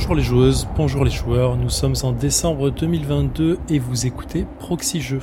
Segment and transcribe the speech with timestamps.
[0.00, 5.02] Bonjour les joueuses, bonjour les joueurs, nous sommes en décembre 2022 et vous écoutez Proxy
[5.02, 5.20] Jeux,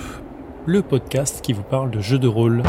[0.68, 2.62] le podcast qui vous parle de jeux de rôle.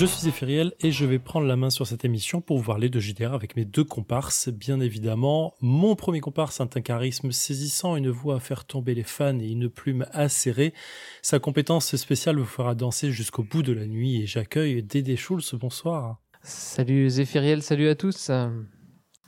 [0.00, 2.88] Je suis Ephiriel et je vais prendre la main sur cette émission pour vous parler
[2.88, 5.52] de JDR avec mes deux comparses, bien évidemment.
[5.60, 9.48] Mon premier comparse a un charisme saisissant, une voix à faire tomber les fans et
[9.48, 10.72] une plume acérée.
[11.20, 15.52] Sa compétence spéciale vous fera danser jusqu'au bout de la nuit et j'accueille Dédé Schulz.
[15.52, 16.16] Bonsoir.
[16.42, 18.30] Salut Zéphiriel, salut à tous.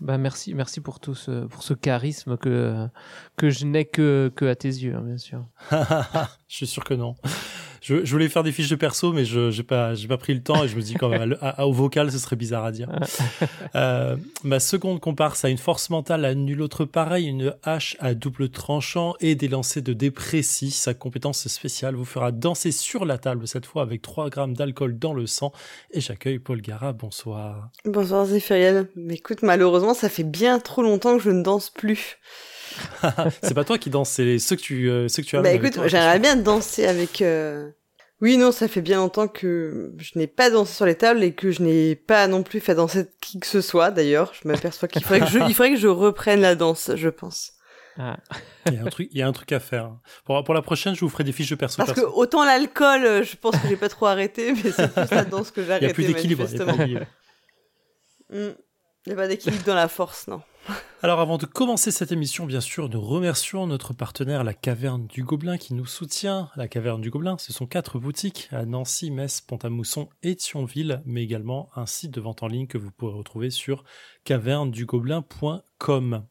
[0.01, 2.89] Bah merci, merci pour tout ce, pour ce charisme que,
[3.37, 5.47] que je n'ai que, que à tes yeux, hein, bien sûr.
[6.49, 7.15] je suis sûr que non
[7.83, 10.65] je, je, voulais faire des fiches de perso, mais je j'ai pas pris le temps
[10.65, 12.89] et je me dis quand même au vocal ce serait bizarre à dire.
[13.75, 18.15] euh, ma seconde comparse a une force mentale à nul autre pareil, une hache à
[18.15, 20.71] double tranchant et des lancers de déprécis.
[20.71, 24.99] Sa compétence spéciale vous fera danser sur la table cette fois avec 3 grammes d'alcool
[24.99, 25.53] dans le sang.
[25.91, 26.93] Et j'accueille Paul Gara.
[26.93, 27.71] Bonsoir.
[27.85, 28.89] Bonsoir Zéphiriel.
[28.97, 32.19] Mais écoute, malheureusement, ça fait bien trop longtemps que je ne danse plus.
[33.43, 35.43] c'est pas toi qui danse, c'est ceux que tu, euh, ceux que tu as.
[35.43, 37.23] Bah écoute, j'aimerais bien danser avec.
[37.23, 37.71] Euh...
[38.23, 41.35] Oui, non, ça fait bien longtemps que je n'ai pas dansé sur les tables et
[41.35, 43.91] que je n'ai pas non plus fait danser qui que ce soit.
[43.91, 47.09] D'ailleurs, je m'aperçois qu'il faudrait que je, il faudrait que je reprenne la danse, je
[47.09, 47.55] pense.
[47.99, 48.17] Ah.
[48.67, 49.91] il, y a un truc, il y a un truc à faire.
[50.25, 51.77] Pour, pour la prochaine, je vous ferai des fiches de perso.
[51.77, 55.11] Parce que autant l'alcool, euh, je pense que j'ai pas trop arrêté, mais c'est plus
[55.11, 55.87] la danse que j'ai arrêté.
[55.87, 56.47] Il y a plus d'équilibre.
[58.31, 58.55] Il
[59.09, 60.43] n'y a pas d'équilibre dans la force, non.
[61.03, 65.25] Alors avant de commencer cette émission, bien sûr, nous remercions notre partenaire La Caverne du
[65.25, 66.49] Gobelin qui nous soutient.
[66.55, 71.25] La Caverne du Gobelin, ce sont quatre boutiques à Nancy, Metz, Pont-à-Mousson et Thionville, mais
[71.25, 73.83] également un site de vente en ligne que vous pourrez retrouver sur
[74.25, 76.25] cavernedugobelin.com.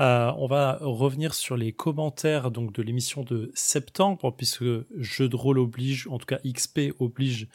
[0.00, 4.64] Euh, on va revenir sur les commentaires donc de l'émission de septembre, puisque
[4.96, 7.46] jeu de rôle oblige, en tout cas XP oblige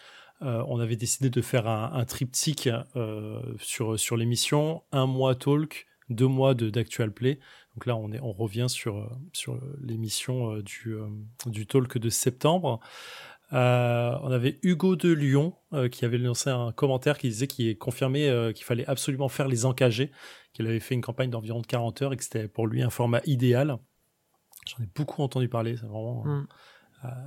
[0.42, 5.89] euh, on avait décidé de faire un, triptyque euh, sur, sur l'émission, un mois talk,
[6.10, 7.40] deux mois d'actual play.
[7.76, 11.08] Donc là, on, est, on revient sur, euh, sur l'émission euh, du, euh,
[11.46, 12.80] du talk de septembre.
[13.52, 13.56] on
[14.32, 15.56] avait Hugo de Lyon
[15.92, 20.12] qui avait lancé un commentaire qui disait qu'il confirmait qu'il fallait absolument faire les encagés,
[20.54, 23.22] qu'il avait fait une campagne d'environ 40 heures et que c'était pour lui un format
[23.26, 23.78] idéal.
[24.68, 26.48] J'en ai beaucoup entendu parler, c'est vraiment, mm.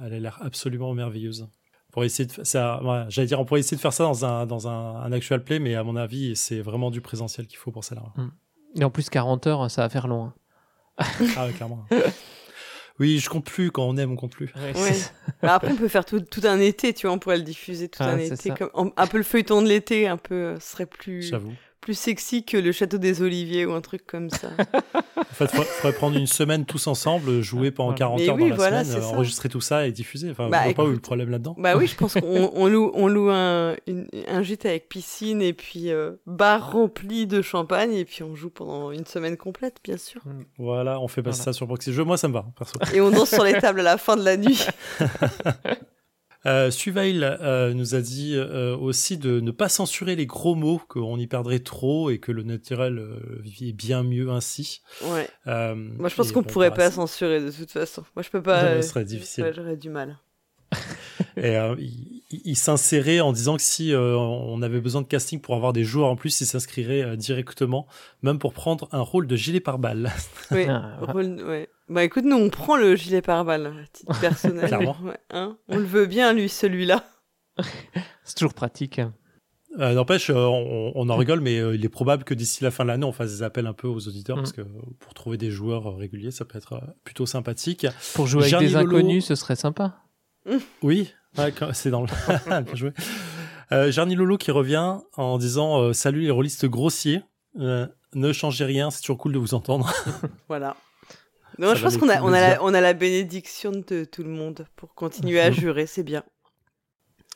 [0.04, 1.48] elle a l'air absolument merveilleuse.
[1.92, 4.68] Pour essayer de ça, j'allais dire, on pourrait essayer de faire ça dans un, dans
[4.68, 8.12] un, actual play, mais à mon avis, c'est vraiment du présentiel qu'il faut pour celle-là.
[8.16, 8.28] Mm.
[8.74, 10.32] Et en plus, 40 heures, ça va faire long.
[10.98, 11.04] Hein.
[11.36, 11.84] ah ouais, clairement.
[13.00, 13.70] Oui, je compte plus.
[13.70, 14.52] Quand on aime, on compte plus.
[15.42, 17.16] Bah, après, on peut faire tout, tout, un été, tu vois.
[17.16, 18.50] On pourrait le diffuser tout ah, un été.
[18.50, 21.22] Comme, un peu le feuilleton de l'été, un peu, ce serait plus.
[21.22, 24.50] J'avoue plus sexy que le château des Oliviers ou un truc comme ça.
[25.16, 28.84] en fait, il faudrait prendre une semaine tous ensemble, jouer pendant 40 heures dans la
[28.84, 30.30] semaine, enregistrer tout ça et diffuser.
[30.30, 31.56] Enfin, bah, je vois pas où est le problème là-dedans.
[31.58, 33.74] Bah oui, je pense qu'on on loue, on loue un,
[34.28, 38.50] un gîte avec piscine et puis euh, bar rempli de champagne et puis on joue
[38.50, 40.22] pendant une semaine complète, bien sûr.
[40.24, 40.44] Mm.
[40.58, 42.04] Voilà, on fait passer ça sur Proxy Jeux.
[42.04, 42.78] Moi, ça me va, perso.
[42.94, 44.66] Et on danse sur les tables à la fin de la nuit.
[46.44, 50.80] Euh, Suvail euh, nous a dit euh, aussi de ne pas censurer les gros mots,
[50.88, 54.82] qu'on y perdrait trop et que le naturel euh, est bien mieux ainsi.
[55.04, 55.28] Ouais.
[55.46, 58.02] Moi, je pense qu'on pourrait bah, pas censurer de toute façon.
[58.16, 58.76] Moi, je peux pas.
[58.82, 59.52] ce serait difficile.
[59.54, 60.18] J'aurais du mal.
[61.36, 65.72] et il, il s'insérait en disant que si on avait besoin de casting pour avoir
[65.72, 67.86] des joueurs en plus, il s'inscrirait directement,
[68.22, 70.10] même pour prendre un rôle de gilet pare-balles.
[70.50, 70.98] Oui, ah.
[71.00, 71.68] rôle, ouais.
[71.88, 74.66] Bah écoute, nous on prend le gilet pare-balles, titre personnel.
[74.66, 74.96] Clairement.
[75.30, 77.04] hein on le veut bien, lui, celui-là.
[78.24, 79.00] C'est toujours pratique.
[79.78, 82.70] Euh, N'empêche, euh, on, on, en rigole, mais euh, il est probable que d'ici la
[82.70, 84.56] fin de l'année, on fasse des appels un peu aux auditeurs, parce mm.
[84.56, 84.62] que
[85.00, 87.86] pour trouver des joueurs réguliers, ça peut être euh, plutôt sympathique.
[88.14, 89.98] Pour jouer avec des inconnus, ce serait sympa.
[90.82, 91.12] Oui,
[91.72, 92.08] c'est dans le...
[92.62, 92.92] Bien joué.
[93.90, 97.22] Jarny Lolo qui revient en disant Salut les rôlistes grossiers,
[98.14, 99.92] ne changez rien, c'est toujours cool de vous entendre.
[100.48, 100.76] voilà.
[101.58, 104.30] Non, je pense qu'on a, on a, la, on a la bénédiction de tout le
[104.30, 106.24] monde pour continuer à jurer, c'est bien.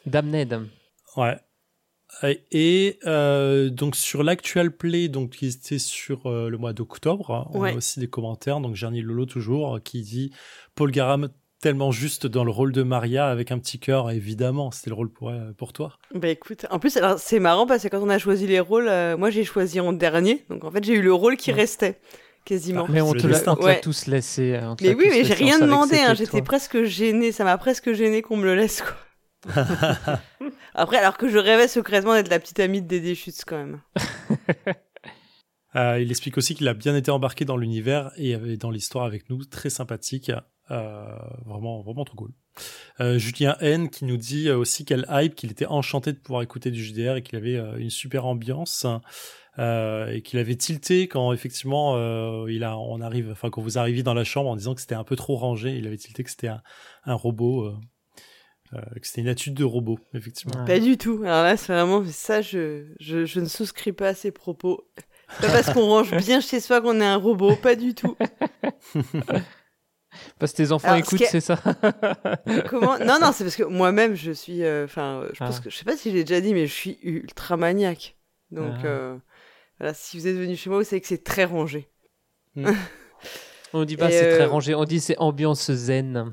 [0.07, 0.69] Damned.
[1.17, 1.39] Ouais.
[2.51, 7.63] Et euh, donc sur l'actual play, donc qui était sur euh, le mois d'octobre, on
[7.63, 8.61] a aussi des commentaires.
[8.61, 10.33] Donc Jerny Lolo toujours qui dit
[10.75, 11.29] Paul Garam
[11.61, 15.11] tellement juste dans le rôle de Maria avec un petit cœur, évidemment, c'était le rôle
[15.11, 15.99] pour, euh, pour toi.
[16.15, 18.91] Bah écoute, en plus alors c'est marrant parce que quand on a choisi les rôles,
[19.17, 21.99] moi j'ai choisi en dernier, donc en fait j'ai eu le rôle qui restait
[22.47, 22.87] quasiment.
[22.89, 24.55] mais on te l'a tous laissé.
[24.55, 25.99] Euh, mais oui, mais j'ai rien demandé.
[25.99, 27.33] Hein, J'étais presque gêné.
[27.33, 28.83] Ça m'a presque gêné qu'on me le laisse.
[28.83, 29.55] Quoi.
[30.75, 33.81] Après, alors que je rêvais secrètement d'être la petite amie de Dédé Schutz quand même.
[35.77, 39.29] Euh, il explique aussi qu'il a bien été embarqué dans l'univers et dans l'histoire avec
[39.29, 40.33] nous, très sympathique,
[40.71, 42.33] euh, vraiment vraiment trop cool.
[43.01, 46.71] Euh, Julien N qui nous dit aussi quel hype, qu'il était enchanté de pouvoir écouter
[46.71, 48.87] du JDR et qu'il avait une super ambiance.
[49.59, 51.97] et qu'il avait tilté quand effectivement
[52.47, 54.95] il a on arrive enfin quand vous arriviez dans la chambre en disant que c'était
[54.95, 56.51] un peu trop rangé il avait tilté que c'était
[57.07, 57.73] un, robot
[58.73, 62.43] que c'était une attitude de robot effectivement pas du tout alors là c'est vraiment ça
[62.43, 64.87] je, je, je ne souscris pas à ces propos
[65.41, 68.17] pas parce qu'on range bien chez soi qu'on est un robot, pas du tout.
[70.39, 71.59] Parce que tes enfants écoutent, c'est ça
[72.69, 72.99] Comment?
[72.99, 74.65] Non, non, c'est parce que moi-même, je suis.
[74.65, 75.65] Euh, enfin, je pense ah.
[75.65, 78.17] que je sais pas si j'ai déjà dit, mais je suis ultra maniaque.
[78.51, 78.87] Donc, ah.
[78.87, 79.17] euh,
[79.79, 81.89] voilà, si vous êtes venu chez moi, vous savez que c'est très rangé.
[82.55, 82.71] Hmm.
[83.73, 86.33] on dit pas c'est très euh, rangé, on dit c'est ambiance zen.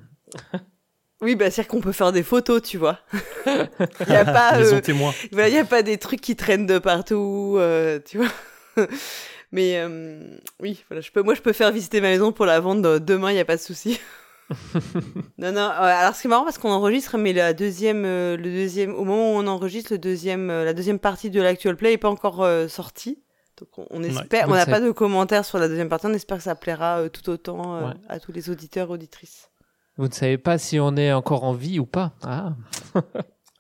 [1.22, 3.00] Oui, bah, c'est-à-dire qu'on peut faire des photos, tu vois.
[3.46, 4.60] Il n'y a pas.
[4.60, 7.60] Il n'y a pas des trucs qui traînent de partout,
[8.06, 8.32] tu vois.
[9.52, 10.20] Mais euh,
[10.60, 13.32] oui, voilà, je peux, moi je peux faire visiter ma maison pour la vendre demain,
[13.32, 14.00] il n'y a pas de souci.
[15.38, 19.04] non, non, alors c'est marrant parce qu'on enregistre, mais la deuxième, euh, le deuxième, au
[19.04, 22.10] moment où on enregistre, le deuxième, euh, la deuxième partie de l'actual play n'est pas
[22.10, 23.24] encore sortie.
[23.58, 26.44] Donc on, espère, on n'a pas de commentaires sur la deuxième partie, on espère que
[26.44, 29.52] ça plaira tout autant à tous les auditeurs, auditrices.
[29.98, 32.14] Vous ne savez pas si on est encore en vie ou pas.
[32.24, 32.54] Ah.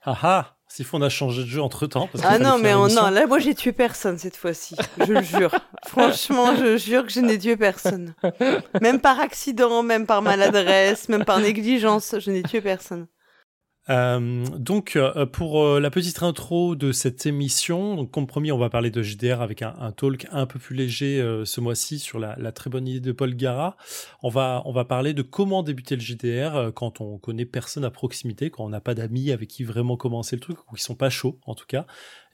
[0.04, 0.56] ah, ah.
[0.76, 2.10] S'il faut, on a changé de jeu entre temps.
[2.24, 4.76] ah non, mais non, là, moi, j'ai tué personne cette fois-ci.
[4.98, 5.54] Je le jure.
[5.86, 8.16] Franchement, je jure que je n'ai tué personne.
[8.82, 13.06] Même par accident, même par maladresse, même par négligence, je n'ai tué personne.
[13.90, 18.58] Euh, donc, euh, pour euh, la petite intro de cette émission, donc, comme promis, on
[18.58, 22.20] va parler de JDR avec un, un talk un peu plus léger ce mois-ci sur
[22.20, 23.76] la, la, très bonne idée de Paul Gara.
[24.22, 27.92] On va, on va parler de comment débuter le JDR quand on connaît personne à
[27.92, 30.96] proximité, quand on n'a pas d'amis avec qui vraiment commencer le truc, ou qui sont
[30.96, 31.86] pas chauds en tout cas,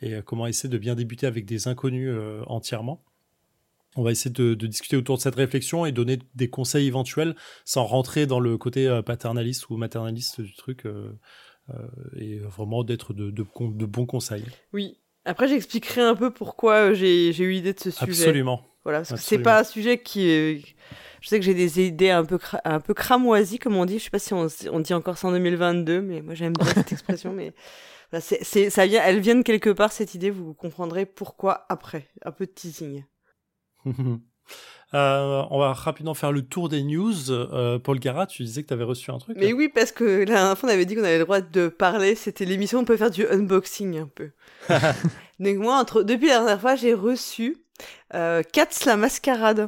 [0.02, 2.12] et comment essayer de bien débuter avec des inconnus
[2.48, 3.02] entièrement.
[3.95, 7.36] On va essayer de, de, discuter autour de cette réflexion et donner des conseils éventuels
[7.65, 11.18] sans rentrer dans le côté euh, paternaliste ou maternaliste du truc euh,
[11.71, 14.45] euh, et vraiment d'être de, de, de, bons conseils.
[14.74, 15.00] Oui.
[15.25, 18.12] Après, j'expliquerai un peu pourquoi j'ai eu l'idée de ce sujet.
[18.12, 18.65] Absolument.
[18.83, 20.62] Voilà, parce que c'est pas un sujet qui est...
[21.21, 24.00] Je sais que j'ai des idées un peu, un peu cramoisies, comme on dit.
[24.00, 26.65] Je sais pas si on, on dit encore ça en 2022, mais moi j'aime bien
[26.65, 27.33] cette expression.
[27.33, 27.53] Mais
[28.09, 30.30] voilà, c'est, ça vient, elle vient de quelque part, cette idée.
[30.30, 32.07] Vous comprendrez pourquoi après.
[32.24, 33.03] Un peu de teasing.
[34.96, 37.30] Euh, on va rapidement faire le tour des news.
[37.30, 40.04] Euh, Paul Gara, tu disais que tu avais reçu un truc Mais oui, parce que
[40.04, 42.16] la dernière fois, on avait dit qu'on avait le droit de parler.
[42.16, 44.31] C'était l'émission, on peut faire du unboxing un peu.
[45.40, 46.02] Donc moi, entre...
[46.02, 47.58] depuis la dernière fois, j'ai reçu
[48.16, 49.68] euh, Cats la mascarade.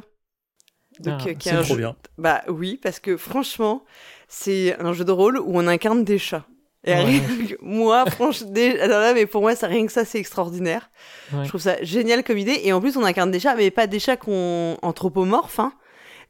[0.98, 1.96] Donc, ah, c'est trop bien.
[2.18, 3.84] Bah oui, parce que franchement,
[4.28, 6.46] c'est un jeu de rôle où on incarne des chats.
[6.84, 7.20] Et
[7.60, 8.50] moi, franchement,
[8.80, 10.90] alors là, mais pour moi, ça, rien que ça, c'est extraordinaire.
[11.30, 12.60] Je trouve ça génial comme idée.
[12.64, 15.72] Et en plus, on incarne des chats, mais pas des chats qu'on anthropomorphes, hein.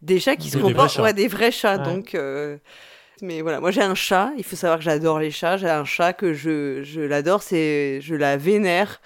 [0.03, 1.79] Des chats qui se comportent, ouais, des vrais chats.
[1.79, 2.59] Donc, euh,
[3.23, 4.33] mais voilà, moi j'ai un chat.
[4.37, 5.57] Il faut savoir que j'adore les chats.
[5.57, 7.43] J'ai un chat que je, je l'adore.
[7.43, 9.01] C'est, je la vénère.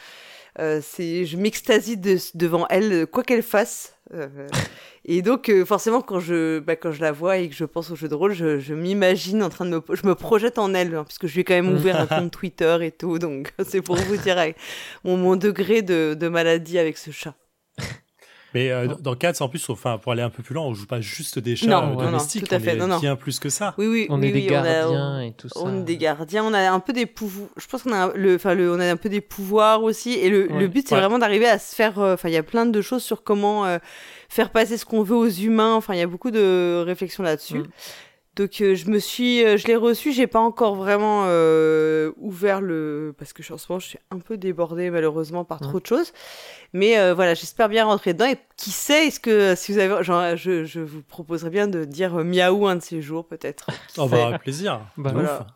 [0.58, 1.98] Euh, c'est, je m'extasie
[2.34, 3.94] devant elle, quoi qu'elle fasse.
[4.14, 4.28] Euh,
[5.08, 7.92] et donc, euh, forcément, quand je, bah, quand je la vois et que je pense
[7.92, 10.74] au jeu de rôle, je, je m'imagine en train de me, je me projette en
[10.74, 13.54] elle, hein, puisque je lui ai quand même ouvert un compte Twitter et tout, donc
[13.64, 14.36] c'est pour vous dire
[15.04, 17.34] mon, mon degré de, de maladie avec ce chat.
[18.52, 20.86] Mais euh, dans Cats, en plus, enfin, pour aller un peu plus loin, on joue
[20.86, 22.80] pas juste des chats non, domestiques, non, tout à fait.
[22.80, 23.74] on est bien plus que ça.
[23.78, 25.60] Oui, oui, on est des gardiens et tout ça.
[25.62, 27.50] On est des gardiens, on a un peu des pouvoirs.
[27.56, 30.14] Je pense qu'on a le, enfin, le, on a un peu des pouvoirs aussi.
[30.14, 31.98] Et le, le but, c'est vraiment d'arriver à se faire.
[31.98, 33.78] Enfin, il y a plein de choses sur comment
[34.28, 35.74] faire passer ce qu'on veut aux humains.
[35.74, 37.58] Enfin, il y a beaucoup de réflexions là-dessus.
[37.58, 37.66] Mm.
[38.36, 42.60] Donc euh, je me suis, euh, je l'ai reçu, j'ai pas encore vraiment euh, ouvert
[42.60, 45.86] le, parce que en ce moment je suis un peu débordée malheureusement par trop de
[45.86, 46.12] choses.
[46.74, 50.36] Mais voilà, j'espère bien rentrer dedans et qui sait, est-ce que si vous avez, genre,
[50.36, 53.68] je, je vous proposerais bien de dire miaou un de ces jours peut-être.
[53.96, 54.82] On va avoir plaisir.
[54.98, 55.46] Bah, voilà.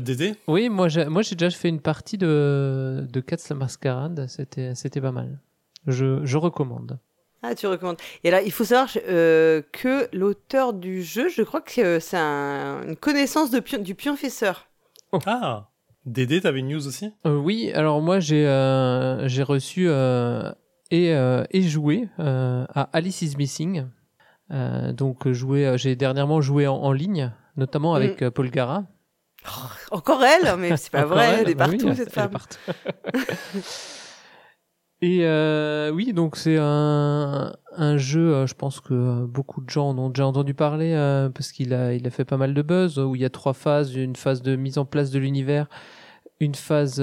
[0.00, 0.36] Dédé?
[0.46, 4.74] Oui, moi j'ai, moi j'ai déjà fait une partie de de Cats la Mascarade, c'était
[4.74, 5.40] c'était pas mal.
[5.86, 6.98] Je, je recommande.
[7.48, 7.98] Ah, tu recommandes.
[8.24, 12.16] Et là, il faut savoir euh, que l'auteur du jeu, je crois que euh, c'est
[12.16, 14.66] une connaissance de du pionfesseur.
[15.12, 15.20] Oh.
[15.26, 15.68] Ah
[16.06, 17.12] Dédé, t'avais une news aussi?
[17.24, 18.44] Euh, Oui, alors moi j'ai
[19.26, 19.88] j'ai reçu
[20.90, 23.86] et, et joué à Alice is Missing.
[24.50, 28.30] donc joué, j'ai dernièrement joué en, ligne, notamment avec mm.
[28.30, 28.84] Paul Gara.
[29.46, 32.36] Oh, encore elle Mais c'est pas vrai, elle, est bah partout cette femme.
[35.02, 39.90] Et euh, oui, donc c'est un, un jeu, euh, je pense que beaucoup de gens
[39.90, 42.62] en ont déjà entendu parler euh, parce qu'il a, il a fait pas mal de
[42.62, 45.68] buzz, où il y a trois phases, une phase de mise en place de l'univers,
[46.40, 47.02] une phase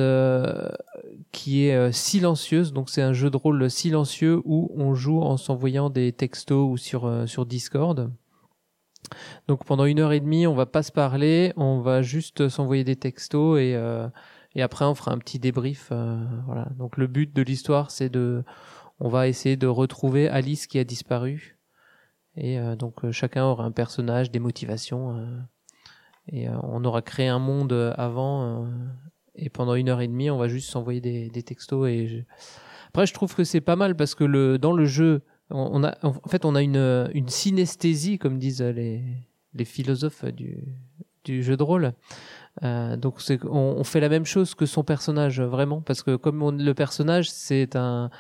[1.31, 2.73] qui est silencieuse.
[2.73, 6.77] Donc c'est un jeu de rôle silencieux où on joue en s'envoyant des textos ou
[6.77, 8.12] sur, sur Discord.
[9.47, 12.83] Donc pendant une heure et demie, on va pas se parler, on va juste s'envoyer
[12.83, 13.75] des textos et,
[14.55, 15.91] et après on fera un petit débrief.
[16.45, 16.69] voilà.
[16.77, 18.43] Donc le but de l'histoire, c'est de,
[19.00, 21.57] on va essayer de retrouver Alice qui a disparu.
[22.36, 25.43] Et donc chacun aura un personnage, des motivations.
[26.27, 28.63] Et euh, on aura créé un monde euh, avant.
[28.63, 28.69] Euh,
[29.36, 31.89] et pendant une heure et demie, on va juste s'envoyer des, des, textos.
[31.89, 32.25] Et
[32.89, 35.98] après, je trouve que c'est pas mal parce que le, dans le jeu, on a,
[36.03, 39.03] en fait, on a une, une synesthésie, comme disent les,
[39.53, 40.63] les philosophes du,
[41.24, 41.93] du jeu de rôle.
[42.62, 46.43] Euh, donc on, on, fait la même chose que son personnage vraiment parce que comme
[46.43, 48.12] on, le personnage c'est un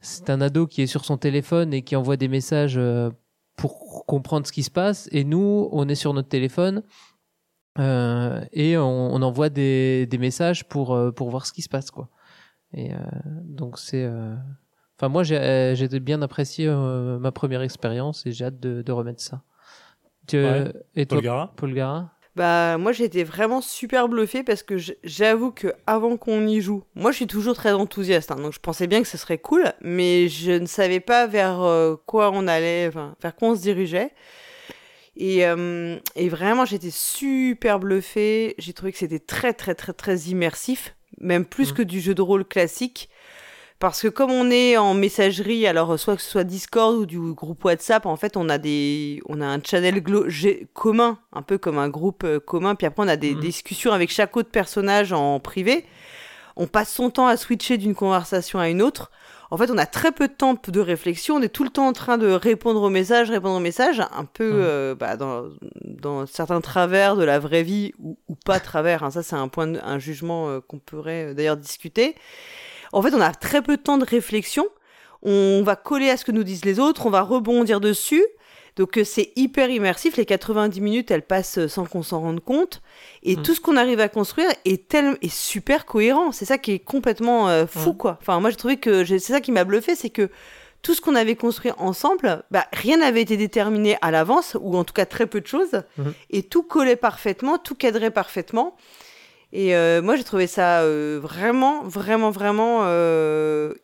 [0.00, 2.80] c'est un ado qui est sur son téléphone et qui envoie des messages
[3.56, 6.84] pour comprendre ce qui se passe et nous on est sur notre téléphone
[7.78, 11.70] euh, et on, on, envoie des, des messages pour euh, pour voir ce qui se
[11.70, 12.08] passe quoi.
[12.74, 12.98] Et euh,
[13.44, 14.34] donc c'est, euh,
[14.98, 19.22] enfin moi j'ai j'ai bien apprécié ma première expérience et j'ai hâte de, de remettre
[19.22, 19.42] ça.
[20.26, 20.36] Tu,
[20.94, 26.16] et toi, Paul Gara bah moi été vraiment super bluffé parce que j'avoue que avant
[26.16, 29.08] qu'on y joue, moi je suis toujours très enthousiaste, hein, donc je pensais bien que
[29.08, 31.60] ce serait cool, mais je ne savais pas vers
[32.06, 34.12] quoi on allait, enfin vers quoi on se dirigeait.
[35.16, 38.54] Et, euh, et vraiment, j'étais super bluffée.
[38.58, 41.74] J'ai trouvé que c'était très, très, très, très immersif, même plus mmh.
[41.74, 43.08] que du jeu de rôle classique.
[43.82, 47.18] Parce que comme on est en messagerie, alors soit que ce soit Discord ou du
[47.18, 50.00] groupe WhatsApp, en fait, on a des, on a un channel
[50.72, 52.76] commun, un peu comme un groupe euh, commun.
[52.76, 53.40] Puis après, on a des mmh.
[53.40, 55.84] discussions avec chaque autre personnage en privé.
[56.54, 59.10] On passe son temps à switcher d'une conversation à une autre
[59.52, 61.34] en fait, on a très peu de temps de réflexion.
[61.34, 64.24] On est tout le temps en train de répondre aux messages, répondre aux messages, un
[64.24, 65.44] peu euh, bah, dans,
[65.82, 69.02] dans, certains travers de la vraie vie ou, ou pas travers.
[69.02, 69.10] Hein.
[69.10, 72.14] Ça, c'est un point, de, un jugement euh, qu'on pourrait euh, d'ailleurs discuter.
[72.92, 74.66] En fait, on a très peu de temps de réflexion.
[75.22, 78.24] On va coller à ce que nous disent les autres, on va rebondir dessus.
[78.76, 82.40] Donc euh, c'est hyper immersif, les 90 minutes elles passent euh, sans qu'on s'en rende
[82.40, 82.80] compte
[83.22, 83.42] et mm.
[83.42, 86.78] tout ce qu'on arrive à construire est tel est super cohérent, c'est ça qui est
[86.78, 88.18] complètement euh, fou quoi.
[88.22, 90.30] Enfin moi j'ai trouvé que c'est ça qui m'a bluffé, c'est que
[90.80, 94.82] tout ce qu'on avait construit ensemble, bah, rien n'avait été déterminé à l'avance, ou en
[94.82, 96.12] tout cas très peu de choses, mm-hmm.
[96.30, 98.74] et tout collait parfaitement, tout cadrait parfaitement.
[99.52, 100.82] Et moi, j'ai trouvé ça
[101.18, 102.86] vraiment, vraiment, vraiment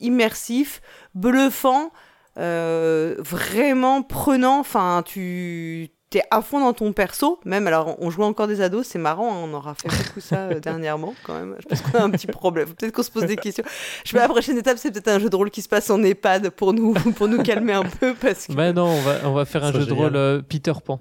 [0.00, 0.80] immersif,
[1.14, 1.92] bluffant.
[2.38, 4.60] Euh, vraiment prenant.
[4.60, 7.40] Enfin, tu t'es à fond dans ton perso.
[7.44, 10.46] Même, alors, on jouait encore des ados, c'est marrant, hein, on aura fait beaucoup ça
[10.46, 11.56] euh, dernièrement quand même.
[11.58, 12.68] Je pense qu'on a un petit problème.
[12.74, 13.64] Peut-être qu'on se pose des questions.
[14.04, 16.02] Je sais la prochaine étape, c'est peut-être un jeu de rôle qui se passe en
[16.02, 18.14] EHPAD pour nous, pour nous calmer un peu.
[18.14, 18.52] Parce que...
[18.52, 21.00] Bah non, on va, on va faire un jeu de rôle euh, Peter Pan.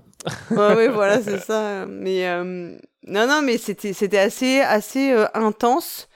[0.49, 1.85] oui, voilà, c'est ça.
[1.85, 2.25] Mais
[3.07, 6.07] non, non, mais c'était, c'était assez, assez intense.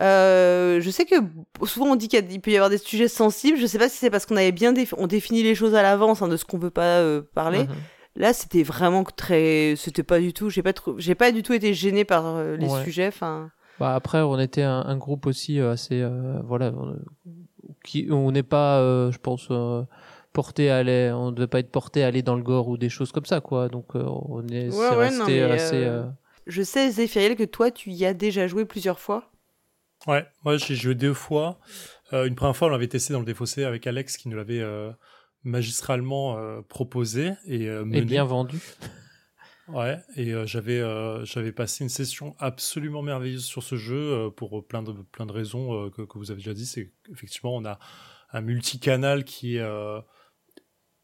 [0.00, 1.16] Euh, je sais que
[1.64, 3.58] souvent on dit qu'il peut y avoir des sujets sensibles.
[3.58, 6.22] Je sais pas si c'est parce qu'on avait bien on définit les choses à l'avance
[6.22, 7.64] hein, de ce qu'on veut pas euh, parler.
[7.64, 7.74] Mhm.
[8.16, 10.50] Là, c'était vraiment très, c'était pas du tout.
[10.50, 13.08] J'ai pas trop, j'ai pas du tout été gêné par euh, les sujets.
[13.08, 13.50] Enfin.
[13.78, 16.04] Bah après, on était un, groupe aussi assez,
[16.42, 16.72] voilà,
[17.84, 18.80] qui, on n'est pas,
[19.12, 19.50] je pense
[20.32, 22.76] porté à aller, on ne devait pas être porté à aller dans le gore ou
[22.76, 23.68] des choses comme ça, quoi.
[23.68, 25.88] Donc on est, resté assez.
[26.48, 29.30] Je sais, Zéphiriel, que toi, tu y as déjà joué plusieurs fois.
[30.06, 31.58] Ouais, moi j'ai joué deux fois.
[32.12, 34.60] Euh, une première fois, on l'avait testé dans le défaussé avec Alex qui nous l'avait
[34.60, 34.90] euh,
[35.42, 38.58] magistralement euh, proposé et, et bien vendu.
[39.68, 40.80] Ouais, et j'avais
[41.26, 45.90] j'avais passé une session absolument merveilleuse sur ce jeu pour plein de plein de raisons
[45.90, 46.64] que, que, vous avez déjà dit.
[46.64, 47.78] C'est effectivement on a
[48.32, 50.00] un multicanal qui est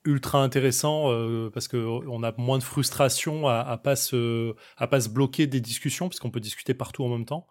[0.05, 1.11] ultra intéressant
[1.53, 5.47] parce que on a moins de frustration à, à pas se à pas se bloquer
[5.47, 7.47] des discussions puisqu'on peut discuter partout en même temps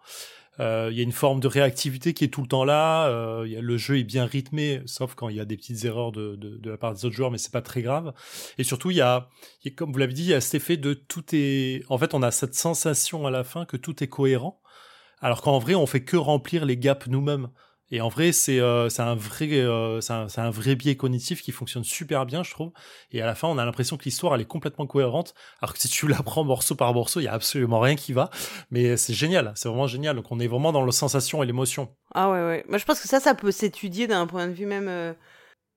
[0.59, 3.07] euh, il y a une forme de réactivité qui est tout le temps là.
[3.07, 6.35] Euh, le jeu est bien rythmé, sauf quand il y a des petites erreurs de,
[6.35, 8.13] de, de la part des autres joueurs, mais c'est pas très grave.
[8.57, 9.29] Et surtout, il y y a
[9.75, 11.83] comme vous l'avez dit, il y a cet effet de tout est.
[11.89, 14.61] En fait, on a cette sensation à la fin que tout est cohérent,
[15.21, 17.49] alors qu'en vrai, on fait que remplir les gaps nous-mêmes.
[17.93, 21.83] Et en vrai, c'est euh, un vrai euh, c'est un, vrai biais cognitif qui fonctionne
[21.83, 22.71] super bien, je trouve.
[23.11, 25.79] Et à la fin, on a l'impression que l'histoire elle est complètement cohérente, alors que
[25.79, 28.31] si tu la prends morceau par morceau, il y a absolument rien qui va.
[28.71, 30.15] Mais c'est génial, c'est vraiment génial.
[30.15, 31.95] Donc on est vraiment dans la sensation et l'émotion.
[32.15, 32.65] Ah ouais ouais.
[32.67, 34.87] Moi je pense que ça, ça peut s'étudier d'un point de vue même.
[34.87, 35.13] Euh,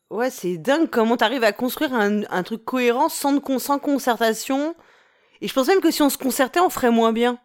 [0.09, 4.75] ouais, c'est dingue comment t'arrives à construire un, un, truc cohérent sans, sans concertation.
[5.43, 7.39] Et je pense même que si on se concertait, on ferait moins bien.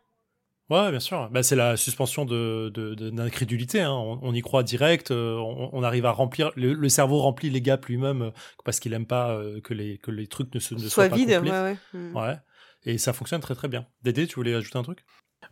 [0.71, 1.29] Ouais, bien sûr.
[1.29, 2.71] Bah, c'est la suspension de,
[3.11, 3.79] d'incrédulité.
[3.79, 4.19] De, hein.
[4.21, 5.11] on, y croit direct.
[5.11, 6.51] Euh, on, arrive à remplir.
[6.55, 8.31] Le, cerveau remplit les gaps lui-même euh,
[8.63, 11.15] parce qu'il aime pas euh, que les que les trucs ne, se, ne soient pas
[11.17, 11.29] vide.
[11.29, 11.77] Ouais, ouais.
[11.93, 12.15] Hmm.
[12.15, 12.37] ouais.
[12.85, 13.85] Et ça fonctionne très très bien.
[14.01, 15.03] Dédé, tu voulais ajouter un truc?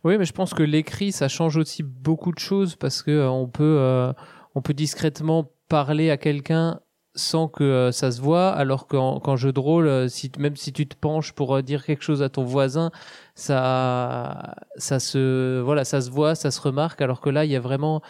[0.04, 3.46] Oui, mais je pense que l'écrit, ça change aussi beaucoup de choses parce que on
[3.46, 4.12] peut,
[4.54, 6.80] on peut discrètement parler à quelqu'un
[7.14, 10.86] sans que euh, ça se voit, alors qu'en jeu de rôle, euh, même si tu
[10.86, 12.90] te penches pour euh, dire quelque chose à ton voisin,
[13.34, 17.56] ça, ça se, voilà, ça se voit, ça se remarque, alors que là, il y
[17.56, 18.00] a vraiment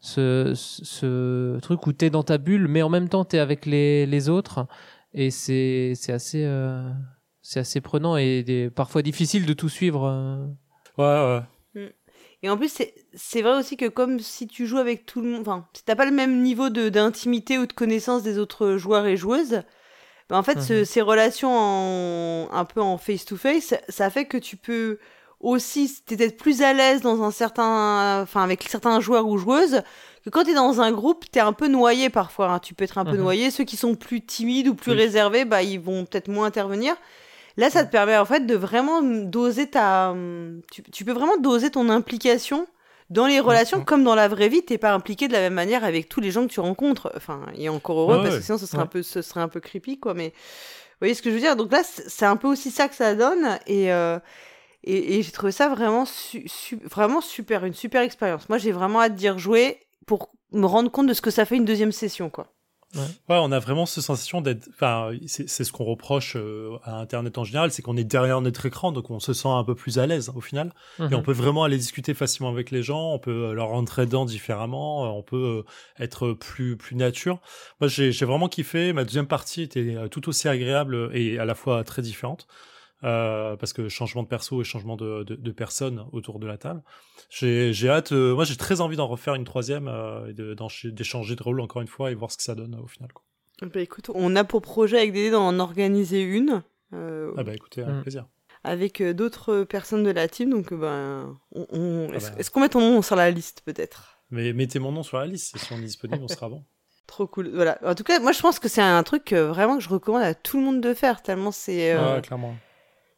[0.00, 3.38] ce, ce truc où tu es dans ta bulle, mais en même temps, tu es
[3.38, 4.66] avec les, autres,
[5.14, 6.48] et c'est assez,
[7.42, 10.48] c'est assez prenant et parfois difficile de tout suivre.
[10.98, 11.42] Ouais, ouais.
[12.42, 12.82] Et en plus,
[13.14, 15.94] c'est vrai aussi que comme si tu joues avec tout le monde, enfin, si t'as
[15.94, 19.62] pas le même niveau d'intimité ou de connaissance des autres joueurs et joueuses,
[20.30, 20.84] bah en fait, mhm.
[20.84, 24.98] ces relations en, un peu en face-to-face, ça fait que tu peux
[25.40, 29.82] aussi, t'es peut-être plus à l'aise dans un certain, enfin, avec certains joueurs ou joueuses,
[30.24, 32.52] que quand t'es dans un groupe, t'es un peu noyé parfois.
[32.52, 32.58] Hein.
[32.58, 33.22] Tu peux être un peu mhm.
[33.22, 33.50] noyé.
[33.50, 36.94] Ceux qui sont plus timides ou plus réservés, bah, ils vont peut-être moins intervenir.
[37.60, 40.14] Là, ça te permet en fait de vraiment doser ta.
[40.72, 42.66] Tu, peux vraiment doser ton implication
[43.10, 44.64] dans les relations comme dans la vraie vie.
[44.64, 47.12] T'es pas impliqué de la même manière avec tous les gens que tu rencontres.
[47.14, 49.60] Enfin, et encore heureux parce que sinon ce serait un peu, ce serait un peu
[49.60, 50.14] creepy quoi.
[50.14, 51.54] Mais vous voyez ce que je veux dire?
[51.54, 53.92] Donc là, c'est un peu aussi ça que ça donne et.
[53.92, 54.18] Euh,
[54.82, 56.04] et, j'ai trouvé ça vraiment,
[56.84, 58.48] vraiment super, une super expérience.
[58.48, 61.56] Moi, j'ai vraiment hâte d'y rejouer pour me rendre compte de ce que ça fait
[61.56, 62.50] une deuxième session, quoi.
[62.96, 63.04] Ouais.
[63.28, 64.68] on a vraiment cette sensation d'être.
[64.74, 68.66] Enfin, c'est ce qu'on reproche euh, à Internet en général, c'est qu'on est derrière notre
[68.66, 70.72] écran, donc on se sent un peu plus à l'aise au final.
[70.98, 71.22] Et on mhm.
[71.22, 75.04] peut vraiment aller discuter facilement avec les gens, on peut euh, leur rentrer dedans différemment,
[75.04, 75.64] euh, on peut
[75.98, 77.38] être plus plus nature.
[77.80, 78.92] Moi, j'ai vraiment kiffé.
[78.92, 82.46] Ma deuxième partie était tout aussi agréable et à la fois très différente.
[83.02, 86.58] Euh, parce que changement de perso et changement de, de, de personnes autour de la
[86.58, 86.82] table.
[87.30, 91.42] J'ai hâte, euh, moi j'ai très envie d'en refaire une troisième euh, et d'échanger de,
[91.42, 93.10] rôle encore une fois et voir ce que ça donne au final.
[93.12, 93.24] Quoi.
[93.62, 96.62] Bah écoute, on a pour projet avec Dédé d'en organiser une.
[96.92, 98.02] ah bah écoutez, avec mm.
[98.02, 98.26] plaisir.
[98.64, 102.26] Avec d'autres personnes de la team, donc ben, on, ah bah.
[102.36, 104.18] est-ce qu'on met ton nom sur la liste peut-être?
[104.30, 106.64] Mais mettez mon nom sur la liste, si on est disponible, on sera bon.
[107.06, 107.50] Trop cool.
[107.54, 107.78] Voilà.
[107.82, 110.34] En tout cas, moi je pense que c'est un truc vraiment que je recommande à
[110.34, 111.96] tout le monde de faire, tellement c'est.
[111.96, 112.54] Ouais, clairement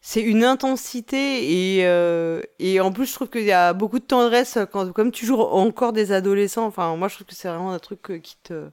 [0.05, 4.05] c'est une intensité et, euh, et en plus je trouve qu'il y a beaucoup de
[4.05, 6.67] tendresse quand comme tu joues encore des adolescents.
[6.67, 8.69] Enfin moi je trouve que c'est vraiment un truc euh, qui te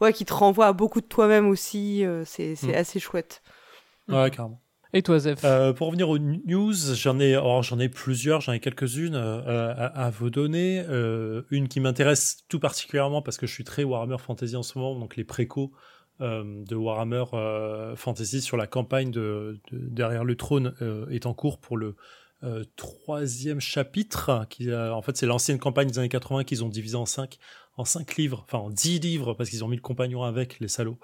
[0.00, 2.76] ouais qui te renvoie à beaucoup de toi-même aussi euh, c'est c'est mm.
[2.76, 3.42] assez chouette.
[4.08, 4.62] Ouais carrément.
[4.94, 5.42] Et toi Zef
[5.76, 10.30] pour revenir aux news j'en ai j'en ai plusieurs j'en ai quelques-unes à, à, vous
[10.30, 10.82] donner.
[11.50, 14.98] Une qui m'intéresse tout particulièrement parce que je suis très Warhammer Fantasy en ce moment
[14.98, 15.70] donc les précos
[16.20, 21.58] de Warhammer euh, Fantasy sur la campagne de, derrière le trône euh, est en cours
[21.58, 21.96] pour le
[22.74, 24.46] troisième chapitre.
[24.50, 27.38] Qui, en fait, c'est l'ancienne campagne des années 80 qu'ils ont divisé en cinq,
[27.76, 30.66] en cinq livres, enfin en dix livres parce qu'ils ont mis le compagnon avec les
[30.66, 30.98] salauds.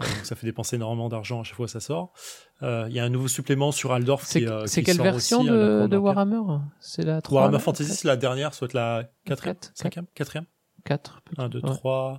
[0.00, 2.12] donc ça fait dépenser énormément d'argent à chaque fois que ça sort.
[2.60, 4.24] Il y a un nouveau supplément sur Aldorf.
[4.26, 6.60] C'est quelle version de, Warhammer?
[6.78, 10.44] C'est la 3 Warhammer Fantasy, c'est la dernière, soit la quatrième, cinquième, quatrième?
[10.84, 11.72] 4 1, 2, 3.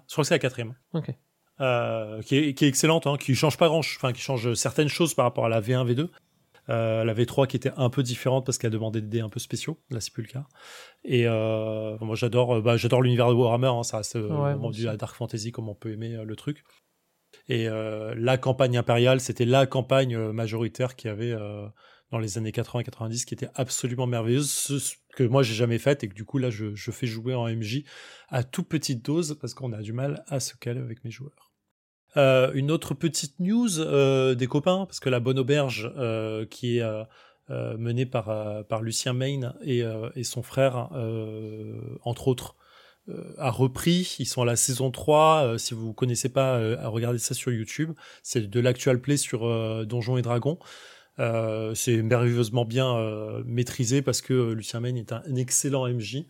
[0.08, 0.76] Je crois que c'est la quatrième.
[0.94, 1.14] Ok.
[1.62, 4.88] Euh, qui, est, qui, est, excellente, hein, qui change pas grand, enfin qui change certaines
[4.88, 6.10] choses par rapport à la V1, V2.
[6.70, 9.40] Euh, la V3 qui était un peu différente parce qu'elle demandait des dés un peu
[9.40, 9.78] spéciaux.
[9.90, 10.46] Là, c'est plus le cas.
[11.04, 13.68] Et euh, moi, j'adore, bah, j'adore l'univers de Warhammer.
[13.68, 16.64] Hein, ça reste vraiment du Dark Fantasy comme on peut aimer le truc.
[17.50, 21.36] Et la campagne impériale, c'était la campagne majoritaire qui avait
[22.12, 26.14] dans les années 80-90 qui était absolument merveilleuse, que moi j'ai jamais faite et que
[26.14, 27.84] du coup là je, je, fais jouer en MJ
[28.30, 31.54] à toute petite dose parce qu'on a du mal à se caler avec mes joueurs.
[32.18, 36.78] Euh, une autre petite news euh, des copains, parce que la Bonne Auberge, euh, qui
[36.78, 39.84] est euh, menée par, par Lucien Main et,
[40.16, 40.90] et son frère,
[42.04, 42.56] entre autres,
[43.38, 44.16] a repris.
[44.20, 45.56] Ils sont à la saison 3.
[45.58, 47.92] si vous connaissez pas, regardez ça sur YouTube.
[48.24, 50.58] C'est de l'actual play sur Donjons et Dragons.
[51.20, 56.26] Euh, c'est merveilleusement bien euh, maîtrisé parce que euh, Lucien Maine est un, excellent MJ.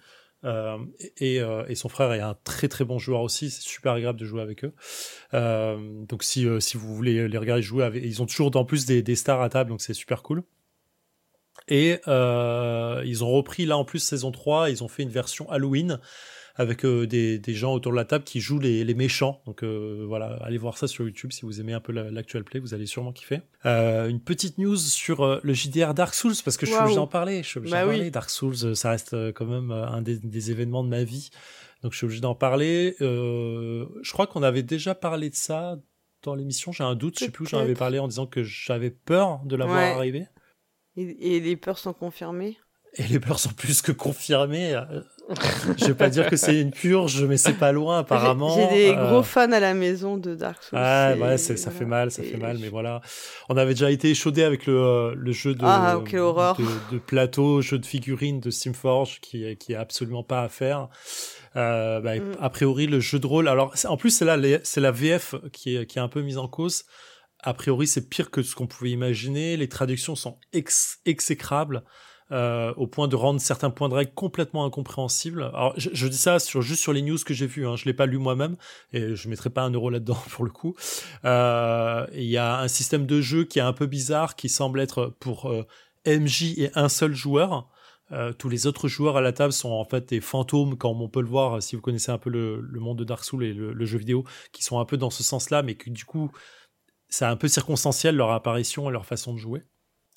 [0.46, 0.78] Euh,
[1.20, 3.50] et, et, son frère est un très très bon joueur aussi.
[3.50, 4.74] C'est super agréable de jouer avec eux.
[5.32, 9.02] donc si, si vous voulez les regarder jouer, avec, ils ont toujours en plus des,
[9.02, 10.44] des stars à table, donc c'est super cool.
[11.70, 16.02] Et ils ont repris là en plus saison 3, ils ont fait une version Halloween
[16.56, 19.42] avec euh, des, des, gens autour de la table qui jouent les, les méchants.
[19.46, 22.60] Donc euh, voilà, allez voir ça sur YouTube si vous aimez un peu l'actual play,
[22.60, 23.42] vous allez sûrement kiffer.
[23.66, 27.08] Euh, une petite news sur le JDR Dark Souls parce que je suis obligé d'en
[27.08, 27.42] parler.
[27.42, 28.12] Je suis obligé bah parler.
[28.12, 31.32] Dark Souls, ça reste quand même un des, des événements de ma vie.
[31.82, 32.96] Donc je suis obligé d'en parler.
[33.00, 35.78] je crois qu'on avait déjà parlé de ça
[36.22, 36.72] dans l'émission.
[36.72, 39.42] J'ai un doute, je sais plus où j'en avais parlé en disant que j'avais peur
[39.46, 40.28] de l'avoir arrivé.
[40.96, 42.58] Et, et, les peurs sont confirmées?
[42.96, 44.80] Et les pleurs sont plus que confirmées.
[45.78, 48.56] je vais pas dire que c'est une purge, mais c'est pas loin apparemment.
[48.56, 50.78] J'ai des euh, gros fans à la maison de Dark Souls.
[50.82, 53.02] Ah ouais, ça fait mal, ça fait mal, mais voilà.
[53.50, 56.02] On avait déjà été échaudé avec le, euh, le jeu de, ah.
[56.92, 60.90] De, plateau, jeu de figurines de Simforge qui, qui est absolument pas à faire.
[61.56, 62.38] Euh, bah, mm.
[62.40, 63.48] A priori, le jeu de rôle.
[63.48, 66.38] Alors, en plus, c'est là, c'est la VF qui est, qui est un peu mise
[66.38, 66.84] en cause.
[67.40, 69.58] A priori, c'est pire que ce qu'on pouvait imaginer.
[69.58, 71.84] Les traductions sont exécrables.
[72.32, 75.44] Euh, au point de rendre certains points de règle complètement incompréhensibles.
[75.44, 77.76] Alors, je, dis ça sur, juste sur les news que j'ai vues, hein.
[77.76, 78.56] je l'ai pas lu moi-même,
[78.94, 80.74] et je mettrai pas un euro là-dedans pour le coup.
[81.26, 84.80] Euh, il y a un système de jeu qui est un peu bizarre, qui semble
[84.80, 85.68] être pour euh,
[86.08, 87.70] MJ et un seul joueur.
[88.12, 91.10] Euh, tous les autres joueurs à la table sont en fait des fantômes, comme on
[91.10, 93.54] peut le voir si vous connaissez un peu le, le monde de Dark Souls et
[93.54, 96.32] le, le, jeu vidéo, qui sont un peu dans ce sens-là, mais que du coup,
[97.10, 99.64] c'est un peu circonstanciel leur apparition et leur façon de jouer.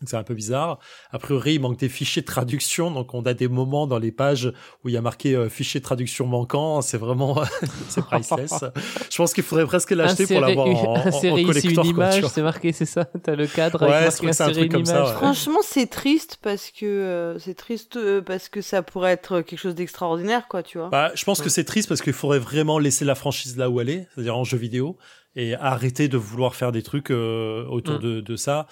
[0.05, 0.79] C'est un peu bizarre.
[1.11, 4.13] A priori, il manque des fichiers de traduction, donc on a des moments dans les
[4.13, 4.53] pages
[4.85, 6.83] où il y a marqué euh, fichier de traduction manquant.
[6.83, 7.43] C'est vraiment,
[7.89, 8.63] c'est priceless.
[9.11, 12.73] Je pense qu'il faudrait presque l'acheter pour l'avoir en, en, ici une image, c'est marqué,
[12.73, 13.07] c'est ça.
[13.23, 13.89] T'as le cadre.
[13.89, 15.05] Ouais, c'est un truc comme ça.
[15.07, 15.13] Ouais.
[15.15, 19.59] Franchement, c'est triste parce que euh, c'est triste euh, parce que ça pourrait être quelque
[19.59, 20.91] chose d'extraordinaire, quoi, tu vois.
[20.91, 23.81] Bah, je pense que c'est triste parce qu'il faudrait vraiment laisser la franchise là où
[23.81, 24.99] elle est, c'est-à-dire en jeu vidéo,
[25.37, 28.01] et arrêter de vouloir faire des trucs autour mm.
[28.01, 28.67] de, de ça.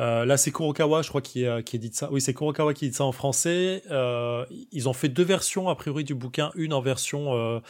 [0.00, 2.08] Euh, là, c'est Kurokawa, je crois, qui, euh, qui édite ça.
[2.10, 3.82] Oui, c'est Kurokawa qui édite ça en français.
[3.90, 6.50] Euh, ils ont fait deux versions, a priori, du bouquin.
[6.54, 7.60] Une en version euh,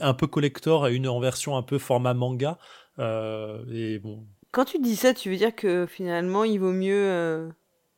[0.00, 2.58] un peu collector et une en version un peu format manga.
[2.98, 4.24] Et bon.
[4.50, 7.50] Quand tu dis ça, tu veux dire que finalement, il vaut mieux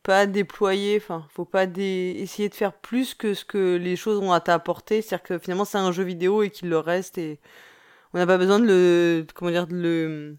[0.03, 4.31] pas déployer, enfin, faut pas essayer de faire plus que ce que les choses ont
[4.31, 5.01] à t'apporter?
[5.01, 7.39] C'est-à-dire que finalement, c'est un jeu vidéo et qu'il le reste et
[8.13, 10.37] on n'a pas besoin de le, comment dire, de le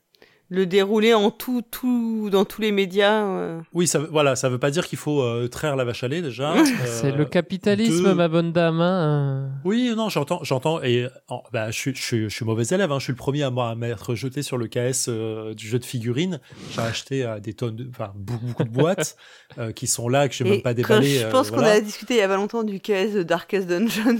[0.51, 3.25] le dérouler en tout, tout, dans tous les médias.
[3.25, 3.61] Euh.
[3.75, 6.23] Oui, ça, voilà, ça veut pas dire qu'il faut euh, traire la vache à lait
[6.23, 6.55] déjà.
[6.87, 8.81] c'est le euh, capitalisme, ma bonne dame.
[8.81, 9.51] Hein.
[9.65, 11.07] Oui, non, j'entends, j'entends, et
[11.53, 12.91] bah, je, je, je, suis mauvais élève.
[12.91, 15.09] Hein, je suis le premier à m'être jeté sur le KS
[15.55, 16.41] du jeu de figurines.
[16.71, 19.17] J'ai acheté des tonnes, de, enfin beaucoup, de boîtes
[19.75, 21.19] qui sont là que je n'ai même pas déballé.
[21.19, 24.19] Je pense qu'on a discuté il y a pas longtemps du KS de Darkest Dungeon.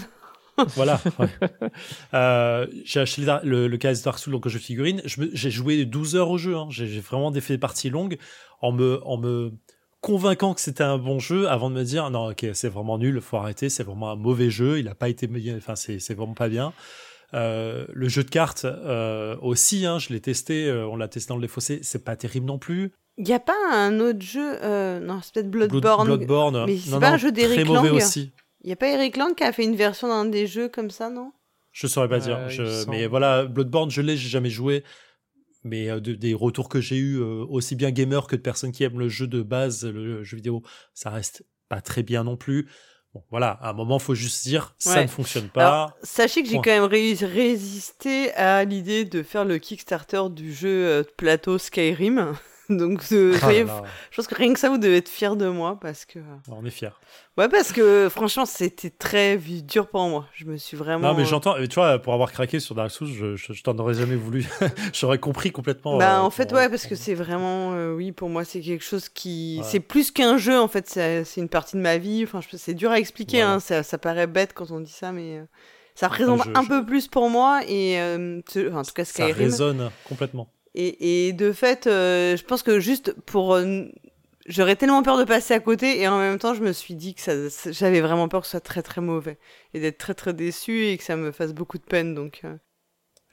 [0.77, 1.01] voilà.
[2.15, 5.03] Euh, j'ai acheté le, le KS Dark Souls, donc jeu figurine.
[5.05, 6.57] J'ai joué 12 heures au jeu.
[6.57, 6.67] Hein.
[6.71, 8.19] J'ai vraiment fait des parties longues
[8.61, 9.53] en me, en me
[10.01, 13.21] convainquant que c'était un bon jeu avant de me dire non, ok, c'est vraiment nul,
[13.21, 14.79] faut arrêter, c'est vraiment un mauvais jeu.
[14.79, 16.73] Il a pas été, enfin, c'est vraiment pas bien.
[17.35, 21.29] Euh, le jeu de cartes euh, aussi, hein, je l'ai testé, euh, on l'a testé
[21.29, 22.93] dans le fossés, c'est pas terrible non plus.
[23.19, 26.07] Il n'y a pas un autre jeu, euh, non, c'est peut-être Bloodborne.
[26.07, 26.65] Bloodborne.
[26.67, 27.93] Mais c'est pas un jeu d'Eric Lang.
[27.93, 28.33] aussi.
[28.69, 30.91] Il y a pas Eric Lang qui a fait une version d'un des jeux comme
[30.91, 31.33] ça, non?
[31.73, 32.39] Je saurais pas dire.
[32.89, 34.85] Mais voilà, Bloodborne, je l'ai, j'ai jamais joué.
[35.65, 38.85] Mais euh, des retours que j'ai eu, euh, aussi bien gamer que de personnes qui
[38.85, 42.69] aiment le jeu de base, le jeu vidéo, ça reste pas très bien non plus.
[43.15, 45.97] Bon, voilà, à un moment, faut juste dire, ça ne fonctionne pas.
[46.03, 51.03] sachez que j'ai quand même résisté à l'idée de faire le Kickstarter du jeu euh,
[51.17, 52.35] plateau Skyrim.
[52.79, 53.51] Donc, euh, ah
[54.11, 56.19] je pense que rien que ça, vous devez être fiers de moi parce que.
[56.51, 56.91] On est fiers.
[57.39, 60.27] Ouais, parce que franchement, c'était très dur pour moi.
[60.35, 61.09] Je me suis vraiment.
[61.09, 61.55] Non, mais j'entends.
[61.67, 64.47] Tu vois, pour avoir craqué sur Dark Souls, je, je, t'en aurais jamais voulu.
[64.93, 65.97] J'aurais compris complètement.
[65.97, 67.73] Bah, euh, en fait, ouais, parce que c'est vraiment.
[67.73, 69.63] Euh, oui, pour moi, c'est quelque chose qui.
[69.65, 70.89] C'est plus qu'un jeu, en fait.
[70.89, 72.25] C'est une partie de ma vie.
[72.25, 73.41] Enfin, c'est dur à expliquer.
[73.41, 73.61] Hein.
[73.61, 75.41] Ça, ça, paraît bête quand on dit ça, mais.
[75.95, 79.33] Ça représente un peu plus pour moi et en tout cas Skyrim.
[79.33, 80.49] Ça résonne complètement.
[80.81, 83.55] Et, de fait, euh, je pense que juste pour.
[83.55, 83.87] Euh,
[84.47, 87.15] j'aurais tellement peur de passer à côté et en même temps, je me suis dit
[87.15, 87.33] que ça,
[87.73, 89.39] j'avais vraiment peur que ce soit très très mauvais
[89.75, 92.15] et d'être très très déçu et que ça me fasse beaucoup de peine.
[92.15, 92.43] Donc.
[92.45, 92.57] Euh.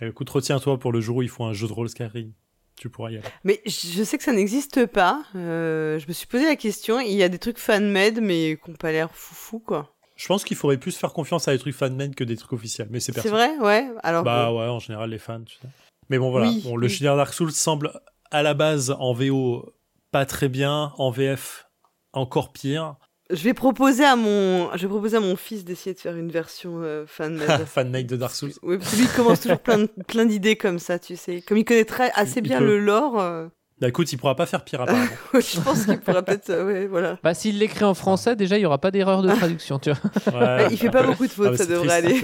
[0.01, 2.33] Eh, écoute, retiens-toi pour le jour où il faut un jeu de rôle Skyrim.
[2.77, 3.27] Tu pourras y aller.
[3.43, 5.23] Mais je sais que ça n'existe pas.
[5.33, 6.99] je me suis posé la question.
[6.99, 9.95] Il y a des trucs fan-made, mais qui n'ont pas l'air foufou, quoi.
[10.15, 12.87] Je pense qu'il faudrait plus faire confiance à des trucs fan-made que des trucs officiels.
[12.89, 13.87] Mais c'est C'est vrai, ouais.
[14.01, 14.23] Alors.
[14.23, 15.67] Bah ouais, en général, les fans, tu sais.
[16.09, 16.51] Mais bon, voilà.
[16.63, 16.99] bon, le oui.
[17.01, 17.91] Dark Souls semble
[18.31, 19.73] à la base en VO
[20.11, 21.67] pas très bien, en VF
[22.13, 22.95] encore pire.
[23.31, 26.29] Je vais proposer à mon, je vais proposer à mon fils d'essayer de faire une
[26.29, 28.53] version euh, fan fan de Dark Souls.
[28.61, 31.41] Oui, parce que lui il commence toujours plein, plein d'idées comme ça, tu sais.
[31.41, 33.19] Comme il connaît très, assez bien le lore.
[33.19, 33.47] Euh.
[33.81, 35.07] Bah écoute, il pourra pas faire pire apparemment.
[35.33, 37.17] je pense qu'il pourra peut-être, euh, ouais, voilà.
[37.23, 40.39] Bah s'il l'écrit en français, déjà il y aura pas d'erreur de traduction, tu vois.
[40.39, 42.21] Ouais, il fait pas beaucoup de fautes, ah, ça devrait aller.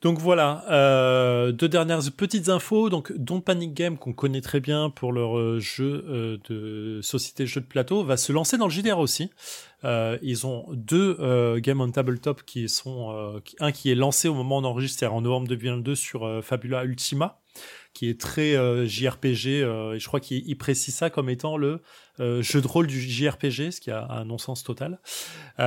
[0.00, 2.88] Donc voilà, euh, deux dernières petites infos.
[2.88, 7.46] Donc Don't Panic Game, qu'on connaît très bien pour leur euh, jeu euh, de société
[7.46, 9.30] jeu de plateau, va se lancer dans le JDR aussi.
[9.84, 14.60] Ils ont deux games on tabletop qui sont un qui est lancé au moment où
[14.60, 17.39] on enregistre, c'est en novembre 2022 sur Fabula Ultima.
[17.92, 18.54] Qui est très
[18.86, 19.46] JRPG.
[19.46, 21.80] et je crois qu'il précise ça comme étant le
[22.18, 25.00] jeu de rôle du JRPG, ce qui a un non-sens total.
[25.58, 25.64] Et,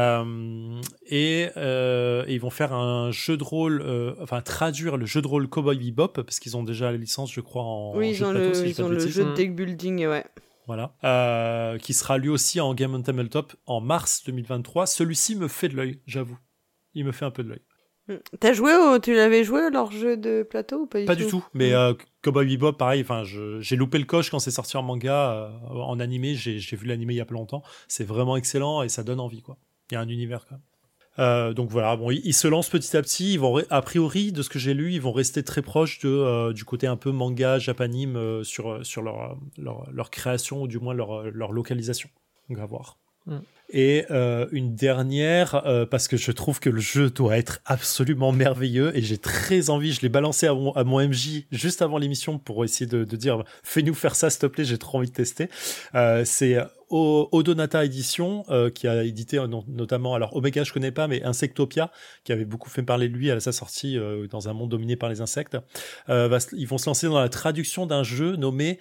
[1.07, 5.77] et, ils vont faire un jeu de rôle, enfin traduire le jeu de rôle Cowboy
[5.77, 8.67] Bebop parce qu'ils ont déjà la licence, je crois, en oui, jeu ils ont, le,
[8.67, 10.25] ils ont le jeu de deck building, ouais
[10.65, 14.87] voilà, euh, qui sera lui aussi en Game on Tabletop en mars 2023.
[14.87, 16.37] Celui-ci me fait de l'œil, j'avoue.
[16.93, 17.61] Il me fait un peu de l'œil.
[18.07, 18.15] Hmm.
[18.39, 21.23] T'as joué au, tu l'avais joué leur jeu de plateau ou pas du pas tout
[21.23, 21.75] du tout, mais hmm.
[21.75, 23.01] euh, Cowboy Bebop, pareil.
[23.01, 26.35] Enfin, j'ai loupé le coche quand c'est sorti en manga, euh, en animé.
[26.35, 27.63] J'ai vu l'animé il y a pas longtemps.
[27.87, 29.57] C'est vraiment excellent et ça donne envie, quoi.
[29.91, 30.61] Il y a un univers quand même.
[31.19, 33.33] Euh, donc voilà, bon, ils, se lancent petit à petit.
[33.33, 36.09] Ils vont, a priori, de ce que j'ai lu, ils vont rester très proches de,
[36.09, 40.67] euh, du côté un peu manga, japanime euh, sur, sur leur, leur, leur, création ou
[40.67, 42.09] du moins leur, leur localisation.
[42.49, 42.97] Donc à voir.
[43.25, 43.37] Mm.
[43.69, 44.05] Et
[44.51, 49.17] une dernière, parce que je trouve que le jeu doit être absolument merveilleux et j'ai
[49.17, 52.85] très envie, je l'ai balancé à mon, à mon, MJ juste avant l'émission pour essayer
[52.85, 55.49] de, de dire fais-nous faire ça s'il te plaît, j'ai trop envie de tester.
[56.23, 56.57] c'est
[56.95, 61.91] Odonata Edition, euh, qui a édité euh, notamment, alors Omega je connais pas, mais Insectopia,
[62.23, 64.95] qui avait beaucoup fait parler de lui à sa sortie euh, dans un monde dominé
[64.95, 65.57] par les insectes.
[66.07, 68.79] ils vont se lancer dans la traduction d'un jeu nommé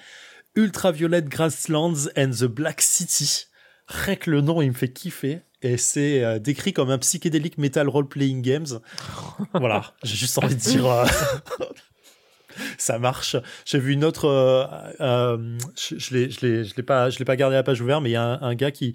[0.54, 3.46] Ultraviolet Grasslands and the Black City.
[3.88, 5.40] Rien que le nom, il me fait kiffer.
[5.64, 8.80] Et c'est décrit comme un psychédélique metal role-playing games.
[9.54, 10.84] voilà, j'ai juste envie de dire
[12.78, 13.36] ça marche.
[13.64, 14.66] J'ai vu une autre, euh,
[15.00, 18.10] euh, je, je l'ai, je l'ai, pas, je l'ai pas gardé la page ouverte, mais
[18.10, 18.94] il y a un, gars qui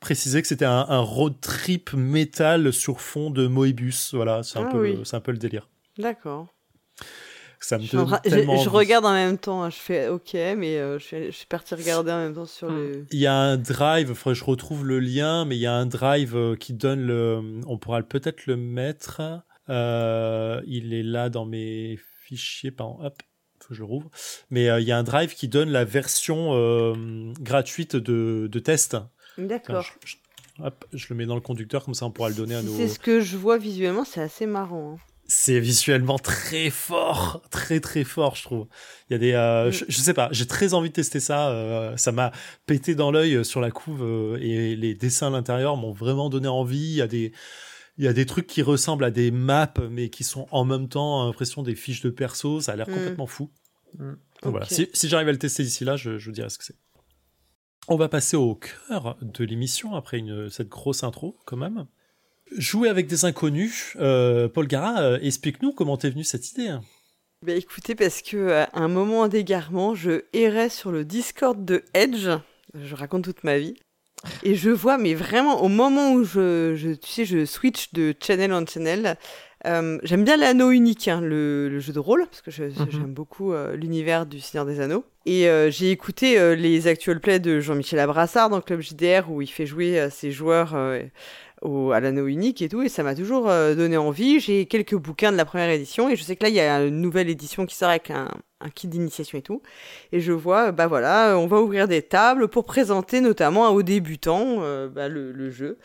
[0.00, 4.14] précisait que c'était un, road trip métal sur fond de Moebius.
[4.14, 5.68] Voilà, c'est un ah peu, c'est un peu le délire.
[5.98, 6.48] D'accord.
[7.60, 11.26] Ça me je, je, regarde en même temps, je fais ok, mais euh, je, suis,
[11.26, 12.76] je, suis, parti regarder en même temps sur hmm.
[12.76, 13.06] le.
[13.10, 16.56] Il y a un drive, je retrouve le lien, mais il y a un drive
[16.58, 17.60] qui donne le.
[17.66, 19.20] On pourra peut-être le mettre.
[19.68, 23.22] il est là dans mes fichier, pardon, hop,
[23.60, 24.10] faut que je le rouvre.
[24.50, 28.58] Mais euh, il y a un drive qui donne la version euh, gratuite de, de
[28.58, 28.96] test.
[29.38, 29.86] D'accord.
[30.04, 30.16] Je,
[30.62, 32.74] hop, je le mets dans le conducteur, comme ça on pourra le donner à nos.
[32.76, 34.94] C'est ce que je vois visuellement, c'est assez marrant.
[34.94, 34.98] Hein.
[35.28, 38.66] C'est visuellement très fort, très très fort, je trouve.
[39.10, 39.72] Il y a des, euh, mm.
[39.88, 41.94] je, sais pas, j'ai très envie de tester ça.
[41.96, 42.32] ça m'a
[42.66, 46.78] pété dans l'œil sur la couve et les dessins à l'intérieur m'ont vraiment donné envie.
[46.78, 47.32] Il y a des,
[47.98, 50.88] il y a des trucs qui ressemblent à des maps, mais qui sont en même
[50.88, 52.60] temps l'impression des fiches de perso.
[52.60, 52.92] Ça a l'air mm.
[52.94, 53.50] complètement fou.
[53.98, 54.12] Mm.
[54.42, 54.66] voilà.
[54.66, 56.76] Si, j'arrive à le tester d'ici là, je, je vous dirai ce que c'est.
[57.88, 61.86] On va passer au cœur de l'émission après une, cette grosse intro, quand même.
[62.52, 63.96] Jouer avec des inconnus.
[63.96, 66.76] Euh, Paul Gara, euh, explique-nous comment t'es venu cette idée.
[67.44, 72.28] Bah écoutez, parce que à un moment d'égarement, je errais sur le Discord de Edge.
[72.74, 73.74] Je raconte toute ma vie.
[74.42, 78.14] Et je vois, mais vraiment, au moment où je, je tu sais, je switch de
[78.20, 79.18] channel en channel,
[79.66, 82.90] euh, j'aime bien l'anneau unique, hein, le, jeu de rôle, parce que mhm.
[82.90, 85.04] j'aime beaucoup euh, l'univers du Seigneur des Anneaux.
[85.24, 89.48] Et euh, j'ai écouté les actual plays de Jean-Michel Abrassard dans Club JDR, où il
[89.48, 90.76] fait jouer ses joueurs
[91.62, 94.40] au, à l'anneau unique et tout, et ça m'a toujours donné envie.
[94.40, 96.84] J'ai quelques bouquins de la première édition, et je sais que là, il y a
[96.84, 98.28] une nouvelle édition qui sort avec un,
[98.60, 99.62] un kit d'initiation et tout.
[100.12, 104.58] Et je vois, bah voilà, on va ouvrir des tables pour présenter notamment aux débutants
[104.88, 105.78] bah, le, le, jeu.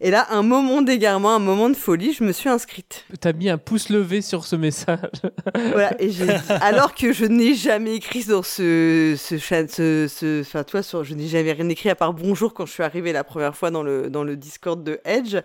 [0.00, 3.04] Et là, un moment d'égarement, un moment de folie, je me suis inscrite.
[3.20, 5.10] T'as mis un pouce levé sur ce message.
[5.54, 6.28] voilà, et j'ai
[6.60, 11.14] alors que je n'ai jamais écrit sur ce, ce, ce, ce enfin, toi, sur, je
[11.14, 13.82] n'ai jamais rien écrit à part bonjour quand je suis arrivée la première fois dans
[13.82, 15.36] le, dans le Discord de Edge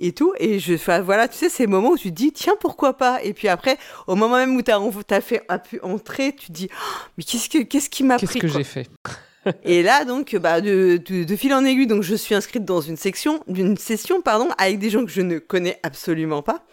[0.00, 0.34] et tout.
[0.38, 3.22] Et je, enfin, voilà, tu sais, ces moments où tu te dis, tiens, pourquoi pas?
[3.22, 3.78] Et puis après,
[4.08, 5.46] au moment même où tu as, fait
[5.82, 8.64] entrer, tu te dis, oh, mais qu'est-ce, que, qu'est-ce qui m'a pris Qu'est-ce que j'ai
[8.64, 8.88] fait?
[9.64, 12.96] et là, donc, bah, de, de, fil en aiguille, donc je suis inscrite dans une
[12.96, 16.64] section, d'une session, pardon, avec des gens que je ne connais absolument pas.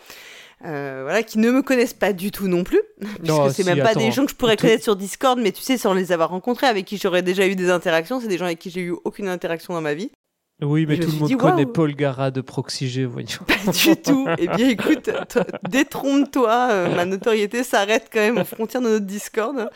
[0.63, 2.81] Euh, voilà, qui ne me connaissent pas du tout non plus,
[3.23, 5.77] puisque c'est même pas des gens que je pourrais connaître sur Discord, mais tu sais,
[5.77, 8.60] sans les avoir rencontrés, avec qui j'aurais déjà eu des interactions, c'est des gens avec
[8.60, 10.12] qui j'ai eu aucune interaction dans ma vie.
[10.62, 13.39] Oui, mais tout le monde connaît Paul Gara de Proxygé, voyons.
[13.47, 14.28] Pas du tout.
[14.38, 15.10] Eh bien, écoute,
[15.67, 16.67] détrompe-toi.
[16.71, 19.69] Euh, ma notoriété s'arrête quand même aux frontières de notre Discord.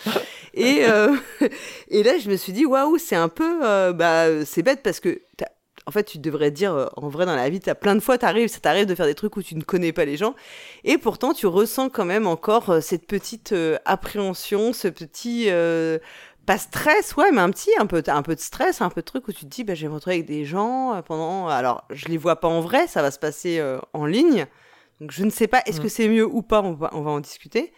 [0.54, 1.16] Et, euh,
[1.90, 3.62] et là, je me suis dit, waouh, c'est un peu.
[3.64, 5.22] Euh, bah, c'est bête parce que.
[5.88, 8.48] En fait, tu devrais dire, en vrai, dans la vie, as plein de fois, t'arrives,
[8.48, 10.34] ça t'arrive de faire des trucs où tu ne connais pas les gens.
[10.84, 13.54] Et pourtant, tu ressens quand même encore cette petite
[13.86, 15.48] appréhension, ce petit
[16.46, 19.06] pas stress, ouais, mais un petit, un peu, un peu de stress, un peu de
[19.06, 21.48] truc où tu te dis, bah, je vais me retrouver avec des gens euh, pendant.
[21.48, 24.46] Alors, je les vois pas en vrai, ça va se passer euh, en ligne.
[25.02, 25.90] Donc, je ne sais pas, est-ce que mm.
[25.90, 27.74] c'est mieux ou pas, on va, on va en discuter.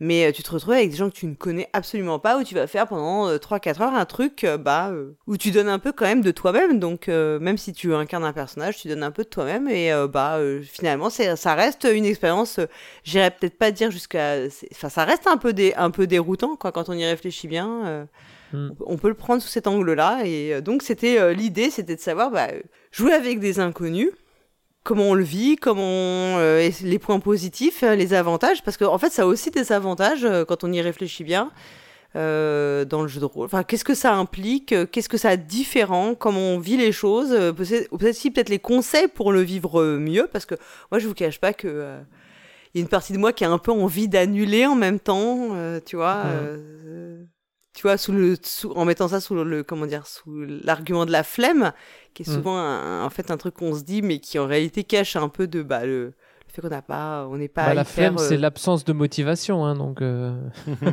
[0.00, 2.44] Mais euh, tu te retrouves avec des gens que tu ne connais absolument pas, où
[2.44, 4.92] tu vas faire pendant 3-4 heures un truc bah,
[5.26, 6.78] où tu donnes un peu quand même de toi-même.
[6.78, 9.68] Donc, même si tu incarnes un personnage, tu donnes un peu de toi-même.
[9.68, 12.60] Et bah, finalement, ça reste une expérience,
[13.04, 14.36] j'irais peut-être pas dire jusqu'à.
[14.72, 18.08] Enfin, ça reste un peu, des, un peu déroutant quoi, quand on y réfléchit bien.
[18.52, 18.70] Hmm.
[18.84, 20.22] On peut le prendre sous cet angle-là.
[20.24, 22.48] Et donc, c'était l'idée, c'était de savoir bah,
[22.90, 24.10] jouer avec des inconnus
[24.84, 28.98] comment on le vit, comment euh, les points positifs, euh, les avantages, parce qu'en en
[28.98, 31.50] fait, ça a aussi des avantages euh, quand on y réfléchit bien
[32.12, 33.46] dans le jeu de rôle.
[33.46, 36.90] Enfin, qu'est-ce que ça implique Qu'est-ce que ça a de différent Comment on vit les
[36.90, 40.56] choses Peut-être aussi peut-être les conseils pour le vivre mieux, parce que
[40.90, 41.94] moi, je vous cache pas que
[42.74, 44.98] il y a une partie de moi qui a un peu envie d'annuler en même
[44.98, 45.50] temps,
[45.86, 46.24] tu vois
[47.80, 48.36] tu vois, sous le,
[48.74, 51.72] en mettant ça sous le, comment dire, sous l'argument de la flemme,
[52.12, 52.34] qui est mm.
[52.34, 55.46] souvent en fait un truc qu'on se dit, mais qui en réalité cache un peu
[55.46, 56.12] de bah, le,
[56.50, 57.68] fait qu'on n'a pas, on n'est pas.
[57.68, 60.02] Bah, la flemme, c'est euh, l'absence de motivation, hein, donc.
[60.02, 60.38] Euh.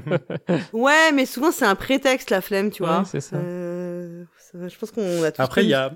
[0.71, 3.03] ouais, mais souvent c'est un prétexte la flemme, tu vois.
[3.03, 3.35] c'est ça.
[3.35, 4.23] Euh,
[4.53, 5.31] je pense qu'on a.
[5.39, 5.91] Après, il y a,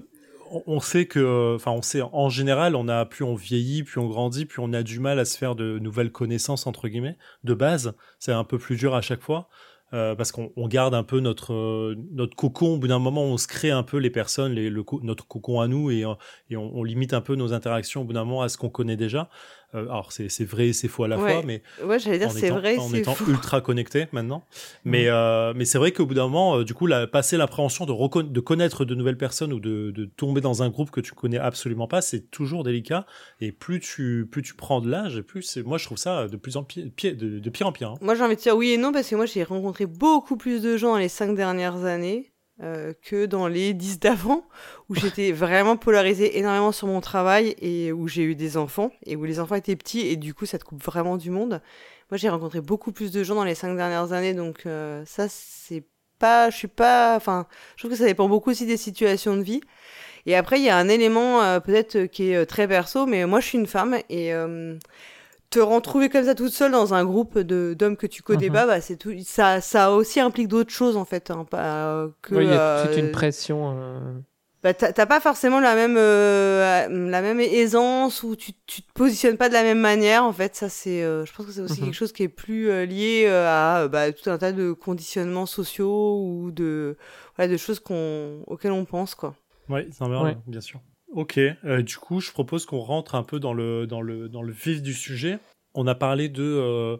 [0.67, 4.07] on sait que, enfin, on sait en général, on a plus on vieillit, plus on
[4.07, 7.53] grandit, plus on a du mal à se faire de nouvelles connaissances entre guillemets de
[7.53, 7.93] base.
[8.19, 9.47] C'est un peu plus dur à chaque fois.
[9.93, 12.75] Euh, parce qu'on garde un peu notre notre cocon.
[12.75, 15.67] Au bout d'un moment, on se crée un peu les personnes, le, notre cocon à
[15.67, 16.13] nous, et, euh,
[16.49, 18.69] et on, on, limite un peu nos interactions au bout d'un moment à ce qu'on
[18.69, 19.29] connaît déjà.
[19.73, 22.49] Euh, alors c'est vrai et c'est faux à la fois, mais ouais, j'allais dire c'est
[22.49, 24.43] vrai, en étant ultra connecté maintenant.
[24.83, 27.85] Mais euh, mais c'est vrai qu'au bout d'un moment, euh, du coup, la, passer l'appréhension
[27.85, 31.13] de de connaître de nouvelles personnes ou de, de tomber dans un groupe que tu
[31.13, 33.05] connais absolument pas, c'est toujours délicat.
[33.39, 36.57] Et plus tu plus tu prends de l'âge, plus moi je trouve ça de plus
[36.57, 37.91] en pire, de, de pire en pire.
[37.91, 37.97] Hein.
[38.01, 40.61] Moi j'ai envie de dire oui et non parce que moi j'ai rencontré beaucoup plus
[40.61, 42.30] de gens dans les cinq dernières années
[42.61, 44.43] euh, que dans les dix d'avant,
[44.89, 49.15] où j'étais vraiment polarisée énormément sur mon travail et où j'ai eu des enfants, et
[49.15, 51.61] où les enfants étaient petits, et du coup ça te coupe vraiment du monde.
[52.11, 55.27] Moi j'ai rencontré beaucoup plus de gens dans les cinq dernières années, donc euh, ça
[55.29, 55.83] c'est
[56.19, 59.41] pas, je suis pas, enfin, je trouve que ça dépend beaucoup aussi des situations de
[59.41, 59.61] vie.
[60.27, 63.39] Et après il y a un élément euh, peut-être qui est très perso, mais moi
[63.39, 64.31] je suis une femme et
[65.51, 68.53] te retrouver comme ça toute seule dans un groupe de d'hommes que tu connais mhm.
[68.53, 69.13] pas, bah, c'est tout.
[69.23, 72.35] Ça, ça aussi implique d'autres choses en fait, hein, pas que.
[72.35, 73.75] Oui, il y a toute une euh, pression.
[73.77, 73.99] Euh...
[74.63, 79.35] Bah, t'as pas forcément la même euh, la même aisance ou tu, tu te positionnes
[79.35, 81.79] pas de la même manière en fait ça c'est euh, je pense que c'est aussi
[81.79, 81.87] mhm.
[81.87, 86.51] quelque chose qui est plus lié à bah, tout un tas de conditionnements sociaux ou
[86.51, 86.95] de
[87.35, 89.33] voilà, de choses qu'on auxquelles on pense quoi
[89.67, 90.79] oui c'est vrai bien sûr
[91.11, 94.41] Ok, euh, du coup, je propose qu'on rentre un peu dans le, dans, le, dans
[94.41, 95.39] le vif du sujet.
[95.73, 96.43] On a parlé de.
[96.43, 96.97] Euh,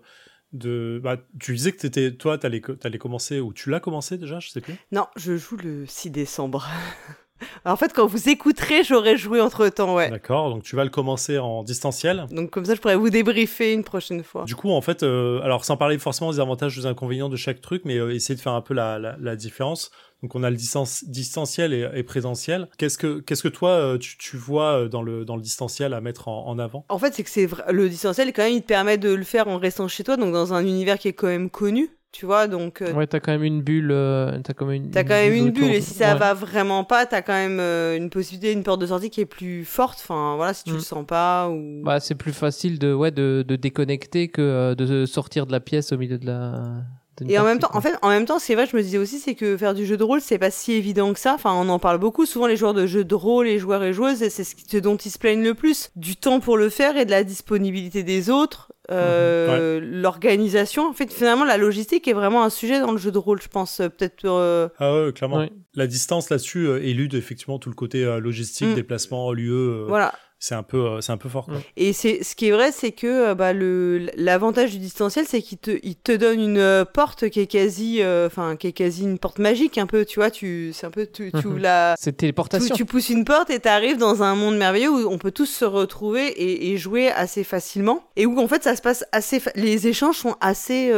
[0.53, 2.59] de bah, tu disais que étais, toi, tu allais,
[2.97, 6.67] commencer, ou tu l'as commencé déjà, je sais plus Non, je joue le 6 décembre.
[7.65, 10.09] en fait, quand vous écouterez, j'aurai joué entre temps, ouais.
[10.09, 12.25] D'accord, donc tu vas le commencer en distanciel.
[12.31, 14.45] Donc comme ça, je pourrais vous débriefer une prochaine fois.
[14.45, 17.61] Du coup, en fait, euh, alors sans parler forcément des avantages, des inconvénients de chaque
[17.61, 19.91] truc, mais essayer de faire un peu la, la, la différence.
[20.21, 22.69] Donc on a le distanciel et, présentiel.
[22.77, 26.01] Qu'est-ce que qu'est-ce que toi euh, tu, vois euh, dans le dans le distanciel à
[26.01, 26.85] mettre en, avant?
[26.89, 29.47] En fait, c'est que c'est le distanciel quand même il te permet de le faire
[29.47, 31.89] en restant chez toi, donc dans un univers qui est quand même connu.
[32.11, 32.81] Tu vois, donc.
[32.81, 33.95] Euh, ouais, t'as quand même une bulle.
[34.43, 34.91] t'as quand même une.
[34.91, 38.09] T'as quand même une bulle, et si ça va vraiment pas, t'as quand même une
[38.09, 39.99] possibilité, une porte de sortie qui est plus forte.
[40.01, 40.81] Enfin, voilà, si tu le mm.
[40.81, 41.81] sens pas ou.
[41.83, 45.93] Bah, c'est plus facile de, ouais, de, de déconnecter que de sortir de la pièce
[45.93, 46.83] au milieu de la.
[47.27, 49.19] Et en même temps, en fait, en même temps, c'est vrai, je me disais aussi,
[49.19, 51.33] c'est que faire du jeu de rôle, c'est pas si évident que ça.
[51.33, 52.25] Enfin, on en parle beaucoup.
[52.25, 55.11] Souvent, les joueurs de jeux de rôle, les joueurs et joueuses, c'est ce dont ils
[55.11, 55.91] se plaignent le plus.
[55.95, 60.01] Du temps pour le faire et de la disponibilité des autres, euh, mhm.
[60.01, 60.89] l'organisation.
[60.89, 63.49] En fait, finalement, la logistique est vraiment un sujet dans le jeu de rôle, je
[63.49, 63.79] pense.
[63.79, 64.25] Euh, peut-être.
[64.25, 65.45] Euh, ah ouais, clairement.
[65.75, 68.75] La distance là-dessus élude effectivement tout le côté logistique, mm.
[68.75, 69.85] déplacement, lieu.
[69.87, 71.45] voilà c'est un peu euh, c'est un peu fort
[71.77, 75.39] et c'est ce qui est vrai c'est que euh, bah le l'avantage du distanciel c'est
[75.43, 79.03] qu'il te il te donne une euh, porte qui est quasi enfin qui est quasi
[79.03, 82.17] une porte magique un peu tu vois tu c'est un peu tu, tu la c'est
[82.17, 82.73] téléportation.
[82.73, 85.45] tu, pousses une porte et tu arrives dans un monde merveilleux où on peut tous
[85.45, 89.39] se retrouver et, et, jouer assez facilement et où en fait ça se passe assez
[89.53, 90.91] les échanges sont assez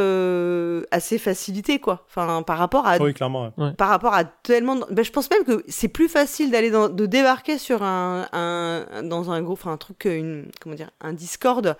[0.90, 2.06] assez facilités quoi.
[2.08, 5.62] Enfin par rapport à oui clairement par rapport à tellement ben, je pense même que
[5.68, 9.76] c'est plus facile d'aller de débarquer sur un, un dans un un groupe, enfin un
[9.76, 11.76] truc, euh, une, comment dire, un Discord,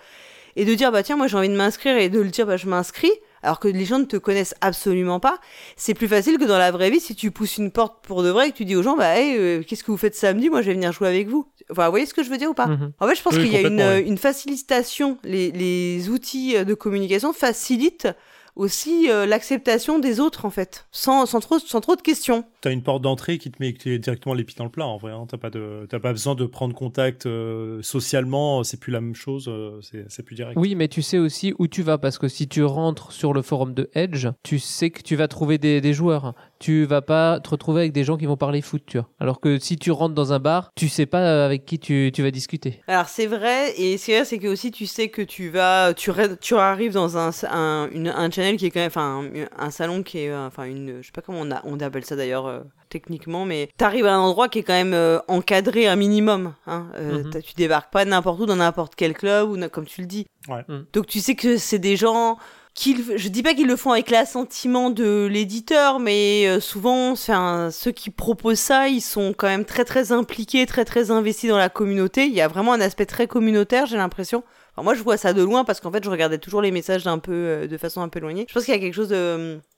[0.55, 2.57] et de dire bah tiens moi j'ai envie de m'inscrire et de le dire bah
[2.57, 3.11] je m'inscris,
[3.43, 5.39] alors que les gens ne te connaissent absolument pas,
[5.75, 8.29] c'est plus facile que dans la vraie vie si tu pousses une porte pour de
[8.29, 10.49] vrai et que tu dis aux gens bah hey, euh, qu'est-ce que vous faites samedi,
[10.49, 11.47] moi je vais venir jouer avec vous.
[11.71, 12.67] Enfin, vous voyez ce que je veux dire ou pas?
[12.67, 12.93] Mhm.
[12.99, 15.17] En fait, je pense qu'il y a une, une facilitation.
[15.23, 18.07] Les, les outils de communication facilitent
[18.55, 22.45] aussi euh, l'acceptation des autres en fait, sans, sans, trop, sans trop de questions.
[22.63, 25.11] as une porte d'entrée qui te met directement les pieds dans le plat en vrai.
[25.11, 25.25] Hein.
[25.29, 28.63] T'as pas de, t'as pas besoin de prendre contact euh, socialement.
[28.63, 29.47] C'est plus la même chose.
[29.47, 30.57] Euh, c'est plus direct.
[30.57, 33.41] Oui, mais tu sais aussi où tu vas parce que si tu rentres sur le
[33.41, 36.33] forum de Edge, tu sais que tu vas trouver des, des joueurs.
[36.59, 39.07] Tu vas pas te retrouver avec des gens qui vont parler foot, tu vois.
[39.19, 42.23] Alors que si tu rentres dans un bar, tu sais pas avec qui tu, tu
[42.23, 42.81] vas discuter.
[42.87, 46.11] Alors c'est vrai et c'est vrai c'est que aussi tu sais que tu vas tu,
[46.41, 49.23] tu arrives dans un un, une, un channel qui est quand même enfin
[49.57, 52.15] un, salon qui est enfin une je sais pas comment on, a, on appelle ça
[52.15, 55.95] d'ailleurs euh, techniquement, mais t'arrives à un endroit qui est quand même euh, encadré un
[55.95, 56.53] minimum.
[56.67, 56.87] Hein.
[56.95, 57.41] Euh, mhm.
[57.41, 60.27] Tu débarques pas n'importe où dans n'importe quel club ou comme tu le dis.
[60.47, 60.85] Mhm.
[60.93, 62.37] Donc tu sais que c'est des gens
[62.75, 68.09] qui, je dis pas qu'ils le font avec l'assentiment de l'éditeur, mais souvent, ceux qui
[68.11, 72.25] proposent ça, ils sont quand même très très impliqués, très très investis dans la communauté.
[72.25, 74.43] Il y a vraiment un aspect très communautaire, j'ai l'impression
[74.83, 77.17] moi, je vois ça de loin parce qu'en fait, je regardais toujours les messages d'un
[77.17, 78.45] peu, euh, de façon un peu éloignée.
[78.47, 79.15] Je pense qu'il y a quelque chose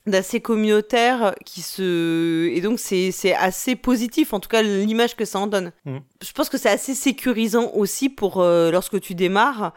[0.05, 5.39] d'assez communautaire qui se et donc c'est assez positif en tout cas l'image que ça
[5.39, 5.71] en donne.
[5.85, 5.97] Mm.
[6.21, 9.73] Je pense que c'est assez sécurisant aussi pour euh, lorsque tu démarres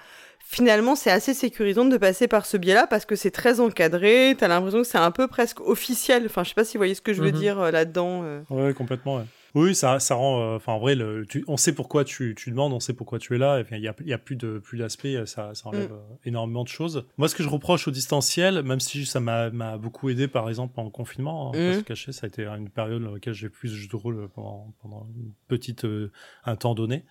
[0.51, 4.35] finalement, c'est assez sécurisant de passer par ce biais-là parce que c'est très encadré.
[4.37, 6.25] T'as l'impression que c'est un peu presque officiel.
[6.27, 7.39] Enfin, je sais pas si vous voyez ce que je veux mm-hmm.
[7.39, 8.25] dire euh, là-dedans.
[8.51, 9.19] Ouais, complètement.
[9.19, 9.25] Ouais.
[9.55, 10.41] Oui, ça, ça rend.
[10.41, 13.35] Euh, enfin, en vrai, le, on sait pourquoi tu, tu, demandes, on sait pourquoi tu
[13.35, 13.63] es là.
[13.71, 15.95] Il n'y a, y a plus de plus d'aspect, ça, ça enlève mm.
[15.95, 17.05] euh, énormément de choses.
[17.19, 20.79] Moi, ce que je reproche au distanciel, même si ça m'a beaucoup aidé, par exemple,
[20.79, 21.83] en confinement, hein, mm.
[21.83, 25.33] caché, ça a été une période dans laquelle j'ai plus de rôle pendant, pendant une
[25.49, 26.13] petite, euh,
[26.45, 27.05] un temps donné.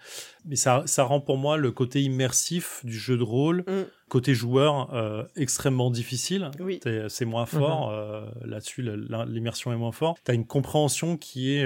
[0.45, 3.63] Mais ça, ça rend pour moi le côté immersif du jeu de rôle.
[3.67, 3.83] Mm.
[4.09, 4.89] Côté joueur
[5.35, 6.51] extrêmement difficile.
[6.59, 6.79] Oui.
[7.07, 7.91] C'est moins fort.
[7.91, 8.47] Mm-hmm.
[8.47, 8.81] Là-dessus,
[9.27, 10.19] l'immersion est moins forte.
[10.25, 11.65] Tu as une compréhension qui est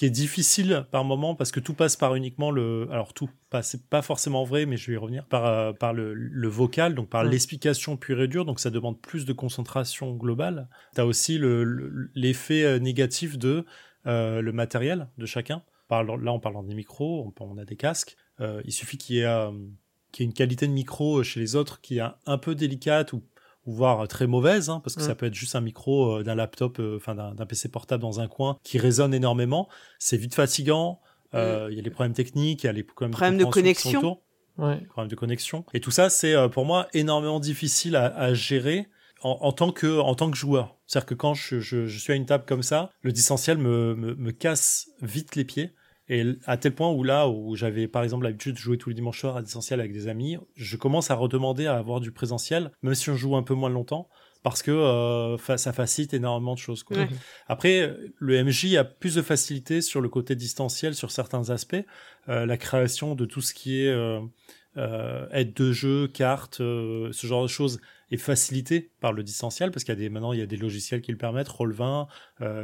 [0.00, 3.62] qui est difficile par moment parce que tout passe par uniquement le alors tout pas
[3.62, 6.94] c'est pas forcément vrai mais je vais y revenir par euh, par le, le, vocal
[6.94, 11.06] donc par l'explication pure et dure donc ça demande plus de concentration globale tu as
[11.06, 13.66] aussi le l'effet euh, négatif de
[14.06, 18.16] euh, le matériel de chacun là on parle des micros on, on a des casques
[18.64, 19.50] il suffit qu'il y ait
[20.10, 23.12] qu'il y ait une qualité de micro chez les autres qui est un peu délicate
[23.12, 23.22] ou
[23.66, 25.16] voire très mauvaise, hein, parce que ça mm.
[25.16, 28.28] peut être juste un micro euh, d'un laptop, euh, enfin d'un PC portable dans un
[28.28, 29.68] coin qui résonne énormément.
[29.98, 31.00] C'est vite fatigant.
[31.34, 31.72] Euh, mm.
[31.72, 34.20] Il y a les problèmes techniques, il y a les problèmes de connexion.
[34.58, 34.80] Ouais.
[34.88, 35.64] Problèmes de connexion.
[35.72, 38.88] Et tout ça, c'est pour moi énormément difficile à, à gérer
[39.22, 40.76] en, en, tant que en tant que joueur.
[40.86, 43.94] C'est-à-dire que quand je, je, je, suis à une table comme ça, le distanciel me,
[43.94, 45.72] me, me casse vite les pieds
[46.10, 48.96] et à tel point où là, où j'avais par exemple l'habitude de jouer tous les
[48.96, 52.72] dimanches soirs à distanciel avec des amis, je commence à redemander à avoir du présentiel,
[52.82, 54.08] même si on joue un peu moins longtemps,
[54.42, 56.82] parce que euh, ça facilite énormément de choses.
[56.82, 56.96] Quoi.
[57.46, 61.76] Après, le MJ a plus de facilité sur le côté distanciel sur certains aspects,
[62.28, 64.20] euh, la création de tout ce qui est euh,
[64.78, 67.80] euh aide de jeu, cartes, euh, ce genre de choses
[68.10, 70.56] est facilité par le distanciel parce qu'il y a des maintenant il y a des
[70.56, 72.08] logiciels qui le permettent, Roll20,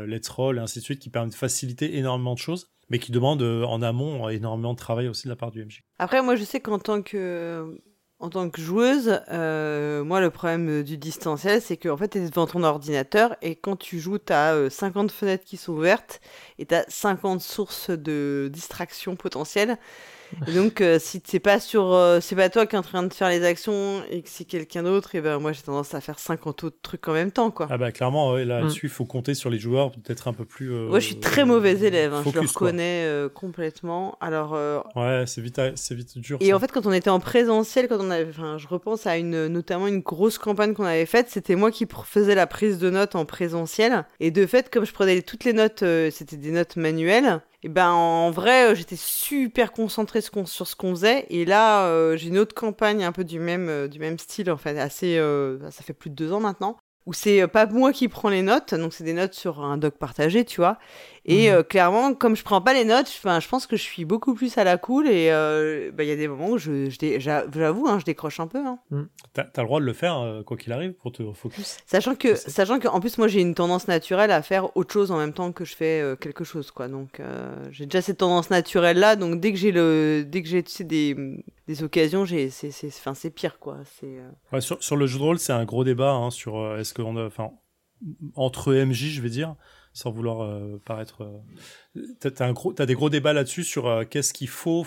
[0.07, 3.13] Let's Roll et ainsi de suite qui permettent de faciliter énormément de choses mais qui
[3.13, 5.83] demande euh, en amont énormément de travail aussi de la part du MJ.
[5.99, 7.81] Après, moi, je sais qu'en tant que
[8.19, 12.29] en tant que joueuse, euh, moi, le problème du distanciel, c'est qu'en fait, tu es
[12.29, 16.23] devant ton ordinateur et quand tu joues, tu as 50 fenêtres qui sont ouvertes
[16.59, 19.77] et tu as 50 sources de distraction potentielles
[20.55, 23.13] donc, euh, si c'est pas sur, euh, c'est pas toi qui es en train de
[23.13, 26.19] faire les actions et que c'est quelqu'un d'autre, et ben moi j'ai tendance à faire
[26.19, 27.69] 50 autres trucs en même temps, quoi.
[27.71, 28.93] Ah bah clairement, là-dessus, il mm.
[28.93, 30.73] faut compter sur les joueurs, peut-être un peu plus.
[30.73, 34.17] Euh, moi, je suis très mauvais élève, hein, je le reconnais complètement.
[34.21, 34.53] Alors.
[34.97, 36.39] ouais, c'est vite, c'est vite dur.
[36.41, 39.17] Et en fait, quand on était en présentiel, quand on avait, enfin, je repense à
[39.17, 42.91] une, notamment une grosse campagne qu'on avait faite, c'était moi qui faisais la prise de
[42.91, 46.77] notes en présentiel, et de fait, comme je prenais toutes les notes, c'était des notes
[46.77, 47.41] manuelles.
[47.67, 51.27] Et ben en vrai, euh, j'étais super concentrée sur ce qu'on faisait.
[51.31, 54.53] Et là, euh, j'ai une autre campagne un peu du même, euh, du même style,
[54.53, 55.17] en assez.
[55.71, 58.75] ça fait plus de deux ans maintenant où c'est pas moi qui prends les notes,
[58.75, 60.79] donc c'est des notes sur un doc partagé, tu vois.
[61.29, 61.57] Et mhm.
[61.57, 64.57] euh, clairement, comme je prends pas les notes, je pense que je suis beaucoup plus
[64.59, 67.99] à la cool et euh, bah, il y a des moments où je, j'avoue, hein,
[67.99, 68.65] je décroche un peu.
[68.65, 68.79] Hein.
[68.91, 69.03] Mm.
[69.33, 71.79] T'as as le droit de le faire euh, quoi qu'il arrive pour te focus.
[71.85, 75.11] Sachant que, sachant que, en plus, moi j'ai une tendance naturelle à faire autre chose
[75.11, 76.87] en même temps que je fais quelque chose, quoi.
[76.87, 77.21] Donc
[77.73, 80.71] j'ai déjà cette tendance naturelle là, donc dès que j'ai le, dès que j'ai tu
[80.71, 81.17] sais, des,
[81.67, 83.79] des occasions, j'ai, c'est, c'est, enfin c'est pire, quoi.
[83.99, 84.19] C'est.
[84.53, 87.17] Ouais, sur, sur, le jeu de rôle, c'est un gros débat hein, sur est-ce qu'on
[87.17, 87.51] a, enfin
[88.37, 89.57] entre MJ, je vais dire
[89.97, 91.23] sans vouloir euh, paraître.
[91.97, 94.87] Euh, t'as, as des gros débats là-dessus sur euh, qu'est-ce qu'il faut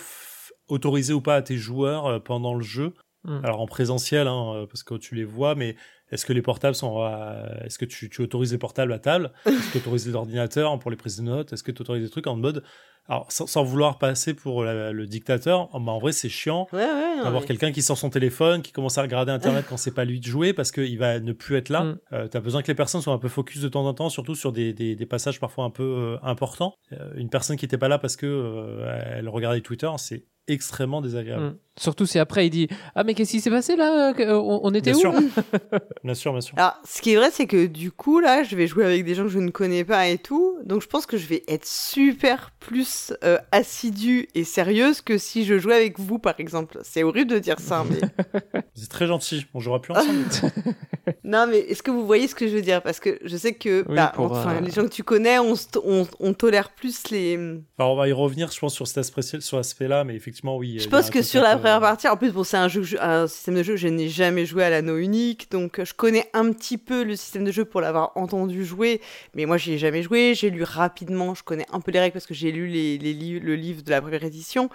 [0.67, 2.93] autoriser ou pas à tes joueurs pendant le jeu.
[3.23, 3.43] Hmm.
[3.43, 5.75] Alors en présentiel, hein, parce que tu les vois, mais
[6.11, 7.03] est-ce que les portables sont.
[7.65, 9.33] est-ce que tu, tu, autorises les portables à table?
[9.47, 11.51] Est-ce que tu autorises les ordinateurs pour les prises de notes?
[11.53, 12.63] Est-ce que tu autorises des trucs en mode
[13.07, 17.97] alors sans, vouloir passer pour le dictateur, en vrai c'est chiant d'avoir quelqu'un qui sort
[17.97, 20.97] son téléphone, qui commence à regarder internet quand c'est pas lui de jouer parce qu'il
[20.97, 21.83] va ne plus être là.
[21.83, 21.97] Mm.
[22.13, 24.09] Euh, tu as besoin que les personnes soient un peu focus de temps en temps,
[24.09, 26.75] surtout sur des, des, passages parfois un peu euh, importants.
[26.91, 28.83] Euh, une personne qui n'était pas là parce que
[29.15, 31.43] elle regardait Twitter, c'est extrêmement désagréable.
[31.43, 31.57] Mm.
[31.77, 34.99] Surtout si après il dit Ah, mais qu'est-ce qui s'est passé là on, était bien
[34.99, 35.13] où sûr?
[36.03, 36.57] Bien sûr, bien sûr.
[36.57, 39.15] Alors, ce qui est vrai, c'est que du coup, là, je vais jouer avec des
[39.15, 40.57] gens que je ne connais pas et tout.
[40.65, 42.87] Donc, je pense que je vais être super plus
[43.23, 46.79] euh, assidue et sérieuse que si je jouais avec vous, par exemple.
[46.83, 47.99] C'est horrible de dire ça, mais.
[48.75, 49.45] C'est très gentil.
[49.53, 50.25] On jouera plus ensemble.
[51.23, 52.81] non, mais est-ce que vous voyez ce que je veux dire?
[52.81, 56.33] Parce que je sais que bah, enfin, les gens que tu connais, on, on, on
[56.33, 57.35] tolère plus les.
[57.77, 60.79] Alors, on va y revenir, je pense, sur cet aspect-là, sur aspect mais effectivement, oui.
[60.79, 63.55] Je pense que sur la première partie, en plus, bon, c'est un, jeu un système
[63.55, 67.03] de jeu, je n'ai jamais joué à l'anneau unique, donc je connais un petit peu
[67.03, 69.01] le système de jeu pour l'avoir entendu jouer,
[69.33, 70.33] mais moi, j'y ai jamais joué.
[70.35, 73.55] J'ai lu rapidement, je connais un peu les règles parce que j'ai lu les, le
[73.55, 74.69] livre de la première édition.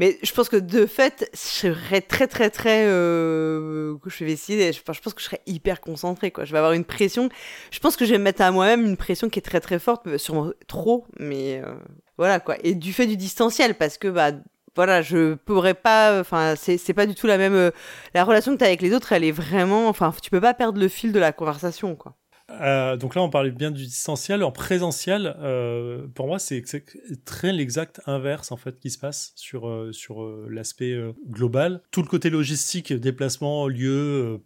[0.00, 2.86] Mais je pense que de fait, je serais très très très.
[2.86, 4.72] Euh, je vais essayer.
[4.72, 6.30] Je, pense que je serais hyper concentré.
[6.30, 6.46] Quoi.
[6.46, 7.28] Je vais avoir une pression.
[7.70, 9.78] Je pense que je vais me mettre à moi-même une pression qui est très très
[9.78, 11.74] forte, sûrement trop, mais euh,
[12.16, 12.56] voilà quoi.
[12.64, 14.30] Et du fait du distanciel, parce que bah
[14.74, 16.18] voilà, je pourrais pas.
[16.18, 17.54] Enfin, c'est pas du tout la même.
[17.54, 17.70] Euh,
[18.14, 19.86] la relation que tu as avec les autres, elle est vraiment.
[19.88, 22.14] Enfin, tu peux pas perdre le fil de la conversation, quoi.
[22.50, 24.42] Euh, donc là, on parlait bien du distanciel.
[24.42, 26.62] En présentiel, euh, pour moi, c'est
[27.24, 30.98] très l'exact inverse en fait qui se passe sur euh, sur l'aspect
[31.28, 31.82] global.
[31.90, 34.40] Tout le côté logistique, déplacement, lieu,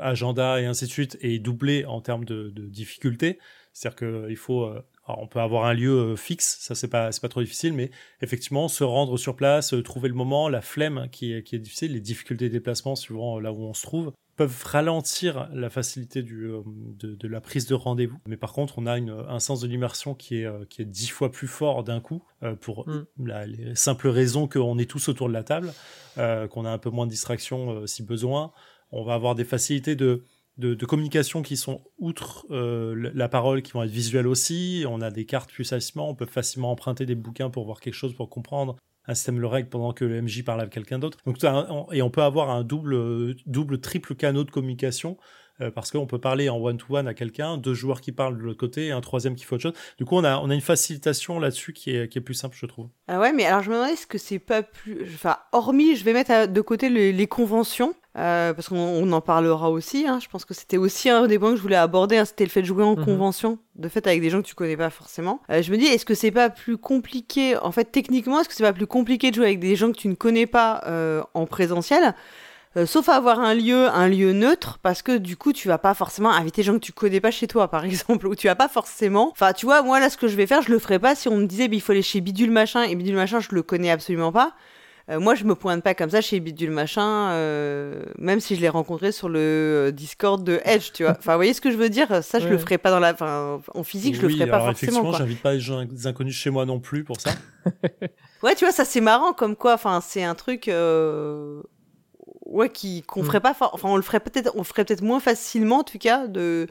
[0.00, 3.38] agenda et ainsi de suite est doublé en termes de, de difficulté.
[3.72, 4.70] C'est-à-dire qu'il faut
[5.08, 7.90] on peut avoir un lieu fixe, ça c'est pas pas trop difficile, mais
[8.20, 11.92] effectivement se rendre sur place, trouver le moment, la flemme qui est, qui est difficile,
[11.92, 14.12] les difficultés de déplacement suivant là où on se trouve,
[14.42, 18.18] peuvent ralentir la facilité du, euh, de, la prise de rendez-vous.
[18.26, 20.84] Mais par contre, on a une, un sens de l'immersion qui est, euh, qui est
[20.84, 23.04] dix fois plus fort d'un coup, euh, pour mm.
[23.24, 25.72] la, les simples raisons qu'on est tous autour de la table,
[26.16, 28.52] qu'on a un peu moins de distraction si besoin.
[28.90, 30.24] On va avoir des facilités de,
[30.58, 34.84] de, de communication qui sont outre la parole, qui vont être visuelles aussi.
[34.88, 37.94] On a des cartes plus facilement, on peut facilement emprunter des bouquins pour voir quelque
[37.94, 38.76] chose, pour comprendre
[39.06, 41.18] un système le règle pendant que le MJ parle avec quelqu'un d'autre.
[41.26, 41.38] Donc,
[41.92, 45.16] et on peut avoir un double, double, triple canot de communication
[45.62, 48.58] euh, parce qu'on peut parler en one-to-one à quelqu'un, deux joueurs qui parlent de l'autre
[48.58, 49.74] côté et un troisième qui fait autre chose.
[49.98, 52.56] Du coup, on a, on a une facilitation là-dessus qui est, qui est plus simple,
[52.58, 52.88] je trouve.
[53.08, 55.02] Ah ouais, mais alors je me demandais, est-ce que c'est pas plus.
[55.14, 60.06] Enfin, hormis, je vais mettre de côté les, conventions, euh, parce qu'on en parlera aussi.
[60.06, 60.18] Hein.
[60.20, 62.50] Je pense que c'était aussi un des points que je voulais aborder, hein, c'était le
[62.50, 63.04] fait de jouer en mhm.
[63.04, 65.40] convention, de fait avec des gens que tu connais pas forcément.
[65.50, 68.54] Euh, je me dis, est-ce que c'est pas plus compliqué, en fait, techniquement, est-ce que
[68.54, 71.46] c'est pas plus compliqué de jouer avec des gens que tu ne connais pas en
[71.46, 72.14] présentiel
[72.76, 75.78] euh, sauf à avoir un lieu, un lieu neutre, parce que du coup, tu vas
[75.78, 78.46] pas forcément inviter des gens que tu connais pas chez toi, par exemple, ou tu
[78.46, 79.30] vas pas forcément.
[79.32, 81.28] Enfin, tu vois, moi là, ce que je vais faire, je le ferais pas si
[81.28, 83.90] on me disait, il faut aller chez Bidule machin, et Bidule machin, je le connais
[83.90, 84.54] absolument pas.
[85.10, 88.60] Euh, moi, je me pointe pas comme ça chez Bidule machin, euh, même si je
[88.60, 91.16] l'ai rencontré sur le Discord de Edge, tu vois.
[91.18, 92.22] Enfin, vous voyez ce que je veux dire?
[92.22, 94.70] Ça, je le ferais pas dans la, enfin, en physique, je le ferais pas forcément.
[94.70, 97.32] Effectivement, j'invite pas les inconnus chez moi non plus pour ça.
[98.42, 99.74] ouais, tu vois, ça c'est marrant comme quoi.
[99.74, 100.70] Enfin, c'est un truc
[102.52, 103.26] ouais, qui qu'on mm.
[103.26, 106.26] ferait pas, enfin on le ferait peut-être, on ferait peut-être moins facilement en tout cas
[106.26, 106.68] de,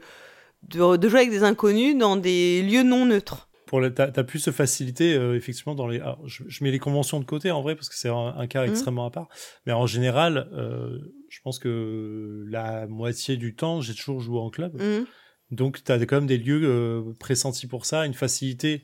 [0.68, 3.48] de, jouer avec des inconnus dans des lieux non neutres.
[3.66, 6.00] Pour t'as, as pu se faciliter euh, effectivement dans les.
[6.26, 8.70] je, mets les conventions de côté en vrai parce que c'est un, cas mm.
[8.70, 9.28] extrêmement à part.
[9.66, 10.98] Mais en général, euh,
[11.30, 14.80] je pense que la moitié du temps, j'ai toujours joué en club.
[14.80, 15.06] Mm.
[15.50, 18.82] Donc, tu as quand même des lieux euh, pressentis pour ça, une facilité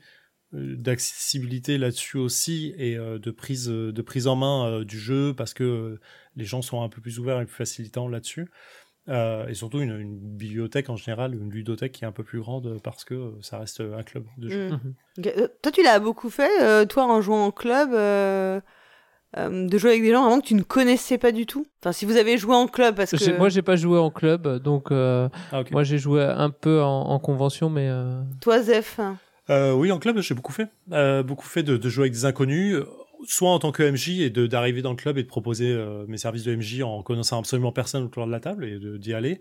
[0.51, 5.99] d'accessibilité là-dessus aussi et de prise de prise en main du jeu parce que
[6.39, 8.49] les gens sont un peu plus ouverts et plus facilitants là-dessus.
[9.07, 12.79] Euh, et surtout une, bibliothèque en général, une ludothèque qui est un peu plus grande
[12.83, 14.69] parce que ça reste un club de jeu.
[14.69, 14.79] Mmh.
[15.25, 20.03] Euh, toi, tu l'as beaucoup fait, euh, toi, en jouant en club, de jouer avec
[20.03, 21.65] des gens avant que tu ne connaissais pas du tout?
[21.81, 24.61] Enfin, si vous avez joué en club, parce que moi, j'ai pas joué en club,
[24.61, 25.29] donc ah,
[25.71, 27.89] moi j'ai joué un peu en, convention, mais.
[28.41, 28.99] Toi, Zef.
[29.49, 30.67] oui, en club, j'ai beaucoup fait.
[31.23, 32.83] beaucoup fait de, de, jouer avec des inconnus
[33.25, 36.17] soit en tant que MJ et d'arriver dans le club et de proposer euh, mes
[36.17, 39.39] services de MJ en connaissant absolument personne autour de la table et d'y aller,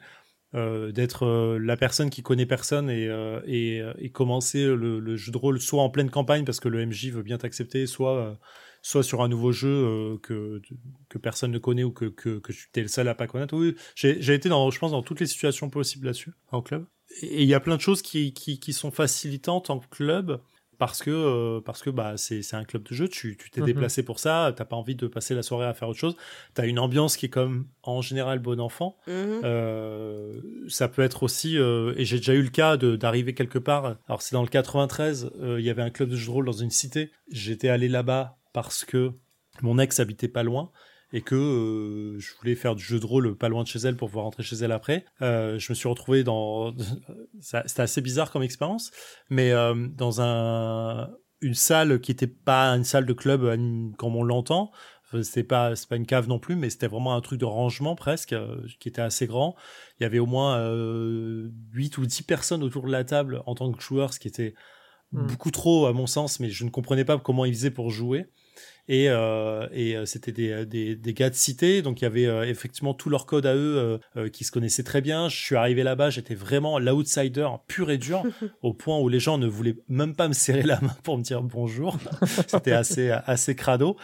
[0.54, 3.08] euh, d'être euh, la personne qui connaît personne et,
[3.46, 7.10] et, et commencer le, jeu de rôle soit en pleine campagne parce que le MJ
[7.10, 8.38] veut bien t'accepter, soit
[8.80, 10.62] soit sur un nouveau jeu que
[11.08, 13.56] que personne ne connaît ou que que, que tu es le seul à pas connaître.
[13.56, 16.86] Oui, j'ai été dans je pense dans toutes les situations possibles là-dessus en club.
[17.22, 20.40] Et il y a plein de choses qui, qui sont facilitantes en club
[20.78, 23.66] parce que euh, parce que bah c'est un club de jeu, tu t'es mhm.
[23.66, 26.16] déplacé pour ça, t'as pas envie de passer la soirée à faire autre chose.
[26.54, 28.96] T'as une ambiance qui est comme en général bon enfant.
[29.08, 29.40] Mhm.
[29.44, 33.96] Euh, ça peut être aussi euh, et j'ai déjà eu le cas d'arriver quelque part.
[34.06, 36.52] Alors c'est dans le 93, il y avait un club de jeu de rôle dans
[36.52, 37.10] une cité.
[37.30, 39.12] J'étais allé là-bas parce que
[39.62, 40.70] mon ex habitait pas loin
[41.12, 43.96] et que euh, je voulais faire du jeu de rôle pas loin de chez elle
[43.96, 45.04] pour pouvoir rentrer chez elle après.
[45.22, 46.74] Euh, je me suis retrouvé dans...
[47.40, 48.90] C'était assez bizarre comme expérience,
[49.30, 53.42] mais euh, dans un une salle qui n'était pas une salle de club
[53.96, 54.72] comme on l'entend.
[55.22, 57.94] C'était pas c'est pas une cave non plus, mais c'était vraiment un truc de rangement
[57.94, 58.34] presque
[58.78, 59.54] qui était assez grand.
[59.98, 63.54] Il y avait au moins euh, 8 ou 10 personnes autour de la table en
[63.54, 64.54] tant que joueurs, ce qui était
[65.12, 65.26] hmm.
[65.26, 68.26] beaucoup trop à mon sens, mais je ne comprenais pas comment ils faisaient pour jouer
[68.88, 72.06] et, euh, et euh, c'était des, euh, des, des, gars de cité, donc il y
[72.06, 74.00] avait effectivement tout leur code à eux
[74.32, 75.28] qui se connaissaient très bien.
[75.28, 78.24] Je suis arrivé là-bas, j'étais vraiment l'outsider pur et dur,
[78.62, 81.22] au point où les gens ne voulaient même pas me serrer la main pour me
[81.22, 81.98] dire bonjour.
[82.46, 83.96] c'était assez assez crado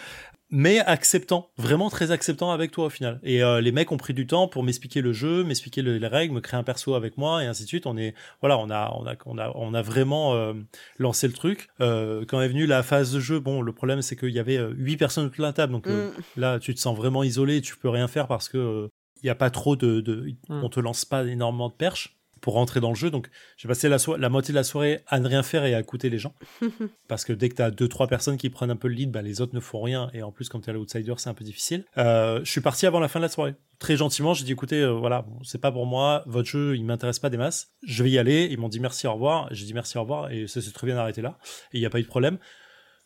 [0.54, 3.18] mais acceptant, vraiment très acceptant avec toi au final.
[3.24, 6.32] Et euh, les mecs ont pris du temps pour m'expliquer le jeu, m'expliquer les règles,
[6.32, 7.86] me créer un perso avec moi et ainsi de suite.
[7.86, 10.54] On est, voilà, on a, on a, on a, on a vraiment euh,
[10.96, 11.70] lancé le truc.
[11.80, 14.60] Euh, quand est venue la phase de jeu, bon, le problème c'est qu'il y avait
[14.76, 16.12] huit personnes autour de la table, donc mm.
[16.36, 18.88] là tu te sens vraiment isolé, tu peux rien faire parce que
[19.24, 20.62] il y a pas trop de, de mm.
[20.62, 23.10] on te lance pas énormément de perches pour rentrer dans le jeu.
[23.10, 25.80] Donc, j'ai passé la, la, moitié de la soirée à ne rien faire et à
[25.80, 26.34] écouter les gens.
[27.08, 29.10] Parce que dès que tu as deux, trois personnes qui prennent un peu le lead,
[29.10, 30.10] bah, les autres ne font rien.
[30.12, 31.86] Et en plus, quand tu es l'outsider, c'est un peu difficile.
[31.96, 33.54] Euh, je suis parti avant la fin de la soirée.
[33.78, 37.18] Très gentiment, j'ai dit écoutez, euh, voilà, c'est pas pour moi, votre jeu, il m'intéresse
[37.18, 37.72] pas des masses.
[37.82, 38.46] Je vais y aller.
[38.50, 39.48] Ils m'ont dit merci, au revoir.
[39.50, 40.30] J'ai dit merci, au revoir.
[40.30, 41.38] Et ça s'est très bien arrêté là.
[41.72, 42.36] Et il n'y a pas eu de problème.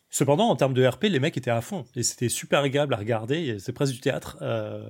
[0.09, 2.97] Cependant, en termes de RP, les mecs étaient à fond et c'était super agréable à
[2.97, 3.57] regarder.
[3.59, 4.83] C'est presque du théâtre, euh,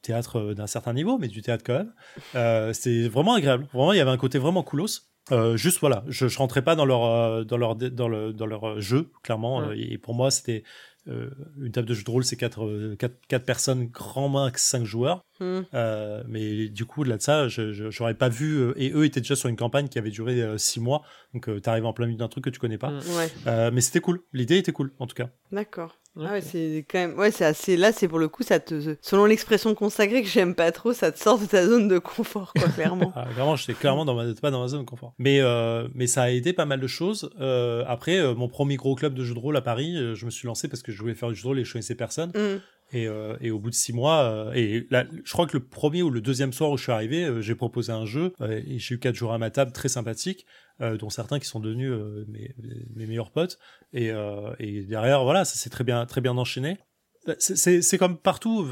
[0.00, 1.92] théâtre euh, d'un certain niveau, mais du théâtre quand même.
[2.34, 3.66] Euh, c'est vraiment agréable.
[3.72, 5.02] Vraiment, il y avait un côté vraiment coolos.
[5.30, 8.80] Euh, juste voilà, je, je rentrais pas dans leur dans leur dans le dans leur
[8.80, 9.72] jeu clairement.
[9.72, 10.62] Et pour moi, c'était
[11.06, 14.84] une table de jeu de rôle, c'est 4 quatre, quatre, quatre, personnes, grand max 5
[14.84, 15.22] joueurs.
[15.40, 15.60] Hmm.
[15.74, 18.56] Euh, mais du coup, là de ça, je n'aurais pas vu.
[18.56, 21.02] Euh, et eux étaient déjà sur une campagne qui avait duré 6 mois.
[21.34, 22.90] Donc, tu arrives en plein milieu d'un truc que tu connais pas.
[22.90, 23.70] Hmm.
[23.72, 24.20] mais c'était cool.
[24.32, 25.30] L'idée était cool, en tout cas.
[25.52, 25.98] D'accord.
[26.20, 27.18] Ah ouais, c'est quand même.
[27.18, 27.76] Ouais, c'est assez.
[27.76, 28.96] Là, c'est pour le coup, ça te.
[29.00, 32.52] Selon l'expression consacrée que j'aime pas trop, ça te sort de ta zone de confort,
[32.54, 33.12] quoi, clairement.
[33.16, 34.24] ah, clairement, j'étais clairement dans ma...
[34.34, 35.14] pas dans ma zone de confort.
[35.18, 37.30] Mais, euh, mais ça a aidé pas mal de choses.
[37.40, 40.30] Euh, après, euh, mon premier gros club de jeux de rôle à Paris, je me
[40.30, 42.30] suis lancé parce que je voulais faire du jeu de rôle et je connaissais personne.
[42.30, 42.60] Mm.
[42.90, 45.62] Et, euh, et, au bout de six mois, euh, et là, je crois que le
[45.62, 48.78] premier ou le deuxième soir où je suis arrivé, euh, j'ai proposé un jeu et
[48.78, 50.46] j'ai eu quatre jours à ma table très sympathiques,
[50.80, 51.92] dont certains qui sont devenus
[52.28, 52.54] mes,
[52.94, 53.58] mes, meilleurs potes.
[53.92, 54.12] Et,
[54.60, 56.78] et derrière, voilà, ça s'est très bien, très bien enchaîné.
[57.26, 58.66] Bah, c'est comme partout,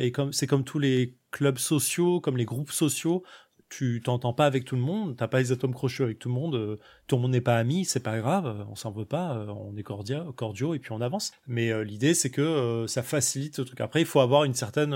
[0.00, 3.22] et comme c'est comme tous les clubs sociaux, comme les groupes sociaux
[3.72, 6.34] tu t'entends pas avec tout le monde, t'as pas les atomes crochus avec tout le
[6.34, 9.06] monde, euh, tout le monde n'est pas ami, c'est pas grave, euh, on s'en veut
[9.06, 11.32] pas, euh, on est cordia, cordiaux et puis on avance.
[11.46, 13.80] Mais l'idée c'est que ça facilite le truc.
[13.80, 14.94] Après, il faut avoir une certaine,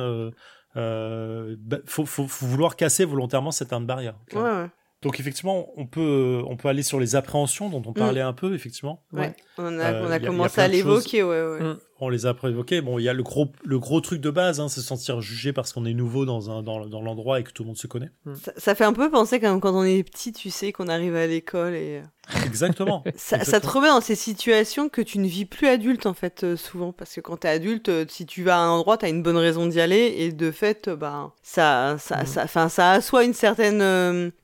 [0.75, 4.17] bah, faut, vouloir casser volontairement certaines barrières.
[4.35, 4.71] Ouais, ouais.
[5.07, 7.95] Donc effectivement, on peut, on peut aller sur les appréhensions dont on mm.
[7.95, 9.05] parlait un peu, effectivement.
[9.13, 9.37] Ouais.
[9.57, 11.61] On a, on a commencé à l'évoquer, ouais, ouais.
[11.61, 12.81] Mm on les a prévoqués.
[12.81, 15.21] Bon, il y a le gros, le gros truc de base, hein, c'est se sentir
[15.21, 17.77] jugé parce qu'on est nouveau dans, un, dans, dans l'endroit et que tout le monde
[17.77, 18.11] se connaît.
[18.25, 18.35] Hmm.
[18.57, 21.27] Ça, fait un peu penser quand, quand on est petit, tu sais, qu'on arrive à
[21.27, 22.03] l'école et.
[22.45, 23.05] Exactement.
[23.17, 26.57] ça, te remet dans ces situations que tu ne vis plus adulte, en fait, euh,
[26.57, 26.93] souvent.
[26.93, 29.37] Parce que quand t'es adulte, euh, si tu vas à un endroit, t'as une bonne
[29.37, 32.47] raison d'y aller et de fait, bah, ça, ça, hmm.
[32.49, 33.81] ça, ça assoit une certaine,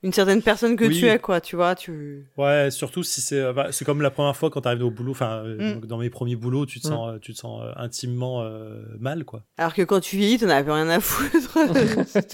[0.03, 1.75] une certaine personne que tu es, quoi, tu vois.
[1.75, 2.25] Tu...
[2.37, 3.53] Ouais, surtout si c'est.
[3.53, 5.81] Bah, c'est comme la première fois quand t'arrives au boulot, enfin, hmm.
[5.85, 9.43] dans mes premiers boulots, tu te sens, tu te sens intimement euh, mal, quoi.
[9.57, 11.57] Alors que quand tu vieillis, t'en as plus rien à foutre.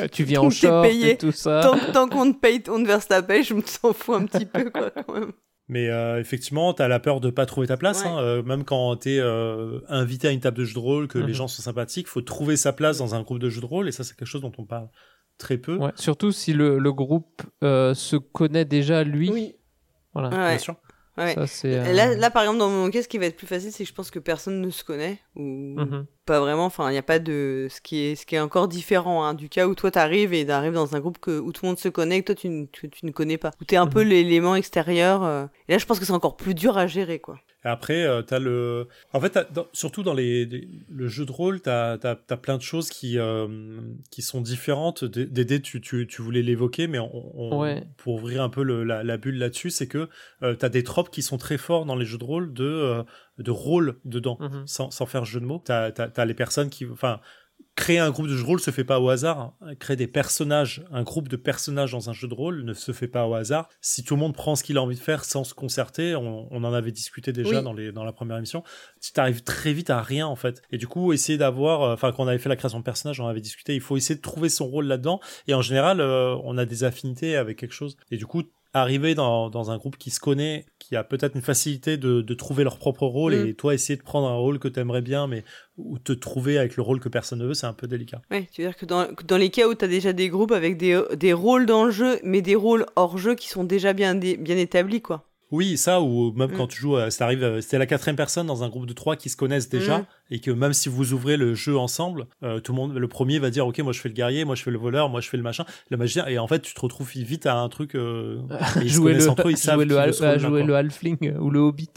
[0.11, 1.11] tu viens en short payé.
[1.11, 1.71] et tout ça.
[1.93, 4.45] Tant, qu'on te paye, on te verse ta paye, je me s'en fous un petit
[4.45, 5.31] peu, quoi, quand même.
[5.69, 8.03] Mais euh, effectivement, t'as la peur de pas trouver ta place.
[8.03, 8.17] Hein.
[8.17, 11.27] Euh, même quand t'es euh, invité à une table de jeu de rôle, que les
[11.27, 11.33] mhm.
[11.33, 13.87] gens sont sympathiques, faut trouver sa place dans un groupe de jeu de rôle.
[13.87, 14.89] Et ça, c'est quelque chose dont on parle
[15.37, 15.77] très peu.
[15.77, 19.29] Ouais, surtout si le, le groupe se connaît déjà lui.
[19.29, 19.55] Oui.
[20.13, 20.29] Voilà.
[20.29, 20.75] Bien sûr.
[21.19, 21.35] Ouais.
[21.93, 23.89] là, là, par exemple, dans mon cas, ce qui va être plus facile, c'est que
[23.89, 25.19] je pense que personne ne se connaît.
[25.35, 25.75] Ou...
[25.77, 26.65] Mhm pas vraiment.
[26.65, 29.33] Enfin, il n'y a pas de ce qui est ce qui est encore différent hein,
[29.33, 31.79] du cas où toi t'arrives et t'arrives dans un groupe que, où tout le monde
[31.79, 34.09] se connaît, que toi tu, tu, ne connais pas, où t'es un peu mhm.
[34.09, 35.23] l'élément extérieur.
[35.23, 35.47] Euh.
[35.67, 37.39] Et là, je pense que c'est encore plus dur à gérer, quoi.
[37.65, 38.87] Et après, euh, t'as le.
[39.11, 39.37] En fait,
[39.73, 40.45] surtout dans les,
[40.87, 43.81] le jeu de rôle, t'as as, as, plein de choses qui euh,
[44.11, 45.03] qui sont différentes.
[45.03, 49.17] Dédé, tu, tu, tu voulais l'évoquer, mais on, pour ouvrir un peu le, la, la,
[49.17, 50.07] bulle là-dessus, c'est que
[50.41, 53.03] euh, t'as des tropes qui sont très forts dans les jeux de rôle de
[53.37, 54.63] de rôle dedans, mhm.
[54.65, 55.61] sans, sans, faire jeu de mots.
[55.63, 57.19] T'as as, as, les personnes qui, enfin,
[57.79, 59.53] créer un groupe de jeu de rôle se fait pas au hasard.
[59.79, 63.07] Créer des personnages, un groupe de personnages dans un jeu de rôle ne se fait
[63.07, 63.69] pas au hasard.
[63.79, 66.51] Si tout le monde prend ce qu'il a envie de faire sans se concerter, on,
[66.51, 68.63] en avait discuté déjà dans, les, dans la première émission,
[69.01, 70.61] tu arrives très vite à rien en fait.
[70.71, 73.21] Et du coup, essayer d'avoir, euh, enfin quand on avait fait la création de personnages,
[73.21, 75.21] on avait discuté, il faut essayer de trouver son rôle là-dedans.
[75.47, 77.95] Et en général, euh, on a des affinités avec quelque chose.
[78.11, 78.43] Et du coup,
[78.73, 82.33] arriver dans, dans un groupe qui se connaît, qui a peut-être une facilité de, de,
[82.33, 83.47] trouver leur propre rôle mm.
[83.47, 85.43] et toi essayer de prendre un rôle que tu aimerais bien mais
[85.77, 88.21] ou te trouver avec le rôle que personne ne veut, c'est un peu délicat.
[88.31, 90.51] Oui, tu veux dire que dans, dans les cas où tu as déjà des groupes
[90.51, 93.93] avec des, des rôles dans le jeu mais des rôles hors jeu qui sont déjà
[93.93, 95.25] bien, bien établis quoi.
[95.51, 96.57] Oui, ça, ou même mm.
[96.57, 98.93] quand tu joues, euh, ça arrive, euh, c'était la quatrième personne dans un groupe de
[98.93, 100.05] trois qui se connaissent déjà, mm.
[100.29, 103.39] Et que même si vous ouvrez le jeu ensemble, euh, tout le monde, le premier
[103.39, 105.29] va dire, ok, moi je fais le guerrier, moi je fais le voleur, moi je
[105.29, 107.93] fais le machin, le magicien, et en fait tu te retrouves vite à un truc,
[108.85, 111.89] jouer le, entre eux, ils savent le, jouer le halfling ou le hobbit.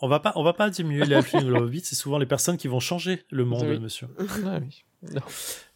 [0.00, 2.26] on va pas, on va pas diminuer les halflings ou le hobbit, c'est souvent les
[2.26, 4.08] personnes qui vont changer le monde, monsieur.
[4.44, 4.84] Ah, oui.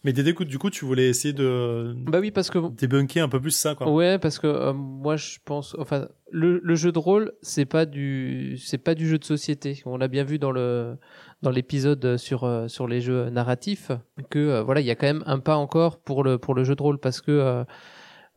[0.04, 2.58] Mais Dédé, du coup, tu voulais essayer de bah oui, parce que...
[2.70, 3.90] débunker un peu plus ça, quoi.
[3.90, 5.74] Ouais, parce que euh, moi, je pense...
[5.78, 9.82] Enfin, le, le jeu de rôle, c'est pas du c'est pas du jeu de société.
[9.86, 10.96] On l'a bien vu dans le
[11.44, 13.92] dans l'épisode sur euh, sur les jeux narratifs
[14.30, 16.82] que euh, voilà, il y a quand même un pas encore pour le jeu de
[16.82, 17.64] rôle parce que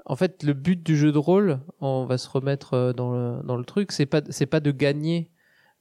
[0.09, 3.91] en fait, le but du jeu de rôle, on va se remettre dans le truc,
[3.91, 5.31] c'est pas c'est pas de gagner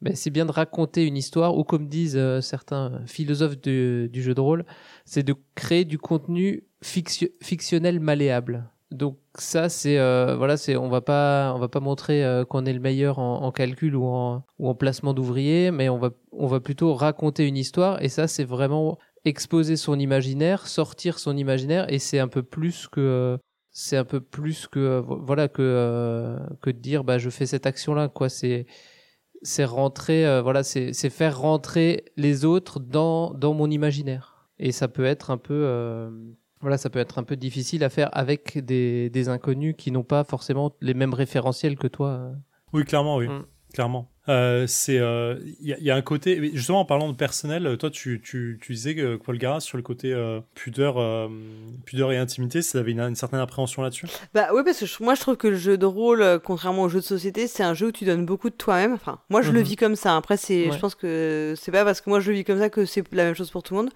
[0.03, 4.41] mais c'est bien de raconter une histoire ou comme disent certains philosophes du jeu de
[4.41, 4.65] rôle,
[5.05, 8.71] c'est de créer du contenu fictionnel malléable.
[8.93, 12.65] Donc ça c'est euh, voilà c'est on va pas on va pas montrer euh, qu'on
[12.67, 16.47] est le meilleur en, calcul ou en ou en placement d'ouvriers mais on va on
[16.47, 18.01] va plutôt raconter une histoire.
[18.03, 21.93] Et ça c'est vraiment exposer son imaginaire sortir son imaginaire.
[21.93, 23.39] Et c'est un peu plus que
[23.73, 27.95] c'est un peu plus que voilà que euh, que dire bah je fais cette action
[27.95, 28.29] là quoi.
[28.29, 28.67] C'est
[29.43, 34.37] c'est rentrer voilà c'est c'est faire rentrer les autres dans dans mon imaginaire.
[34.59, 36.11] Et ça peut être un peu euh,
[36.61, 40.05] voilà ça peut être un peu difficile à faire avec des, des inconnus qui n'ont
[40.05, 42.33] pas forcément les mêmes référentiels que toi
[42.73, 43.29] oui clairement oui.
[43.29, 43.45] Mm.
[43.73, 44.11] clairement.
[44.29, 47.91] Euh, c'est il euh, y, y, a un côté justement en parlant de personnel toi
[47.91, 51.29] tu, tu, tu disais que Paul Garas sur le côté euh, pudeur euh,
[51.85, 54.07] pudeur et intimité ça avait une, une certaine appréhension là-dessus?
[54.35, 56.99] Bah oui parce que moi je trouve que le jeu de rôle contrairement au jeu
[56.99, 58.95] de société c'est un jeu où tu donnes beaucoup de toi-même.
[58.95, 59.65] Enfin moi je le mhm.
[59.65, 60.17] vis comme ça.
[60.17, 62.69] Après c'est je pense que c'est pas parce que moi je le vis comme ça
[62.69, 63.91] que c'est la même chose pour tout le monde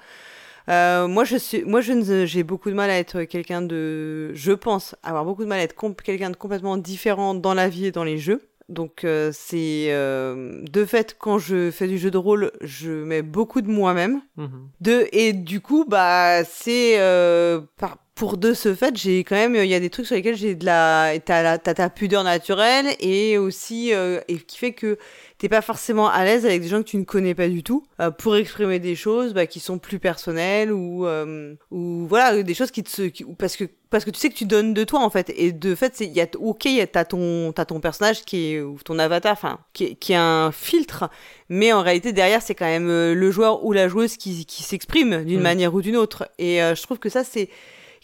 [0.68, 4.52] euh, moi, je suis, moi, je j'ai beaucoup de mal à être quelqu'un de, je
[4.52, 7.92] pense avoir beaucoup de mal à être quelqu'un de complètement différent dans la vie et
[7.92, 8.50] dans les jeux.
[8.70, 13.20] Donc euh, c'est euh, de fait quand je fais du jeu de rôle, je mets
[13.22, 14.22] beaucoup de moi-même.
[14.36, 14.68] Mhm.
[14.80, 19.54] De et du coup bah c'est euh, par pour de ce fait, j'ai quand même,
[19.54, 23.38] il y a des trucs sur lesquels j'ai de la, t'as, ta pudeur naturelle et
[23.38, 24.98] aussi, euh, et qui fait que
[25.38, 27.82] t'es pas forcément à l'aise avec des gens que tu ne connais pas du tout
[27.98, 32.52] euh, pour exprimer des choses bah, qui sont plus personnelles ou euh, ou voilà des
[32.52, 35.00] choses qui te qui, parce que parce que tu sais que tu donnes de toi
[35.00, 38.26] en fait et de fait c'est il y a ok t'as ton t'as ton personnage
[38.26, 41.08] qui est ou ton avatar enfin qui est, qui est un filtre
[41.48, 45.24] mais en réalité derrière c'est quand même le joueur ou la joueuse qui qui s'exprime
[45.24, 45.42] d'une mm.
[45.42, 47.48] manière ou d'une autre et je trouve que ça c'est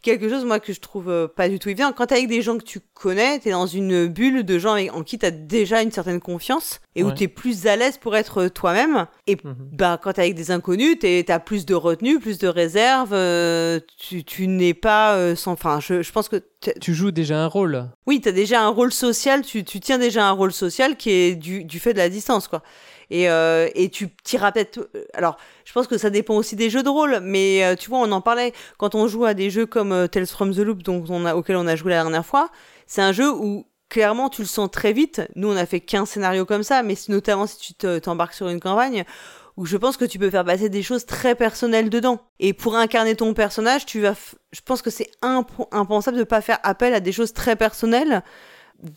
[0.06, 1.92] quelque chose moi que je trouve euh, pas du tout évident.
[1.92, 5.02] Quand t'es avec des gens que tu connais, t'es dans une bulle de gens en
[5.02, 9.06] qui t'as déjà une certaine confiance et où t'es plus à l'aise pour être toi-même.
[9.26, 9.54] Et mhm.
[9.72, 13.12] bah quand t'es avec des inconnus, t'as plus de retenue, plus de réserve.
[13.12, 15.52] Euh, tu, tu n'es pas euh, sans.
[15.52, 16.42] Enfin, je, je pense que
[16.80, 17.88] tu joues déjà un rôle.
[18.06, 19.42] Oui, t'as déjà un rôle social.
[19.42, 22.46] Tu, tu tiens déjà un rôle social qui est du, du fait de la distance,
[22.46, 22.62] quoi.
[23.10, 24.36] Et, euh, et tu t'y.
[24.36, 24.84] Euh,
[25.14, 28.00] alors, je pense que ça dépend aussi des jeux de rôle, mais euh, tu vois,
[28.00, 31.06] on en parlait quand on joue à des jeux comme Tales from the Loop, donc
[31.08, 32.50] on a, auquel on a joué la dernière fois.
[32.86, 35.22] C'est un jeu où clairement tu le sens très vite.
[35.36, 38.60] Nous, on a fait qu'un scénario comme ça, mais notamment si tu t'embarques sur une
[38.60, 39.04] campagne
[39.56, 42.20] où je pense que tu peux faire passer des choses très personnelles dedans.
[42.40, 44.14] Et pour incarner ton personnage, tu vas,
[44.52, 48.22] je pense que c'est impensable de pas faire appel à des choses très personnelles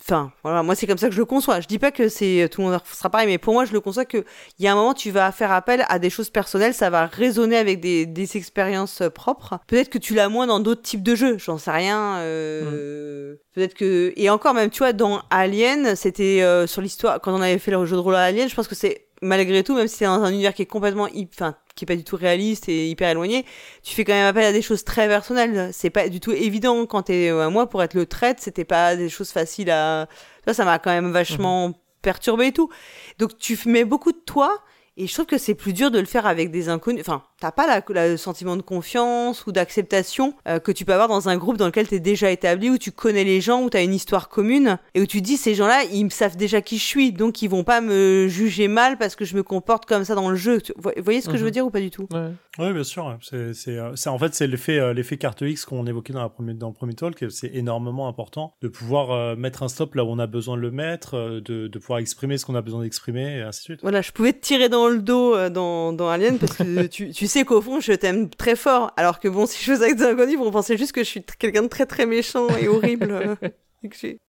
[0.00, 1.60] Enfin, voilà, moi c'est comme ça que je le conçois.
[1.60, 3.80] Je dis pas que c'est tout le monde sera pareil, mais pour moi je le
[3.80, 4.24] conçois que
[4.58, 7.06] il y a un moment tu vas faire appel à des choses personnelles, ça va
[7.06, 9.58] résonner avec des, des expériences propres.
[9.66, 12.18] Peut-être que tu l'as moins dans d'autres types de jeux, j'en sais rien.
[12.18, 13.32] Euh...
[13.32, 13.36] Mm.
[13.54, 17.40] Peut-être que et encore même tu vois dans Alien, c'était euh, sur l'histoire quand on
[17.40, 19.88] avait fait le jeu de rôle à Alien, je pense que c'est malgré tout, même
[19.88, 22.68] si c'est dans un univers qui est complètement, enfin, qui est pas du tout réaliste
[22.68, 23.44] et hyper éloigné,
[23.82, 25.70] tu fais quand même appel à des choses très personnelles.
[25.72, 28.96] C'est pas du tout évident quand t'es, euh, moi, pour être le traite, c'était pas
[28.96, 30.08] des choses faciles à,
[30.46, 31.74] ça, ça m'a quand même vachement mhm.
[32.02, 32.70] perturbé et tout.
[33.18, 34.62] Donc, tu mets beaucoup de toi,
[34.96, 37.02] et je trouve que c'est plus dur de le faire avec des inconnus.
[37.06, 41.08] Enfin, t'as pas la, le sentiment de confiance ou d'acceptation euh, que tu peux avoir
[41.08, 43.82] dans un groupe dans lequel t'es déjà établi, où tu connais les gens, où t'as
[43.82, 47.12] une histoire commune, et où tu dis ces gens-là, ils savent déjà qui je suis,
[47.12, 50.28] donc ils vont pas me juger mal parce que je me comporte comme ça dans
[50.30, 50.58] le jeu.
[50.76, 51.52] Vous voyez ce que je veux Mhm.
[51.52, 52.06] dire ou pas du tout?
[52.12, 52.30] Ouais.
[52.58, 53.16] Oui, bien sûr.
[53.22, 56.20] C'est, c'est, euh, c'est- en fait, c'est l'effet, euh, l'effet carte X qu'on évoquait dans,
[56.22, 57.24] la première, dans le premier talk.
[57.30, 60.60] C'est énormément important de pouvoir euh, mettre un stop là où on a besoin de
[60.62, 63.80] le mettre, de, de pouvoir exprimer ce qu'on a besoin d'exprimer, et ainsi de suite.
[63.82, 67.10] Voilà, je pouvais te tirer dans le dos euh, dans, dans Alien parce que tu,
[67.12, 68.92] tu sais qu'au fond, je t'aime très fort.
[68.96, 71.08] Alors que bon, si je faisais avec des inconnus, ils vont penser juste que je
[71.08, 73.36] suis quelqu'un de très très méchant et horrible.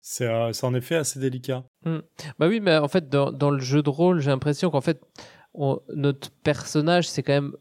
[0.02, 1.64] C'est, euh, c'est en effet assez délicat.
[2.40, 5.00] Bah oui, mais en fait, dans, dans le jeu de rôle, j'ai l'impression qu'en fait,
[5.54, 7.54] on- notre personnage, c'est quand même,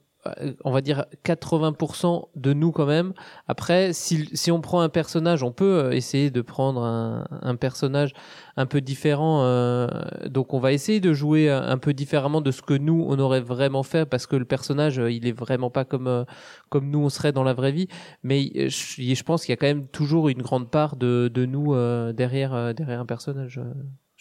[0.64, 3.12] on va dire, 80% de nous quand même.
[3.48, 7.56] Après, si, si on prend un personnage, on peut euh, essayer de prendre un, un
[7.56, 8.12] personnage
[8.56, 9.42] un peu différent.
[9.44, 9.88] euh,
[10.26, 13.40] donc, on va essayer de jouer un peu différemment de ce que nous, on aurait
[13.40, 16.24] vraiment fait, parce que le personnage, euh, il est vraiment pas comme, euh,
[16.70, 17.88] comme nous, on serait dans la vraie vie.
[18.22, 21.44] Mais je, je pense qu'il y a quand même toujours une grande part de, de
[21.46, 23.60] nous euh, derrière, derrière un personnage.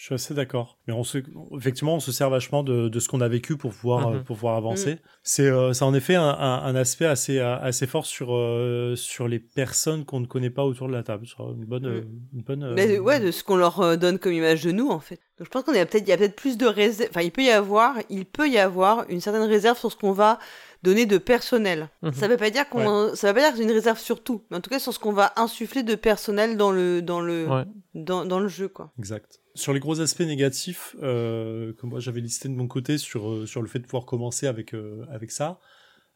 [0.04, 0.80] Je suis assez d'accord.
[0.86, 1.20] Mais on se,
[1.58, 4.16] effectivement, on se sert vachement de, de ce qu'on a vécu pour pouvoir, Mhm.
[4.18, 4.98] euh, pour pouvoir avancer.
[5.22, 9.30] C'est, euh, c'est en effet un, un, un aspect assez, assez fort sur, euh, sur
[9.30, 11.26] les personnes qu'on ne connaît pas autour de la table.
[11.26, 12.02] Sur une bonne, euh,
[12.34, 12.74] une bonne.
[12.74, 15.22] Mais ouais, de ce qu'on leur donne comme image de nous, en fait.
[15.38, 17.10] Donc je pense qu'on est peut-être, il y a peut-être plus de réserve.
[17.10, 20.12] Enfin, il peut y avoir, il peut y avoir une certaine réserve sur ce qu'on
[20.12, 20.38] va
[20.84, 21.90] donner de personnel.
[22.02, 22.14] Mhm.
[22.14, 24.44] Ça veut pas dire qu'on, ça veut pas dire que c'est une réserve sur tout,
[24.52, 27.48] mais en tout cas sur ce qu'on va insuffler de personnel dans le, dans le,
[27.48, 27.64] Ouais.
[27.96, 28.92] dans, dans le jeu, quoi.
[29.00, 29.40] Exact.
[29.56, 33.46] Sur les gros aspects négatifs, euh, que moi j'avais listé de mon côté sur, euh,
[33.46, 35.60] sur le fait de pouvoir commencer avec, euh, avec ça,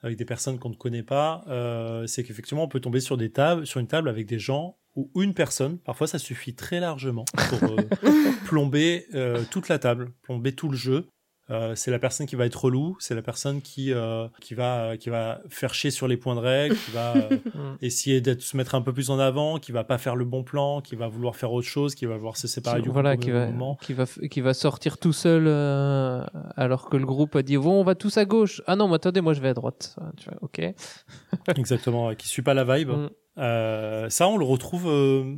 [0.04, 3.32] avec des personnes qu'on ne connaît pas, euh, c'est qu'effectivement on peut tomber sur, des
[3.32, 7.26] tables, sur une table avec des gens ou une personne, parfois ça suffit très largement
[7.50, 7.76] pour euh,
[8.46, 11.08] plomber euh, toute la table, plomber tout le jeu.
[11.50, 14.98] Euh, c'est la personne qui va être relou, c'est la personne qui, euh, qui, va,
[14.98, 17.78] qui va faire chier sur les points de règle, qui va euh, Mm.
[17.82, 20.44] essayer d'être se mettre un peu plus en avant, qui va pas faire le bon
[20.44, 23.30] plan, qui va vouloir faire autre chose, qui va vouloir se séparer du voilà, groupe
[23.34, 26.22] au qui va, qui va, qui va sortir tout seul euh,
[26.58, 28.62] alors que le groupe a dit bon, on va tous à gauche.
[28.68, 29.96] Ah non, mais attendez, moi je vais à droite.
[30.02, 30.60] Ah, Tu vois, ok.
[31.56, 32.90] Exactement, qui suit pas la vibe.
[32.90, 33.10] Mm.
[33.40, 34.88] Euh, ça, on le retrouve.
[34.88, 35.36] euh,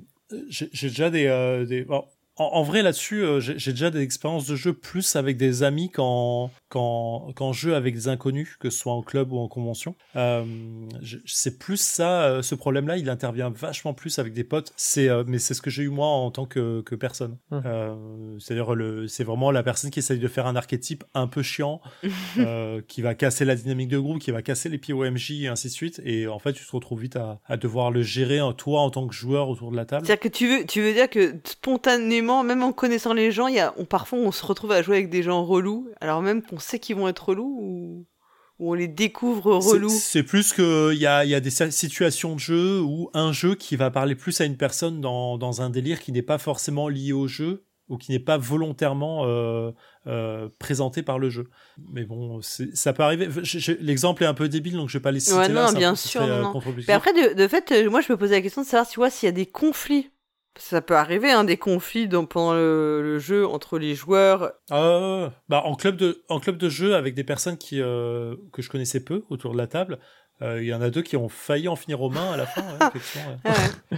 [0.50, 1.28] j'ai j'ai déjà des.
[1.28, 2.06] euh, des- bon,
[2.40, 5.90] en, vrai, là-dessus, euh, j'ai j'ai déjà des expériences de jeu plus avec des amis
[5.90, 9.96] qu'en qu'en qu'en jeu avec des inconnus, que ce soit en club ou en convention.
[10.16, 10.44] Euh,
[11.02, 14.72] je- c'est plus ça, euh, ce problème-là, il intervient vachement plus avec des potes.
[14.76, 17.38] C'est, euh, mais c'est ce que j'ai eu moi en tant que, que personne.
[17.52, 17.62] Mhm.
[17.66, 17.96] Euh,
[18.40, 21.82] C'est-à-dire, le, c'est vraiment la personne qui essaye de faire un archétype un peu chiant,
[22.38, 25.32] euh, qui va casser la dynamique de groupe, qui va casser les pieds au MJ
[25.44, 26.02] et ainsi de suite.
[26.06, 28.90] Et en fait, tu te retrouves vite à, à devoir le gérer, hein, toi, en
[28.92, 30.06] tant que joueur autour de la table.
[30.06, 33.60] C'est-à-dire que tu veux, tu veux dire que spontanément, même en connaissant les gens, y
[33.60, 36.59] a, on, parfois on se retrouve à jouer avec des gens relous, alors même qu'on
[36.62, 38.06] sait qu'ils vont être relous ou,
[38.60, 39.90] ou on les découvre relous?
[39.90, 43.56] C'est plus que il y a, y a des situations de jeu ou un jeu
[43.56, 46.88] qui va parler plus à une personne dans, dans un délire qui n'est pas forcément
[46.88, 49.72] lié au jeu ou qui n'est pas volontairement euh,
[50.08, 51.50] euh, présenté par le jeu.
[51.92, 53.28] Mais bon, ça peut arriver.
[53.80, 56.22] L'exemple est un peu débile, donc je vais pas les citer Ouais, non, bien sûr,
[56.22, 56.62] non, euh, non.
[56.88, 59.10] Mais après, de, de fait, moi je me posais la question de savoir, tu vois,
[59.10, 60.12] s'il y a des conflits.
[60.60, 64.52] Ça peut arriver, hein, des conflits dans, pendant le, le jeu entre les joueurs.
[64.72, 68.62] Euh, bah, en club de en club de jeu avec des personnes qui euh, que
[68.62, 70.00] je connaissais peu autour de la table,
[70.42, 72.46] euh, il y en a deux qui ont failli en finir aux mains à la
[72.46, 72.62] fin.
[72.62, 73.98] ouais, effectivement, ouais.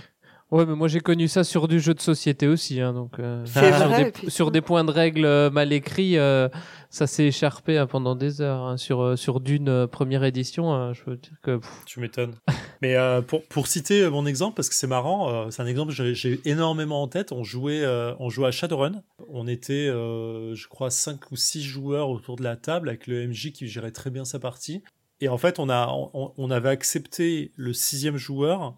[0.52, 0.66] Ouais.
[0.66, 3.62] Mais moi j'ai connu ça sur du jeu de société aussi, hein, donc euh, sur,
[3.62, 4.30] vrai, des, effectivement.
[4.30, 6.50] sur des points de règle euh, mal écrits, euh,
[6.90, 8.62] ça s'est écharpé hein, pendant des heures.
[8.64, 8.76] hein.
[8.78, 12.34] sur euh, sur d'une première édition, je veux dire que pff, Tu m'étonnes.
[12.82, 15.94] Mais euh, pour, pour citer mon exemple, parce que c'est marrant, euh, c'est un exemple
[15.96, 17.32] que j'ai- énormément en tête.
[17.32, 19.04] On jouait, euh, on jouait à Shadowrun.
[19.30, 23.28] On était, euh, je crois, 5 ou 6 joueurs autour de la table avec le
[23.28, 24.84] MJ qui gérait très bien sa partie.
[25.22, 28.76] Et en fait, on, a, on, on avait accepté le sixième joueur.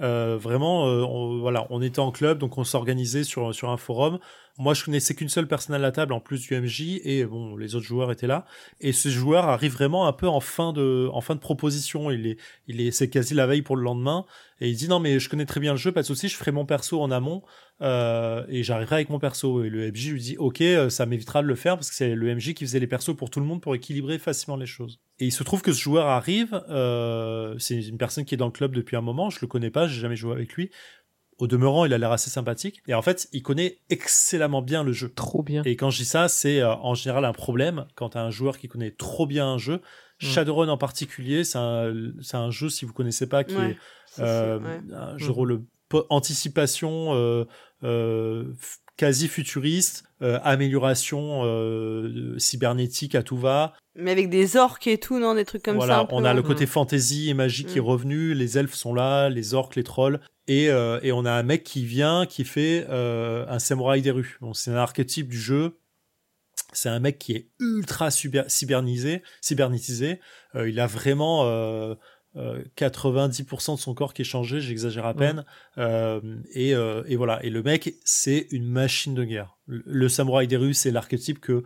[0.00, 3.76] Euh, vraiment, euh, on, voilà, on était en club, donc on s'organisait sur, sur un
[3.76, 4.18] forum.
[4.56, 7.56] Moi, je connaissais qu'une seule personne à la table en plus du MJ, et bon,
[7.56, 8.46] les autres joueurs étaient là.
[8.80, 12.12] Et ce joueur arrive vraiment un peu en fin de, en fin de proposition.
[12.12, 12.36] Il est,
[12.68, 14.26] il est, c'est quasi la veille pour le lendemain,
[14.60, 16.36] et il dit non mais je connais très bien le jeu, pas de souci, je
[16.36, 17.42] ferai mon perso en amont,
[17.82, 19.64] euh, et j'arriverai avec mon perso.
[19.64, 22.14] Et le MJ lui dit ok, euh, ça m'évitera de le faire parce que c'est
[22.14, 25.00] le MJ qui faisait les persos pour tout le monde pour équilibrer facilement les choses.
[25.18, 28.46] Et il se trouve que ce joueur arrive, euh, c'est une personne qui est dans
[28.46, 30.70] le club depuis un moment, je le connais pas, j'ai jamais joué avec lui.
[31.38, 32.82] Au demeurant, il a l'air assez sympathique.
[32.86, 35.08] Et en fait, il connaît excellemment bien le jeu.
[35.14, 35.62] trop bien.
[35.64, 38.30] Et quand je dis ça, c'est euh, en général un problème quand tu as un
[38.30, 39.76] joueur qui connaît trop bien un jeu.
[40.22, 40.26] Mm.
[40.26, 43.76] Shadowrun en particulier, c'est un, c'est un jeu, si vous connaissez pas, qui Ouais, est
[44.06, 44.80] c'est- euh, ouais.
[44.94, 45.28] un jeu Mm.
[45.28, 47.44] de rôle po- anticipation, euh,
[47.82, 48.44] euh,
[48.96, 53.72] quasi futuriste, euh, amélioration euh, cybernétique à tout va.
[53.96, 56.08] Mais avec des orques et tout, non Des trucs comme voilà, ça.
[56.10, 57.84] on a le côté fantasy et magie qui est Mm.
[57.86, 61.42] revenu, les elfes sont là, les orques, les trolls, et, euh, et on a un
[61.42, 64.36] mec qui vient, qui fait euh, un samouraï des rues.
[64.40, 65.78] Bon, c'est un archétype du jeu.
[66.72, 70.20] C'est un mec qui est ultra cyber- cybernisé, cybernétisé.
[70.54, 71.94] Euh, il a vraiment euh,
[72.36, 75.44] euh, 90% de son corps qui est changé, j'exagère à peine.
[75.78, 76.20] Euh,
[76.52, 77.42] et, euh, et voilà.
[77.44, 79.56] Et le mec, c'est une machine de guerre.
[79.66, 81.62] Le, le samouraï des rues, c'est l'archétype que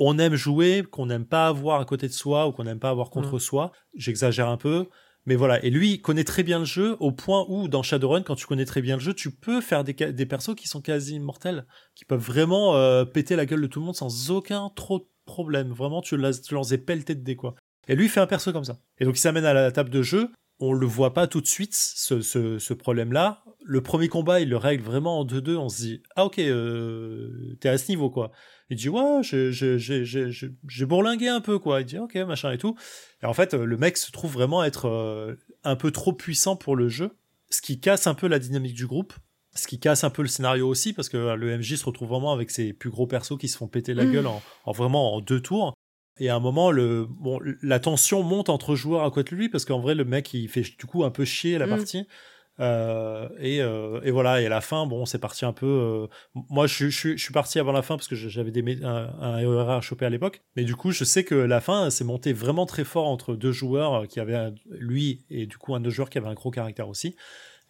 [0.00, 2.90] on aime jouer, qu'on n'aime pas avoir à côté de soi ou qu'on n'aime pas
[2.90, 3.70] avoir contre soi.
[3.94, 4.86] J'exagère un peu.
[5.26, 8.36] Mais voilà, et lui connaît très bien le jeu au point où dans Shadowrun, quand
[8.36, 11.16] tu connais très bien le jeu, tu peux faire des, des persos qui sont quasi
[11.16, 15.00] immortels, qui peuvent vraiment euh, péter la gueule de tout le monde sans aucun trop
[15.00, 15.72] de problème.
[15.72, 17.54] Vraiment, tu, tu lances des pelletés de quoi.
[17.86, 18.78] Et lui, il fait un perso comme ça.
[18.98, 20.30] Et donc, il s'amène à la table de jeu.
[20.58, 23.42] On le voit pas tout de suite, ce problème-là.
[23.64, 25.56] Le premier combat, il le règle vraiment en 2-2.
[25.56, 28.32] On se dit, ah ok, euh, t'es à ce niveau, quoi.
[28.70, 31.80] Il dit, ouais, j'ai- bourlingué un peu, quoi.
[31.80, 32.76] Il dit, ok, machin et tout.
[33.22, 35.34] Et en fait, euh, le mec se trouve vraiment être euh,
[35.64, 37.10] un peu trop puissant pour le jeu,
[37.50, 39.12] ce qui casse un peu la dynamique du groupe.
[39.54, 42.32] Ce qui casse un peu le scénario aussi, parce que le MJ se retrouve vraiment
[42.32, 44.12] avec ses plus gros persos qui se font péter la Mm.
[44.12, 45.74] gueule en, en vraiment en deux tours.
[46.18, 49.48] Et à un moment, le, bon, la tension monte entre joueurs à côté de lui,
[49.48, 51.70] parce qu'en vrai, le mec, il fait du coup un peu chier la Mm.
[51.70, 52.06] partie.
[52.60, 55.66] Euh, et, euh, et voilà, et à la fin, bon, c'est parti un peu.
[55.66, 56.06] euh,
[56.50, 59.10] moi, je, suis- je, je suis parti avant la fin parce que j'avais des, un,
[59.20, 60.42] un ERA à choper à l'époque.
[60.56, 63.52] Mais du coup, je sais que la fin, c'est monté vraiment très fort entre deux
[63.52, 66.50] joueurs qui avaient un- lui et du coup un autre joueur qui avait un gros
[66.50, 67.16] caractère aussi.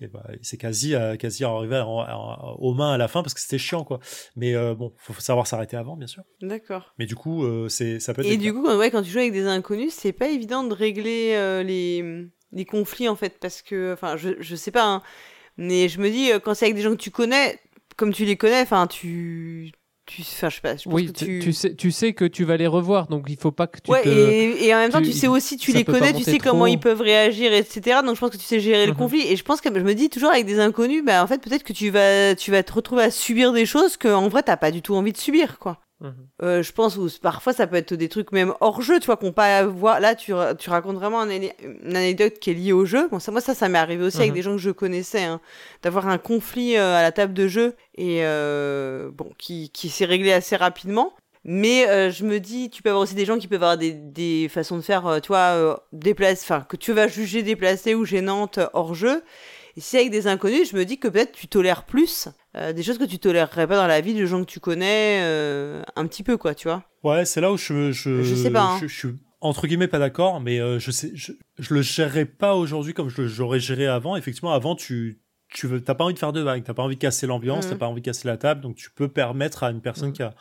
[0.03, 3.41] Et bah, c'est quasi, quasi arrivé à- à- aux mains à la fin parce que
[3.41, 4.01] c'était chiant, quoi.
[4.35, 6.23] Mais bon, faut savoir s'arrêter avant, bien sûr.
[6.41, 6.95] D'accord.
[6.99, 8.29] Mais du coup, c'est, ça peut être.
[8.31, 10.73] Et du coup, quand, ouais, quand tu joues avec des inconnus, c'est pas évident de
[10.73, 15.03] régler les, les conflits en fait, parce que, enfin, je, je sais pas, hein,
[15.57, 17.59] mais je me dis, euh, quand c'est avec des gens que tu connais,
[17.97, 19.73] comme tu les connais, enfin, tu.
[20.07, 21.53] tu enfin, je sais pas, je pense Oui, que tu, tu.
[21.53, 24.03] sais, tu sais que tu vas les revoir, donc il faut pas que tu ouais,
[24.03, 24.09] te...
[24.09, 26.67] et, et en même temps, tu- tu sais aussi, tu les connais, tu sais comment
[26.67, 28.03] ils peuvent réagir, etc.
[28.03, 28.99] Donc je pense que tu sais gérer le Mhm.
[28.99, 29.23] conflit.
[29.27, 31.63] Et je pense que je me dis toujours avec des inconnus, bah en fait, peut-être
[31.65, 34.57] que tu vas, tu vas te retrouver à subir des choses que en vrai, t'as
[34.57, 35.79] pas du tout envie de subir, quoi.
[36.01, 36.15] Mhm.
[36.43, 39.17] Euh, je pense où parfois ça peut être des trucs même hors jeu, tu vois,
[39.19, 40.01] qu'on pas voir.
[40.01, 41.51] Là, tu, tu racontes vraiment un une
[41.97, 43.09] anecdote qui est liée au jeu.
[43.09, 44.35] Bon, ça, moi, ça, ça m'est arrivé aussi avec Mhm.
[44.37, 45.41] des gens que je connaissais, hein,
[45.83, 50.07] d'avoir un conflit euh, à la table de jeu et euh, bon, qui, qui s'est
[50.07, 51.13] réglé assez rapidement.
[51.45, 53.93] Mais euh, je me dis, tu peux avoir aussi des gens qui peuvent avoir des,
[53.93, 57.95] des façons de faire, euh, tu vois, euh, déplace, enfin, que tu vas juger déplacées
[57.95, 59.23] ou gênantes hors jeu.
[59.77, 62.83] Et si avec des inconnus, je me dis que peut-être tu tolères plus euh, des
[62.83, 66.07] choses que tu tolérerais pas dans la vie de gens que tu connais euh, un
[66.07, 66.83] petit peu, quoi, tu vois.
[67.05, 68.79] Ouais, c'est là où je, je, Je sais pas, hein.
[68.81, 69.09] je, je suis
[69.41, 73.09] entre guillemets pas d'accord, mais euh, je sais, je, je le gérerais pas aujourd'hui comme
[73.09, 74.17] je j'aurais géré avant.
[74.17, 75.21] Effectivement, avant tu
[75.53, 77.65] tu veux, t'as pas envie de faire de vagues, t'as pas envie de casser l'ambiance,
[77.65, 77.71] Mhm.
[77.73, 80.13] t'as pas envie de casser la table, donc tu peux permettre à une personne Mhm.
[80.15, 80.35] qui a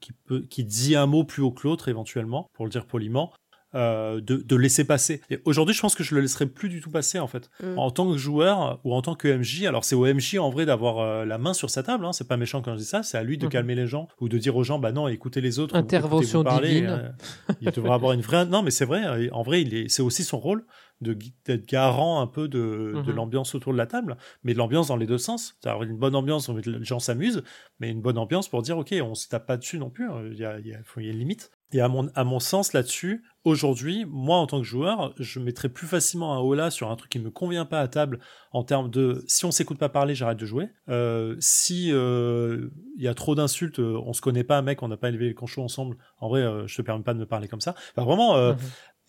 [0.00, 3.32] qui peut qui dit un mot plus haut que l'autre éventuellement, pour le dire poliment.
[3.74, 5.20] Euh, de, de laisser passer.
[5.30, 7.50] Et aujourd'hui, je pense que je le laisserai plus du tout passer en fait.
[7.62, 7.78] Mhm.
[7.78, 10.64] En tant que joueur ou en tant que MJ, alors c'est au MJ en vrai
[10.66, 13.02] d'avoir euh, la main sur sa table, hein, c'est pas méchant quand je dis ça,
[13.02, 13.50] c'est à lui de Mhm.
[13.52, 15.74] calmer les gens ou de dire aux gens, bah non, écoutez les autres.
[15.76, 16.86] Intervention parler, divine.
[16.88, 17.08] euh,
[17.60, 18.46] il devrait avoir une vraie.
[18.46, 19.04] Non, mais c'est vrai.
[19.06, 19.88] euh, En vrai, il est.
[19.88, 20.64] C'est aussi son rôle
[21.00, 23.14] d'être garant un peu de, de Mhm.
[23.16, 25.56] l'ambiance autour de la table, mais de l'ambiance dans les deux sens.
[25.60, 27.42] C'est-à-dire une bonne ambiance où les gens s'amusent,
[27.78, 30.10] mais une bonne ambiance pour dire, ok, on se tape pas dessus non plus.
[30.10, 31.50] euh, Il y a, il y a- y a une limite.
[31.72, 35.68] Et à mon, à mon sens là-dessus, aujourd'hui, moi en tant que joueur, je mettrais
[35.68, 38.20] plus facilement un hola sur un truc qui me convient pas à table
[38.52, 40.70] en termes de si on s'écoute pas parler, j'arrête de jouer.
[40.88, 44.88] Euh, si euh, il y a trop d'insultes, euh, on se connaît pas, mec, on
[44.88, 45.98] n'a pas élevé les conchos ensemble.
[46.20, 47.74] En vrai, euh, je te permets pas de me parler comme ça.
[47.94, 48.58] Enfin, vraiment, euh, Mhm.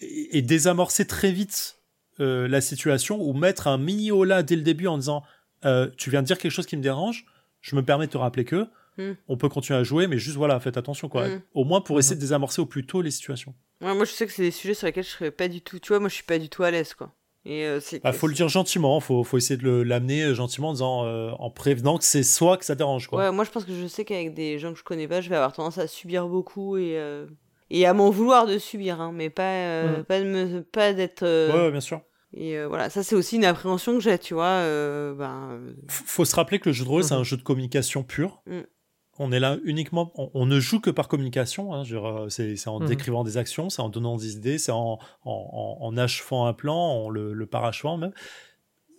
[0.02, 1.78] et, et désamorcer très vite
[2.20, 5.24] euh, la situation ou mettre un mini hola dès le début en disant
[5.64, 7.26] euh, tu viens de dire quelque chose qui me dérange,
[7.62, 8.68] je me permets de te rappeler que
[9.00, 9.14] Mm.
[9.30, 11.28] on peut continuer à jouer, mais juste voilà, faites attention quoi.
[11.28, 11.42] Mm.
[11.54, 12.20] Au moins pour essayer Mhm.
[12.20, 13.56] de désamorcer au plus tôt les situations.
[13.82, 15.80] Ouais, moi, je sais que c'est des sujets sur lesquels je serais pas du tout.
[15.80, 17.14] Tu vois, moi, je suis pas du tout à l'aise, quoi.
[17.46, 17.80] Et euh.
[18.04, 21.32] Bah, faut le dire gentiment, faut, faut essayer de l'amener euh, gentiment en disant, euh,
[21.40, 23.24] en prévenant que c'est soit que ça dérange quoi.
[23.24, 25.30] Ouais, moi, je pense que je sais qu'avec des gens que je connais pas, je
[25.30, 26.98] vais avoir tendance à subir beaucoup et.
[27.00, 27.26] euh,
[27.72, 31.22] Et à m'en vouloir de subir, hein, mais pas, pas, de me, pas d'être.
[31.24, 32.02] Ouais, ouais, bien sûr.
[32.36, 34.62] Et voilà, ça c'est aussi une appréhension que j'ai, tu vois.
[35.18, 37.22] ben, faut se rappeler que le jeu de rôle c'est Mhm.
[37.22, 38.42] un jeu de communication pur.
[38.46, 38.60] Mm.
[39.22, 41.74] On est là uniquement, on, on ne joue que par communication.
[41.74, 42.88] hein, euh, c'est en Mhm.
[42.88, 46.54] décrivant des actions, c'est en donnant des idées, c'est en, en, en, en achevant un
[46.54, 48.14] plan, en le, le parachevant même.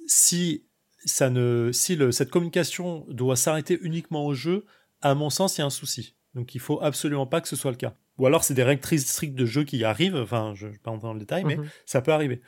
[0.06, 0.64] Si
[1.04, 4.66] ça ne, si le, cette communication doit s'arrêter uniquement au jeu,
[5.00, 6.14] à mon sens, il y a un souci.
[6.34, 7.94] Donc il faut absolument pas que ce soit le cas.
[8.18, 10.16] Ou alors c'est des règles très strictes de jeu qui arrivent.
[10.16, 11.66] Enfin, je ne vais pas entrer dans le détail, mais Mhm.
[11.86, 12.42] ça peut arriver.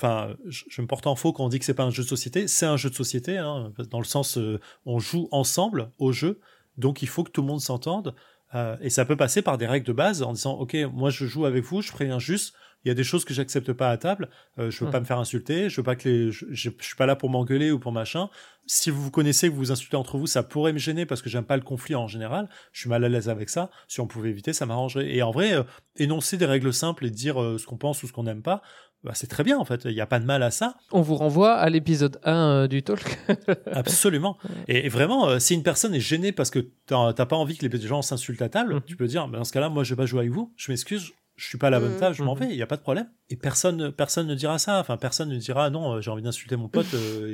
[0.00, 2.08] enfin, je, me porte en faux quand on dit que c'est pas un jeu de
[2.08, 2.48] société.
[2.48, 6.40] C'est un jeu de société, hein, dans le sens euh, on joue ensemble au jeu,
[6.76, 8.14] donc il faut que tout le monde s'entende.
[8.54, 11.26] Euh, et ça peut passer par des règles de base en disant ok, moi je
[11.26, 12.54] joue avec vous, je préviens juste.
[12.84, 14.28] Il y a des choses que j'accepte pas à table.
[14.58, 15.70] Euh, je veux pas me faire insulter.
[15.70, 16.30] Je veux pas que les.
[16.30, 18.28] Je, je, suis pas là pour m'engueuler ou pour machin.
[18.66, 21.22] Si vous vous connaissez, que vous vous insultez entre vous, ça pourrait me gêner parce
[21.22, 22.46] que j'aime pas le conflit en général.
[22.72, 23.70] Je suis mal à l'aise avec ça.
[23.88, 25.08] Si on pouvait éviter, ça m'arrangerait.
[25.14, 25.54] Et en vrai,
[25.96, 28.60] énoncer des règles simples et dire ce qu'on pense ou ce qu'on n'aime pas,
[29.04, 30.76] bah, c'est très bien en fait, il n'y a pas de mal à ça.
[30.90, 33.18] On vous renvoie à l'épisode 1 euh, du talk.
[33.72, 34.38] Absolument.
[34.66, 37.66] Et, vraiment, euh, si une personne est gênée parce que tu n'as pas envie que
[37.66, 38.82] les gens s'insultent à table, mhm.
[38.86, 40.72] tu peux dire, bah, dans ce cas-là, moi je vais pas jouer avec vous, je
[40.72, 42.00] m'excuse, je suis pas à la bonne mhm.
[42.00, 42.40] table, je m'en mhm.
[42.40, 43.10] vais, il n'y a pas de problème.
[43.28, 44.78] Et personne, personne ne dira ça.
[44.78, 46.86] Enfin, personne ne dira non, euh, j'ai envie d'insulter mon pote,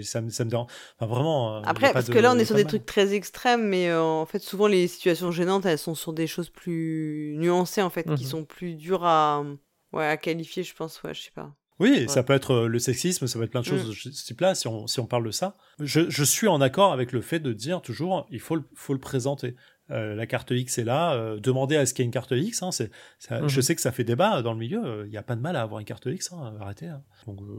[0.03, 0.73] ça, me, ça me dérange.
[0.99, 1.62] Enfin, vraiment.
[1.62, 4.66] Après, parce que là, on est sur des trucs très extrêmes, mais en fait, souvent
[4.66, 8.75] les situations gênantes, elles sont sur des choses plus nuancées, en fait, qui sont plus
[8.75, 9.45] dures à,
[9.93, 11.01] ouais, à qualifier, je pense.
[11.05, 11.55] Ouais, je sais pas.
[11.81, 13.89] Oui, ça peut être euh, le sexisme, ça peut être plein de choses mm.
[13.89, 15.57] de ce type-là, si on, si on parle de ça.
[15.81, 18.93] Je, je, suis en accord avec le fait de dire toujours, il faut le, faut
[18.93, 19.57] le présenter.
[19.91, 22.33] Euh, la carte X est là, euh, demandez à ce qu'il y ait une carte
[22.33, 22.62] X.
[22.62, 23.62] Hein, c'est, Je mm-hmm.
[23.62, 25.62] sais que ça fait débat dans le milieu, il n'y a pas de mal à
[25.62, 26.87] avoir une carte X, hein, arrêtez.
[26.87, 27.03] Hein.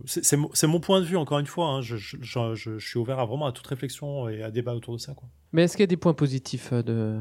[0.06, 2.16] c'est, mon point de vue, encore une fois, je, je,
[2.54, 5.14] je, suis ouvert à vraiment à toute réflexion et à débat autour de ça.
[5.14, 5.28] Quoi.
[5.52, 7.18] Mais est-ce qu'il y a des points positifs de...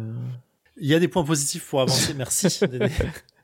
[0.76, 2.61] Il y a des points positifs pour avancer, merci.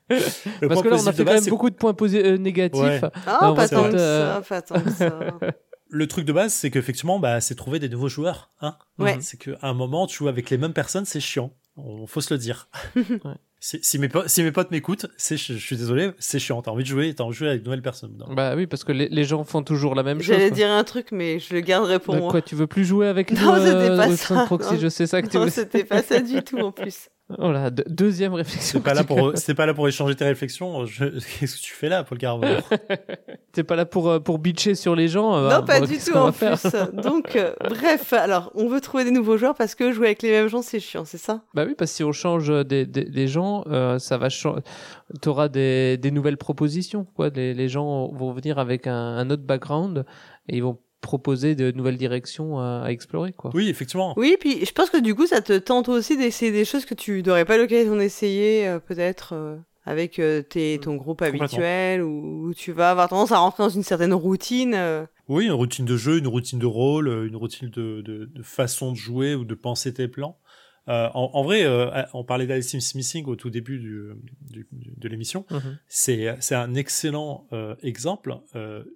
[0.07, 3.03] Parce que là, on a fait quand même beaucoup de points euh, négatifs.
[3.25, 5.19] Ah, pas tant, que ça, pas tant que ça.
[5.89, 8.51] Le truc de base, c'est qu'effectivement, bah, c'est trouver des nouveaux joueurs.
[8.61, 9.17] Hein ouais.
[9.21, 11.53] C'est qu'à un moment, tu joues avec les mêmes personnes, c'est chiant.
[11.77, 12.67] On faut se le dire.
[12.95, 13.35] ouais.
[13.59, 16.61] Si, si, mes, si mes potes m'écoutent, c'est, je, suis désolé, c'est chiant.
[16.61, 18.23] T'as envie de jouer, t'as envie de jouer avec de nouvelles personnes.
[18.29, 20.35] Bah oui, parce que les, les, gens font toujours la même chose.
[20.35, 22.31] J'allais dire un truc, mais je le garderai pour bah moi.
[22.31, 24.45] Quoi, tu veux plus jouer avec nous Non, c'était pas ça.
[24.45, 27.09] Proxy, je sais ça que tu Non, c'était pas ça du tout en plus.
[27.37, 28.79] Oh là, deuxième réflexion.
[28.79, 30.85] C'est pas là pour, c'est pas là pour échanger tes réflexions.
[31.39, 32.59] Qu'est-ce que tu fais là, Paul Carver
[33.51, 35.35] T'es pas là pour euh, pour bitcher sur les gens.
[35.35, 36.65] Euh, non, pas du tout en plus.
[36.93, 40.31] Donc, euh, bref, alors on veut trouver des nouveaux joueurs parce que jouer avec les
[40.31, 41.43] mêmes gens c'est chiant, c'est ça?
[41.53, 43.65] Bah oui, parce que si on change des, des, des gens,
[43.99, 44.61] ça va changer.
[45.21, 47.29] T'auras des, des nouvelles propositions, quoi.
[47.29, 50.05] Les, les gens vont venir avec un, un autre background
[50.47, 53.51] et ils vont proposer de nouvelles directions à, explorer quoi.
[53.53, 54.13] Oui, effectivement.
[54.17, 56.93] Oui, puis je pense que du coup ça te tente aussi d'essayer des choses que
[56.93, 62.53] tu n'aurais pas l'occasion d'essayer euh, peut-être euh, avec euh, tes, ton groupe habituel ou
[62.55, 64.77] tu vas avoir tendance à rentrer dans une certaine routine.
[65.29, 68.91] Oui, une routine de jeu, une routine de rôle, une routine de, de, de façon
[68.91, 70.37] de jouer ou de penser tes plans.
[70.89, 75.45] Euh, en, vrai, euh, on parlait d'Alice Missing au tout début du, du, de l'émission.
[75.51, 75.77] Mhm.
[75.87, 78.35] C'est C'est un excellent euh, exemple.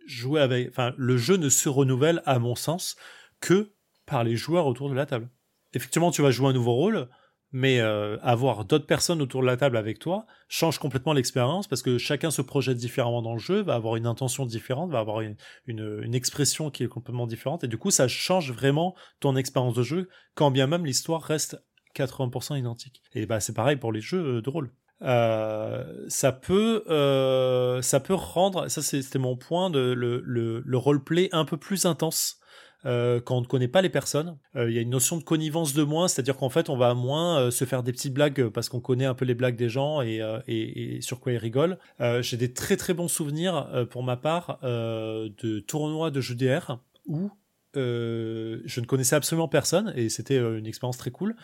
[0.06, 2.96] jouer avec, enfin, le jeu ne se renouvelle, à mon sens,
[3.40, 3.72] que
[4.06, 5.30] par les joueurs autour de la table.
[5.74, 7.10] Effectivement, tu vas jouer un nouveau rôle,
[7.54, 11.98] mais avoir d'autres personnes autour de la table avec toi change complètement l'expérience parce que
[11.98, 15.36] chacun se projette différemment dans le jeu, va avoir une intention différente, va avoir une,
[15.66, 19.76] une, une, expression qui est complètement différente et du coup ça change vraiment ton expérience
[19.76, 21.62] de jeu quand bien même l'histoire reste
[21.96, 23.02] 80% identique.
[23.14, 24.72] Et bah c'est pareil pour les jeux euh, de rôle.
[25.04, 30.78] Euh, ça peut euh, ça peut rendre ça c'était mon point de le, le, le
[30.78, 32.38] roleplay un peu plus intense
[32.84, 34.40] quand on ne connaît pas les personnes.
[34.56, 37.52] Il y a une notion de connivence de moins, c'est-à-dire qu'en fait, on va moins
[37.52, 40.20] se faire des petites blagues parce qu'on connaît un peu les blagues des gens et,
[40.48, 41.78] et, et sur quoi ils rigolent.
[42.22, 47.30] J'ai des très très bons souvenirs pour ma part de tournois de jeux DR où
[47.76, 51.36] je ne connaissais absolument personne et c'était une expérience très cool.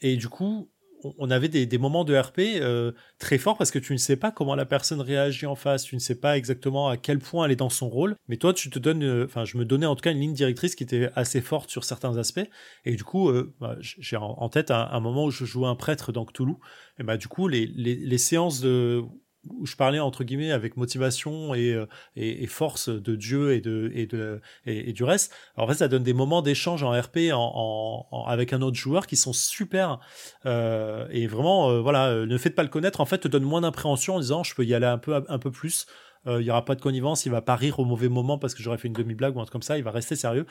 [0.00, 0.70] Et du coup,
[1.18, 4.30] on avait des, moments de RP euh, très forts parce que tu ne sais pas
[4.30, 7.52] comment la personne réagit en face, tu ne sais pas exactement à quel point elle
[7.52, 9.96] est dans son rôle, mais toi tu te donnes, euh, enfin je me donnais en
[9.96, 12.48] tout cas une ligne directrice qui était assez forte sur certains aspects,
[12.84, 16.12] et du coup euh, bah, j'ai en, tête un, moment où je jouais un prêtre
[16.12, 16.54] dans Cthulhu,
[16.98, 19.04] et bah du coup les, les séances de
[19.48, 21.86] où je parlais entre guillemets avec motivation et, euh,
[22.16, 25.32] et, et force de Dieu et de et de et, du reste.
[25.56, 28.76] Alors en fait, ça donne des moments d'échange en RP en, en, avec un autre
[28.76, 30.00] joueur qui sont super
[30.46, 33.00] euh, et vraiment euh, voilà, euh, ne faites pas le connaître.
[33.00, 35.38] En fait, te donne moins d'impréhension en disant je peux y aller un peu un
[35.38, 35.86] peu plus.
[36.26, 38.62] Il y aura pas de connivence, il va pas rire au mauvais moment parce que
[38.62, 39.76] j'aurais fait une demi blague ou un truc comme ça.
[39.76, 40.46] Il va rester sérieux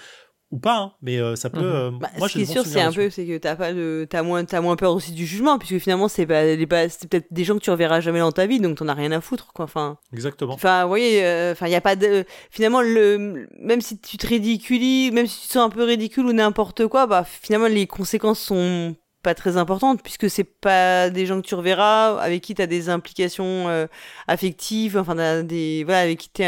[0.54, 1.60] ou pas, hein, mais euh, ça peut.
[1.60, 1.66] Mhm.
[1.66, 4.06] Euh, bah, moi, ce qui est sûr, c'est un peu, c'est que t'as pas de,
[4.08, 7.26] t'as moins, t'as moins peur aussi du jugement, puisque finalement, c'est pas, pas c'est peut-être
[7.32, 9.52] des gens que tu reverras jamais dans ta vie, donc t'en as rien à foutre,
[9.52, 9.66] quoi.
[9.66, 9.98] Enfin.
[10.14, 10.54] Exactement.
[10.54, 14.18] Enfin, vous voyez, euh, enfin, il y a pas de, finalement, le, même si tu
[14.18, 17.68] te ridiculises, même si tu te sens un peu ridicule ou n'importe quoi, bah, finalement,
[17.68, 22.42] les conséquences sont pas très importantes puisque c'est pas des gens que tu reverras avec
[22.42, 23.88] qui tu as des implications
[24.28, 26.44] affectives enfin des voilà avec qui tu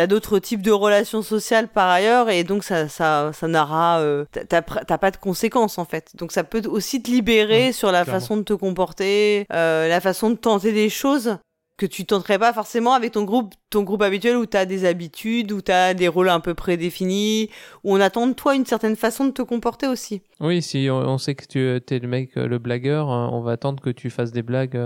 [0.00, 4.24] t'as d'autres types de relations sociales par ailleurs et donc ça ça ça n'aura euh,
[4.48, 8.38] t'as pas de conséquences en fait donc ça peut aussi te libérer sur la façon
[8.38, 11.36] de te comporter euh, la façon de tenter des choses
[11.76, 14.86] que tu tenterais pas forcément avec ton groupe, ton groupe habituel où tu as des
[14.86, 17.48] habitudes, où tu as des rôles un peu prédéfinis,
[17.84, 20.20] où on attend de toi une certaine façon de te comporter aussi.
[20.40, 23.88] Oui, si on, sait que tu es le mec, le blagueur, on va attendre que
[23.88, 24.76] tu fasses des blagues.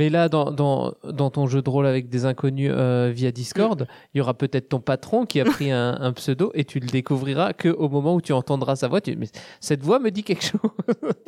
[0.00, 3.86] Mais là, dans, dans, dans ton jeu de rôle avec des inconnus euh, via Discord,
[4.14, 6.86] il y aura peut-être ton patron qui a pris un, un, pseudo et tu le
[6.86, 9.02] découvriras que au moment où tu entendras sa voix.
[9.02, 9.14] Tu...
[9.16, 9.26] Mais
[9.60, 10.58] cette voix me dit quelque chose.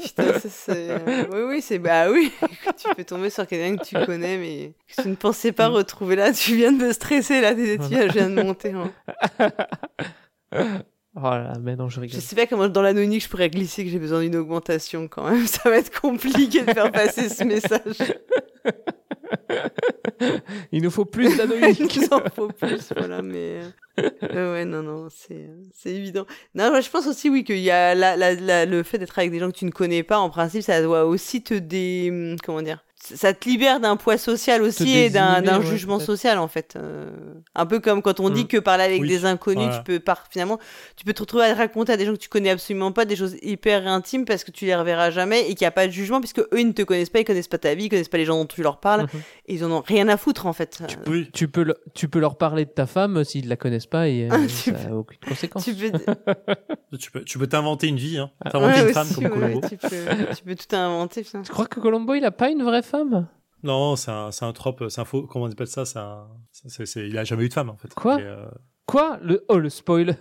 [0.03, 1.03] Putain, c'est...
[1.35, 2.33] Oui, oui, c'est bah oui.
[2.79, 5.75] tu peux tomber sur quelqu'un que tu connais, mais que tu ne pensais pas mm.
[5.75, 6.33] retrouver là.
[6.33, 8.73] Tu viens de me stresser là, je viens de monter.
[8.73, 9.51] Hein.
[11.15, 12.19] Oh là, mais non, je rigole.
[12.19, 15.31] Je sais pas comment dans l'anonyme je pourrais glisser que j'ai besoin d'une augmentation quand
[15.31, 15.47] même.
[15.49, 17.99] Ça va être compliqué de faire passer ce message.
[20.73, 21.89] Il nous faut plus d'anonymes.
[21.97, 23.61] Il en faut plus, voilà, mais.
[23.99, 26.25] Euh, ouais, non, non, c'est, c'est évident.
[26.55, 29.39] Non, je pense aussi, oui, qu'il y a la, la, le fait d'être avec des
[29.39, 32.37] gens que tu ne connais pas, en principe, ça doit aussi te dé.
[32.43, 36.75] Comment dire ça te libère d'un poids social aussi et d'un jugement social en fait.
[36.77, 37.11] Euh,
[37.55, 38.49] un peu comme quand on dit mm.
[38.49, 40.59] que parler avec des inconnus, tu peux par, finalement,
[40.97, 43.17] tu peux te retrouver à raconter à des gens que tu connais absolument pas des
[43.17, 45.93] choses hyper intimes parce que tu les reverras jamais et qu'il n'y a pas de
[45.93, 48.09] jugement puisque eux ils ne te connaissent pas, ils connaissent pas ta vie, ils connaissent
[48.09, 49.47] pas les gens dont tu leur parles mm-hmm.
[49.49, 50.81] et ils en ont rien à foutre en fait.
[50.87, 54.09] Tu peux, tu peux, tu peux leur parler de ta femme s'ils la connaissent pas
[54.09, 55.65] et euh, ça n'a aucune conséquence.
[57.01, 58.31] tu peux, tu peux, t'inventer une vie, hein.
[58.49, 59.61] T'inventer une femme comme Colombo.
[59.69, 59.89] tu, peux,
[60.37, 61.25] tu peux tout inventer.
[61.25, 62.92] Tu crois que Colombo il a pas une vraie femme?
[63.63, 66.27] Non, c'est un, c'est un trope, c'est un faux, comment on appelle ça, c'est un,
[66.51, 67.95] c'est, c'est, il a jamais eu de femme, en fait.
[67.95, 68.19] Quoi?
[68.19, 68.47] Euh,
[68.87, 69.19] Quoi?
[69.23, 70.17] Le, oh, le spoil.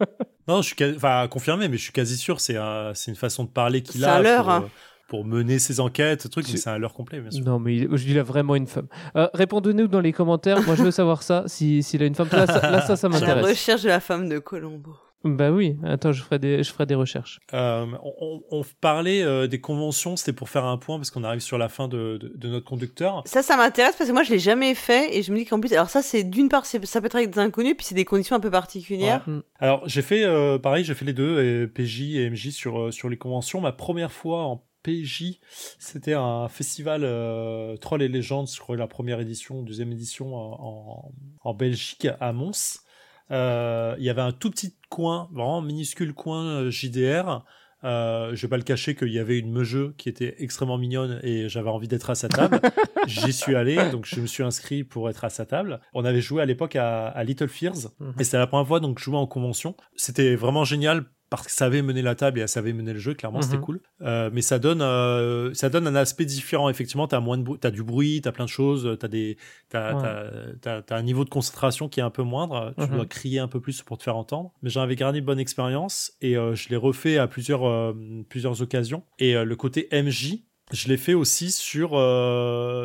[0.48, 2.56] non, je suis, enfin, confirmé, mais je suis quasi sûr, c'est
[2.94, 4.40] c'est une façon de parler qu'il a.
[4.40, 4.68] Pour, hein.
[5.08, 7.44] pour, mener ses enquêtes, truc, mais c'est un leurre complet, bien sûr.
[7.44, 8.88] Non, mais il, il a vraiment une femme.
[9.16, 10.62] Euh, répondez-nous dans les commentaires.
[10.62, 12.28] Moi, je veux savoir ça, s'il si, a une femme.
[12.32, 13.44] Là, ça, là, ça, ça m'intéresse.
[13.44, 14.96] La recherche de la femme de Colombo.
[15.24, 17.40] Bah oui, attends, je ferai des, je ferai des recherches.
[17.52, 21.40] Euh, on, on, parlait euh, des conventions, c'était pour faire un point parce qu'on arrive
[21.40, 23.22] sur la fin de, de, de notre conducteur.
[23.26, 25.58] Ça, ça m'intéresse parce que moi je l'ai jamais fait et je me dis qu'en
[25.58, 28.04] plus, alors ça c'est d'une part, ça peut être avec des inconnus, puis c'est des
[28.04, 29.28] conditions un peu particulières.
[29.28, 29.40] Mm.
[29.58, 32.90] Alors j'ai fait, euh, pareil, j'ai fait les deux, et PJ et MJ sur, euh,
[32.92, 33.60] sur les conventions.
[33.60, 35.40] Ma première fois en PJ,
[35.80, 41.12] c'était un festival euh, Troll et légendes, je crois la première édition, deuxième édition en,
[41.42, 42.84] en Belgique à Mons.
[43.30, 47.44] Euh, il y avait un tout petit coin, vraiment minuscule coin euh, JDR.
[47.84, 51.20] Euh, je vais pas le cacher qu'il y avait une meugeux qui était extrêmement mignonne
[51.22, 52.60] et j'avais envie d'être à sa table.
[53.06, 55.80] J'y suis allé, donc je me suis inscrit pour être à sa table.
[55.94, 58.14] On avait joué à l'époque à, à, Little Fears mhm.
[58.18, 59.76] et c'était la première fois donc je jouais en convention.
[59.94, 62.98] C'était vraiment génial parce que ça savait mener la table et elle savait mener le
[62.98, 63.62] jeu, clairement, c'était mhm.
[63.62, 63.80] cool.
[64.02, 66.70] Euh, mais ça donne, euh, ça donne un aspect différent.
[66.70, 69.36] Effectivement, de, t'as du bruit, t'as plein de choses, des,
[69.68, 70.24] t'as,
[70.60, 72.72] t'as, un niveau de concentration qui est un peu moindre.
[72.78, 72.90] Tu mhm.
[72.90, 74.52] dois crier un peu plus pour te faire entendre.
[74.62, 77.94] Mais j'en avais gardé une bonne expérience et euh, je l'ai refait à plusieurs,
[78.28, 79.02] plusieurs occasions.
[79.18, 81.90] Et le côté MJ, je l'ai fait aussi sur,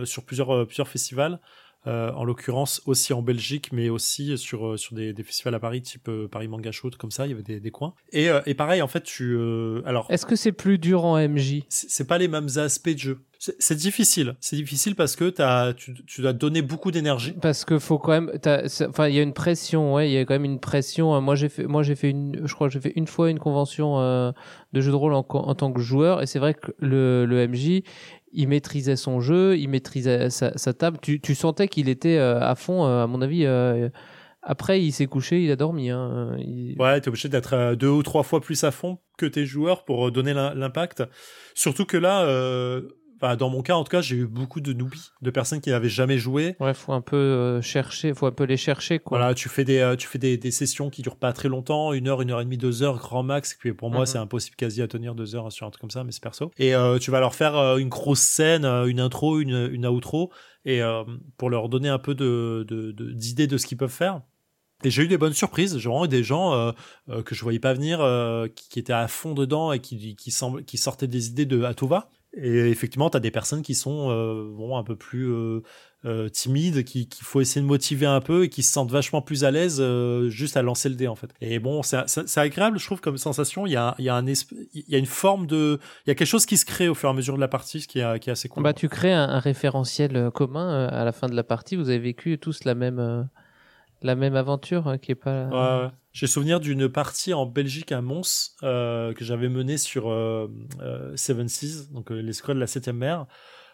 [0.05, 1.39] sur plusieurs, plusieurs festivals.
[1.85, 5.59] Euh, en l'occurrence aussi en Belgique, mais aussi sur euh, sur des, des festivals à
[5.59, 7.93] Paris, type euh, Paris Manga Show, comme ça, il y avait des, des coins.
[8.13, 9.37] Et, et pareil, en fait, tu
[9.85, 10.07] alors.
[10.09, 13.19] Est-ce que c'est plus dur en MJ C'est pas les mêmes aspects de jeu.
[13.59, 14.35] C'est difficile.
[14.39, 17.33] C'est difficile parce que as, tu, tu dois donner beaucoup d'énergie.
[17.41, 18.31] Parce que faut quand même,
[18.89, 21.19] enfin, il y a une pression, ouais, il y a quand même une pression.
[21.21, 23.97] Moi, j'ai fait, moi, j'ai fait une, je crois, j'ai fait une fois une convention
[23.97, 27.47] de jeu de rôle en, en tant que joueur, et c'est vrai que le, le
[27.47, 27.83] MJ,
[28.33, 30.97] il maîtrisait son jeu, il maîtrisait sa, sa table.
[31.01, 33.45] Tu, tu sentais qu'il était euh, à fond, euh, à mon avis.
[33.45, 33.89] Euh,
[34.41, 35.89] après, il s'est couché, il a dormi.
[35.89, 36.35] Hein.
[36.39, 36.75] Il...
[36.77, 40.11] Ouais, t'es obligé d'être deux ou trois fois plus à fond que tes joueurs pour
[40.11, 41.03] donner l'impact.
[41.53, 42.25] Surtout que là,
[43.21, 45.89] dans mon cas, en tout cas, j'ai eu beaucoup de newbies, de personnes qui n'avaient
[45.89, 46.55] jamais joué.
[46.59, 49.17] Ouais, faut un peu euh, chercher, faut un peu les chercher, quoi.
[49.17, 51.93] Voilà, tu fais des, euh, tu fais des, des, sessions qui durent pas très longtemps,
[51.93, 53.53] une heure, une heure et demie, deux heures, grand max.
[53.53, 54.05] Et puis pour moi, mhm.
[54.07, 56.51] c'est impossible quasi à tenir deux heures sur un truc comme ça, mais c'est perso.
[56.57, 60.31] Et euh, tu vas leur faire une grosse scène, une intro, une, une outro,
[60.65, 60.81] et
[61.37, 62.65] pour leur donner un peu de,
[63.13, 64.21] d'idées de, de, ce qu'ils peuvent faire.
[64.85, 65.77] Et j'ai eu des bonnes surprises.
[65.77, 66.73] J'ai vraiment eu des gens
[67.07, 67.99] que je voyais pas venir,
[68.55, 71.63] qui, qui, étaient à fond dedans et qui, qui, semble, qui sortaient des idées de
[71.63, 72.09] à tout va.
[72.35, 75.61] Et effectivement, tu as des personnes qui sont euh, bon, un peu plus euh,
[76.03, 79.21] euh, timides, qu'il qui faut essayer de motiver un peu et qui se sentent vachement
[79.21, 81.29] plus à l'aise euh, juste à lancer le dé en fait.
[81.41, 83.67] Et bon, c'est agréable, je trouve, comme sensation.
[83.67, 84.35] Il y a, il y a, un il
[84.73, 87.07] y a une forme de, il y a quelque chose qui se crée au fur
[87.07, 88.63] et à mesure de la partie, ce qui est, qui est assez cool.
[88.63, 91.75] Bah, tu crées un, un référentiel commun à la fin de la partie.
[91.75, 93.29] Vous avez vécu tous la même
[94.01, 95.47] la même aventure hein, qui est pas.
[95.83, 100.47] Ouais, J'ai souvenir d'une partie en Belgique à Mons euh, que j'avais menée sur euh,
[100.79, 103.25] euh, Seven Seas, donc les scrolls de la septième mer,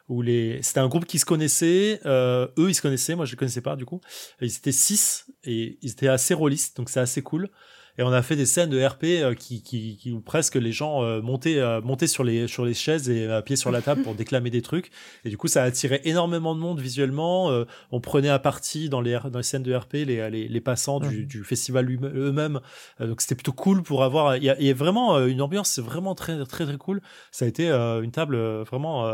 [0.08, 3.38] où les c'était un groupe qui se connaissait, eux ils se connaissaient, moi je les
[3.38, 4.00] connaissais pas du coup.
[4.40, 7.50] Ils étaient six et ils étaient assez rôlistes, donc c'est assez cool.
[8.00, 10.72] Et on a fait des scènes de RP euh, qui, qui, qui où presque les
[10.72, 14.04] gens euh, montaient, euh, montaient sur les sur les chaises et pieds sur la table
[14.04, 14.90] pour déclamer des trucs.
[15.26, 17.52] Et du coup, ça a attiré énormément de monde visuellement.
[17.92, 21.02] on prenait à partie dans les dans les scènes de RP les les, les passants
[21.02, 22.62] du, du festival eux-mêmes.
[23.02, 24.38] donc c'était plutôt cool pour avoir.
[24.38, 27.02] Il y a, y a, vraiment une ambiance, c'est vraiment très très très cool.
[27.32, 29.06] Ça a été une table vraiment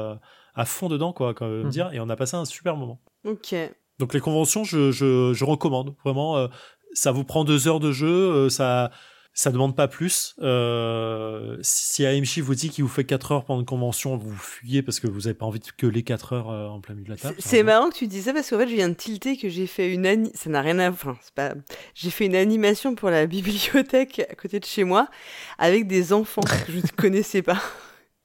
[0.54, 1.70] à fond dedans quoi, quand même mmh.
[1.70, 1.90] dire.
[1.94, 3.02] Et on a passé un super moment.
[3.24, 3.56] Ok.
[3.98, 6.38] Donc les conventions, je, je, je recommande vraiment.
[6.38, 6.48] Euh,
[6.96, 8.92] ça vous prend deux heures de jeu, euh, ça
[9.38, 10.34] ça demande pas plus.
[10.42, 14.82] Euh, si AMG vous dit qu'il vous fait 4 heures pendant une convention, vous fuyez
[14.82, 17.08] parce que vous avez pas envie de que les 4 heures euh, en plein milieu
[17.08, 17.36] de la table.
[17.40, 19.68] C'est marrant que tu dis ça parce qu'en fait, je viens de tilter que j'ai
[19.68, 20.32] fait une ani...
[20.34, 21.54] ça n'a rien à enfin, c'est pas
[21.96, 25.10] j'ai fait une animation pour la bibliothèque à côté de chez moi
[25.58, 27.62] avec des enfants que je ne connaissais pas.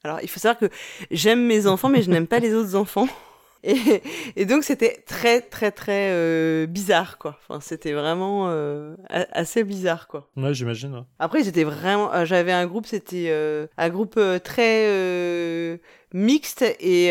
[0.05, 0.71] Alors, il faut savoir que
[1.11, 3.09] j'aime mes enfants mais je n'aime pas les autres enfants.
[3.63, 4.03] Et,
[4.37, 7.39] et donc c'était très très très euh, bizarre quoi.
[7.49, 10.29] Enfin c'était vraiment euh, assez bizarre quoi.
[10.37, 11.05] Ouais j'imagine.
[11.19, 15.79] Après j'étais vraiment, euh, j'avais un groupe, c'était euh, un groupe très
[16.13, 17.09] mixte et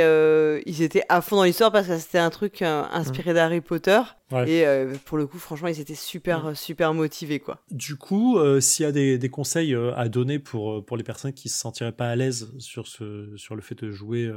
[0.65, 4.01] ils étaient à fond dans l'histoire parce que c'était un truc inspiré d'Harry Potter.
[4.45, 7.57] Et euh, pour le coup, franchement, ils étaient super, super motivés, quoi.
[7.71, 11.03] Du coup, euh, s'il y a des, des conseils euh, à donner pour, pour les
[11.03, 14.31] personnes qui se sentiraient pas à l'aise sur, ce, sur le fait de jouer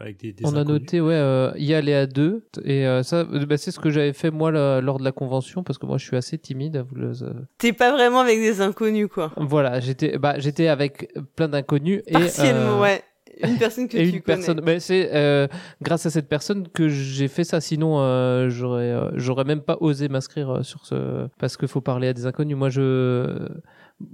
[0.00, 2.46] avec des, des On a noté, ouais, y aller à deux.
[2.64, 4.50] Et ça, bah, c'est ce que j'avais fait, moi,
[4.80, 6.84] lors de la convention, parce que moi, je suis assez timide.
[6.90, 7.26] Vous
[7.58, 9.32] T'es pas vraiment avec des inconnus, quoi.
[9.36, 12.02] Voilà, j'étais bah, j'étais avec plein d'inconnus.
[12.10, 13.02] Partiellement, ouais
[13.42, 14.60] une personne que et tu une personne.
[14.64, 15.46] Mais c'est euh,
[15.82, 17.60] grâce à cette personne que j'ai fait ça.
[17.60, 21.80] Sinon, euh, j'aurais, euh, j'aurais même pas osé m'inscrire euh, sur ce parce qu'il faut
[21.80, 22.56] parler à des inconnus.
[22.56, 23.48] Moi, je,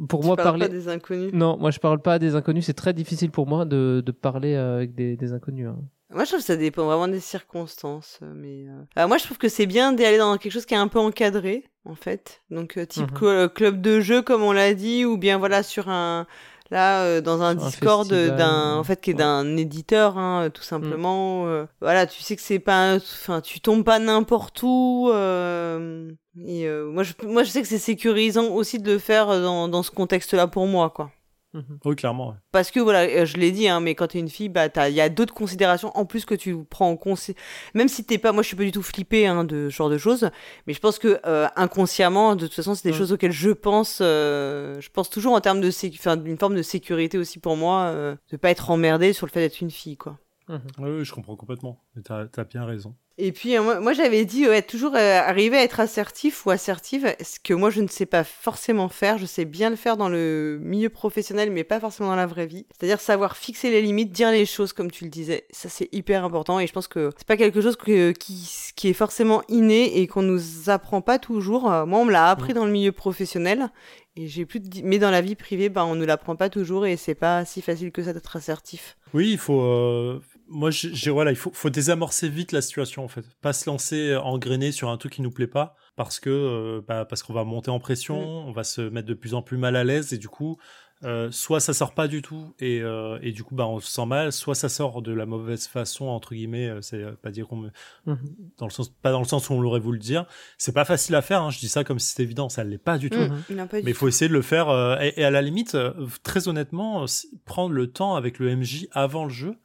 [0.09, 0.67] pour tu moi, parles parler.
[0.67, 1.33] Pas des inconnus.
[1.33, 2.67] Non, moi, je parle pas à des inconnus.
[2.67, 5.69] C'est très difficile pour moi de, de parler avec des, des inconnus.
[5.69, 5.79] Hein.
[6.15, 8.21] Moi, je trouve que ça dépend vraiment des circonstances.
[8.35, 8.67] Mais
[8.99, 9.09] euh...
[9.09, 11.65] moi, je trouve que c'est bien d'aller dans quelque chose qui est un peu encadré,
[11.87, 12.43] en fait.
[12.51, 16.27] Donc, type mm club de jeu, comme on l'a dit, ou bien voilà sur un
[16.73, 21.45] là euh, dans un Discord d'un en fait qui est d'un éditeur hein, tout simplement
[21.45, 21.49] mm.
[21.49, 26.11] euh, voilà tu sais que c'est pas enfin tu tombes pas n'importe où euh,
[26.45, 29.85] et moi je moi je sais que c'est sécurisant aussi de le faire dans dans
[29.85, 31.13] ce contexte là pour moi quoi
[31.55, 31.79] Mhm.
[31.85, 32.35] Oui, clairement.
[32.51, 34.95] Parce que voilà, euh, je l'ai dit, hein, mais quand t'es une fille, bah il
[34.95, 37.31] y a d'autres considérations en plus que tu prends en compte.
[37.75, 39.91] Même si t'es pas, moi je suis pas du tout flippée hein, de ce genre
[39.91, 40.31] de choses,
[40.67, 43.99] mais je pense que euh, inconsciemment, de toute façon, c'est des choses auxquelles je pense.
[44.01, 47.93] Euh, je pense toujours en termes de enfin, d'une forme de sécurité aussi pour moi,
[48.31, 50.19] de pas être emmerdée sur le fait d'être une fille, quoi.
[50.49, 50.61] Mhm.
[50.79, 51.79] Oui, je comprends complètement.
[52.05, 52.95] T'as as bien raison.
[53.19, 56.51] Et puis euh, moi, moi j'avais dit ouais, toujours euh, arriver à être assertif ou
[56.51, 59.19] assertive, ce que moi je ne sais pas forcément faire.
[59.19, 62.47] Je sais bien le faire dans le milieu professionnel, mais pas forcément dans la vraie
[62.47, 62.67] vie.
[62.71, 65.47] C'est-à-dire savoir fixer les limites, dire les choses comme tu le disais.
[65.51, 68.89] Ça c'est hyper important et je pense que c'est pas quelque chose que, qui, qui
[68.89, 71.71] est forcément inné et qu'on nous apprend pas toujours.
[71.71, 73.71] Euh, moi on me l'a appris dans le milieu professionnel
[74.17, 74.81] et j'ai plus de...
[74.85, 77.63] mais dans la vie privée, bah on ne l'apprend pas toujours et c'est pas si
[77.63, 78.97] facile que ça d'être assertif.
[79.15, 83.25] Oui, il faut moi, j'ai voilà, il faut, faut désamorcer vite la situation en fait,
[83.41, 87.05] pas se lancer engrainé sur un truc qui nous plaît pas, parce que euh, bah,
[87.05, 88.49] parce qu'on va monter en pression, mm.
[88.49, 90.59] on va se mettre de plus en plus mal à l'aise et du coup,
[91.05, 93.91] euh, soit ça sort pas du tout et, euh, et du coup bah on se
[93.91, 97.49] sent mal, soit ça sort de la mauvaise façon entre guillemets, euh, c'est pas dire
[97.49, 97.63] qu'on
[98.07, 98.17] mm-hmm.
[98.59, 100.27] dans le sens pas dans le sens où on l'aurait voulu le dire.
[100.59, 102.79] C'est pas facile à faire, hein, je dis ça comme si c'était évident, ça l'est
[102.79, 103.19] pas du tout.
[103.19, 103.83] Mm-hmm.
[103.83, 104.69] Mais il faut essayer de le faire
[105.01, 105.77] et, et, à la limite,
[106.23, 107.05] très honnêtement,
[107.47, 109.57] prendre le temps avec le MJ avant le jeu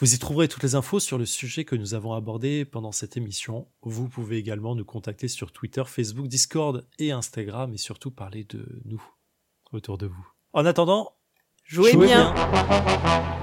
[0.00, 3.18] Vous y trouverez toutes les infos sur le sujet que nous avons abordé pendant cette
[3.18, 3.68] émission.
[3.82, 8.80] Vous pouvez également nous contacter sur Twitter, Facebook, Discord et Instagram et surtout parler de
[8.86, 9.02] nous
[9.72, 10.26] autour de vous.
[10.54, 11.12] En attendant,
[11.66, 12.32] Jouez, jouez bien.
[12.32, 13.39] bien.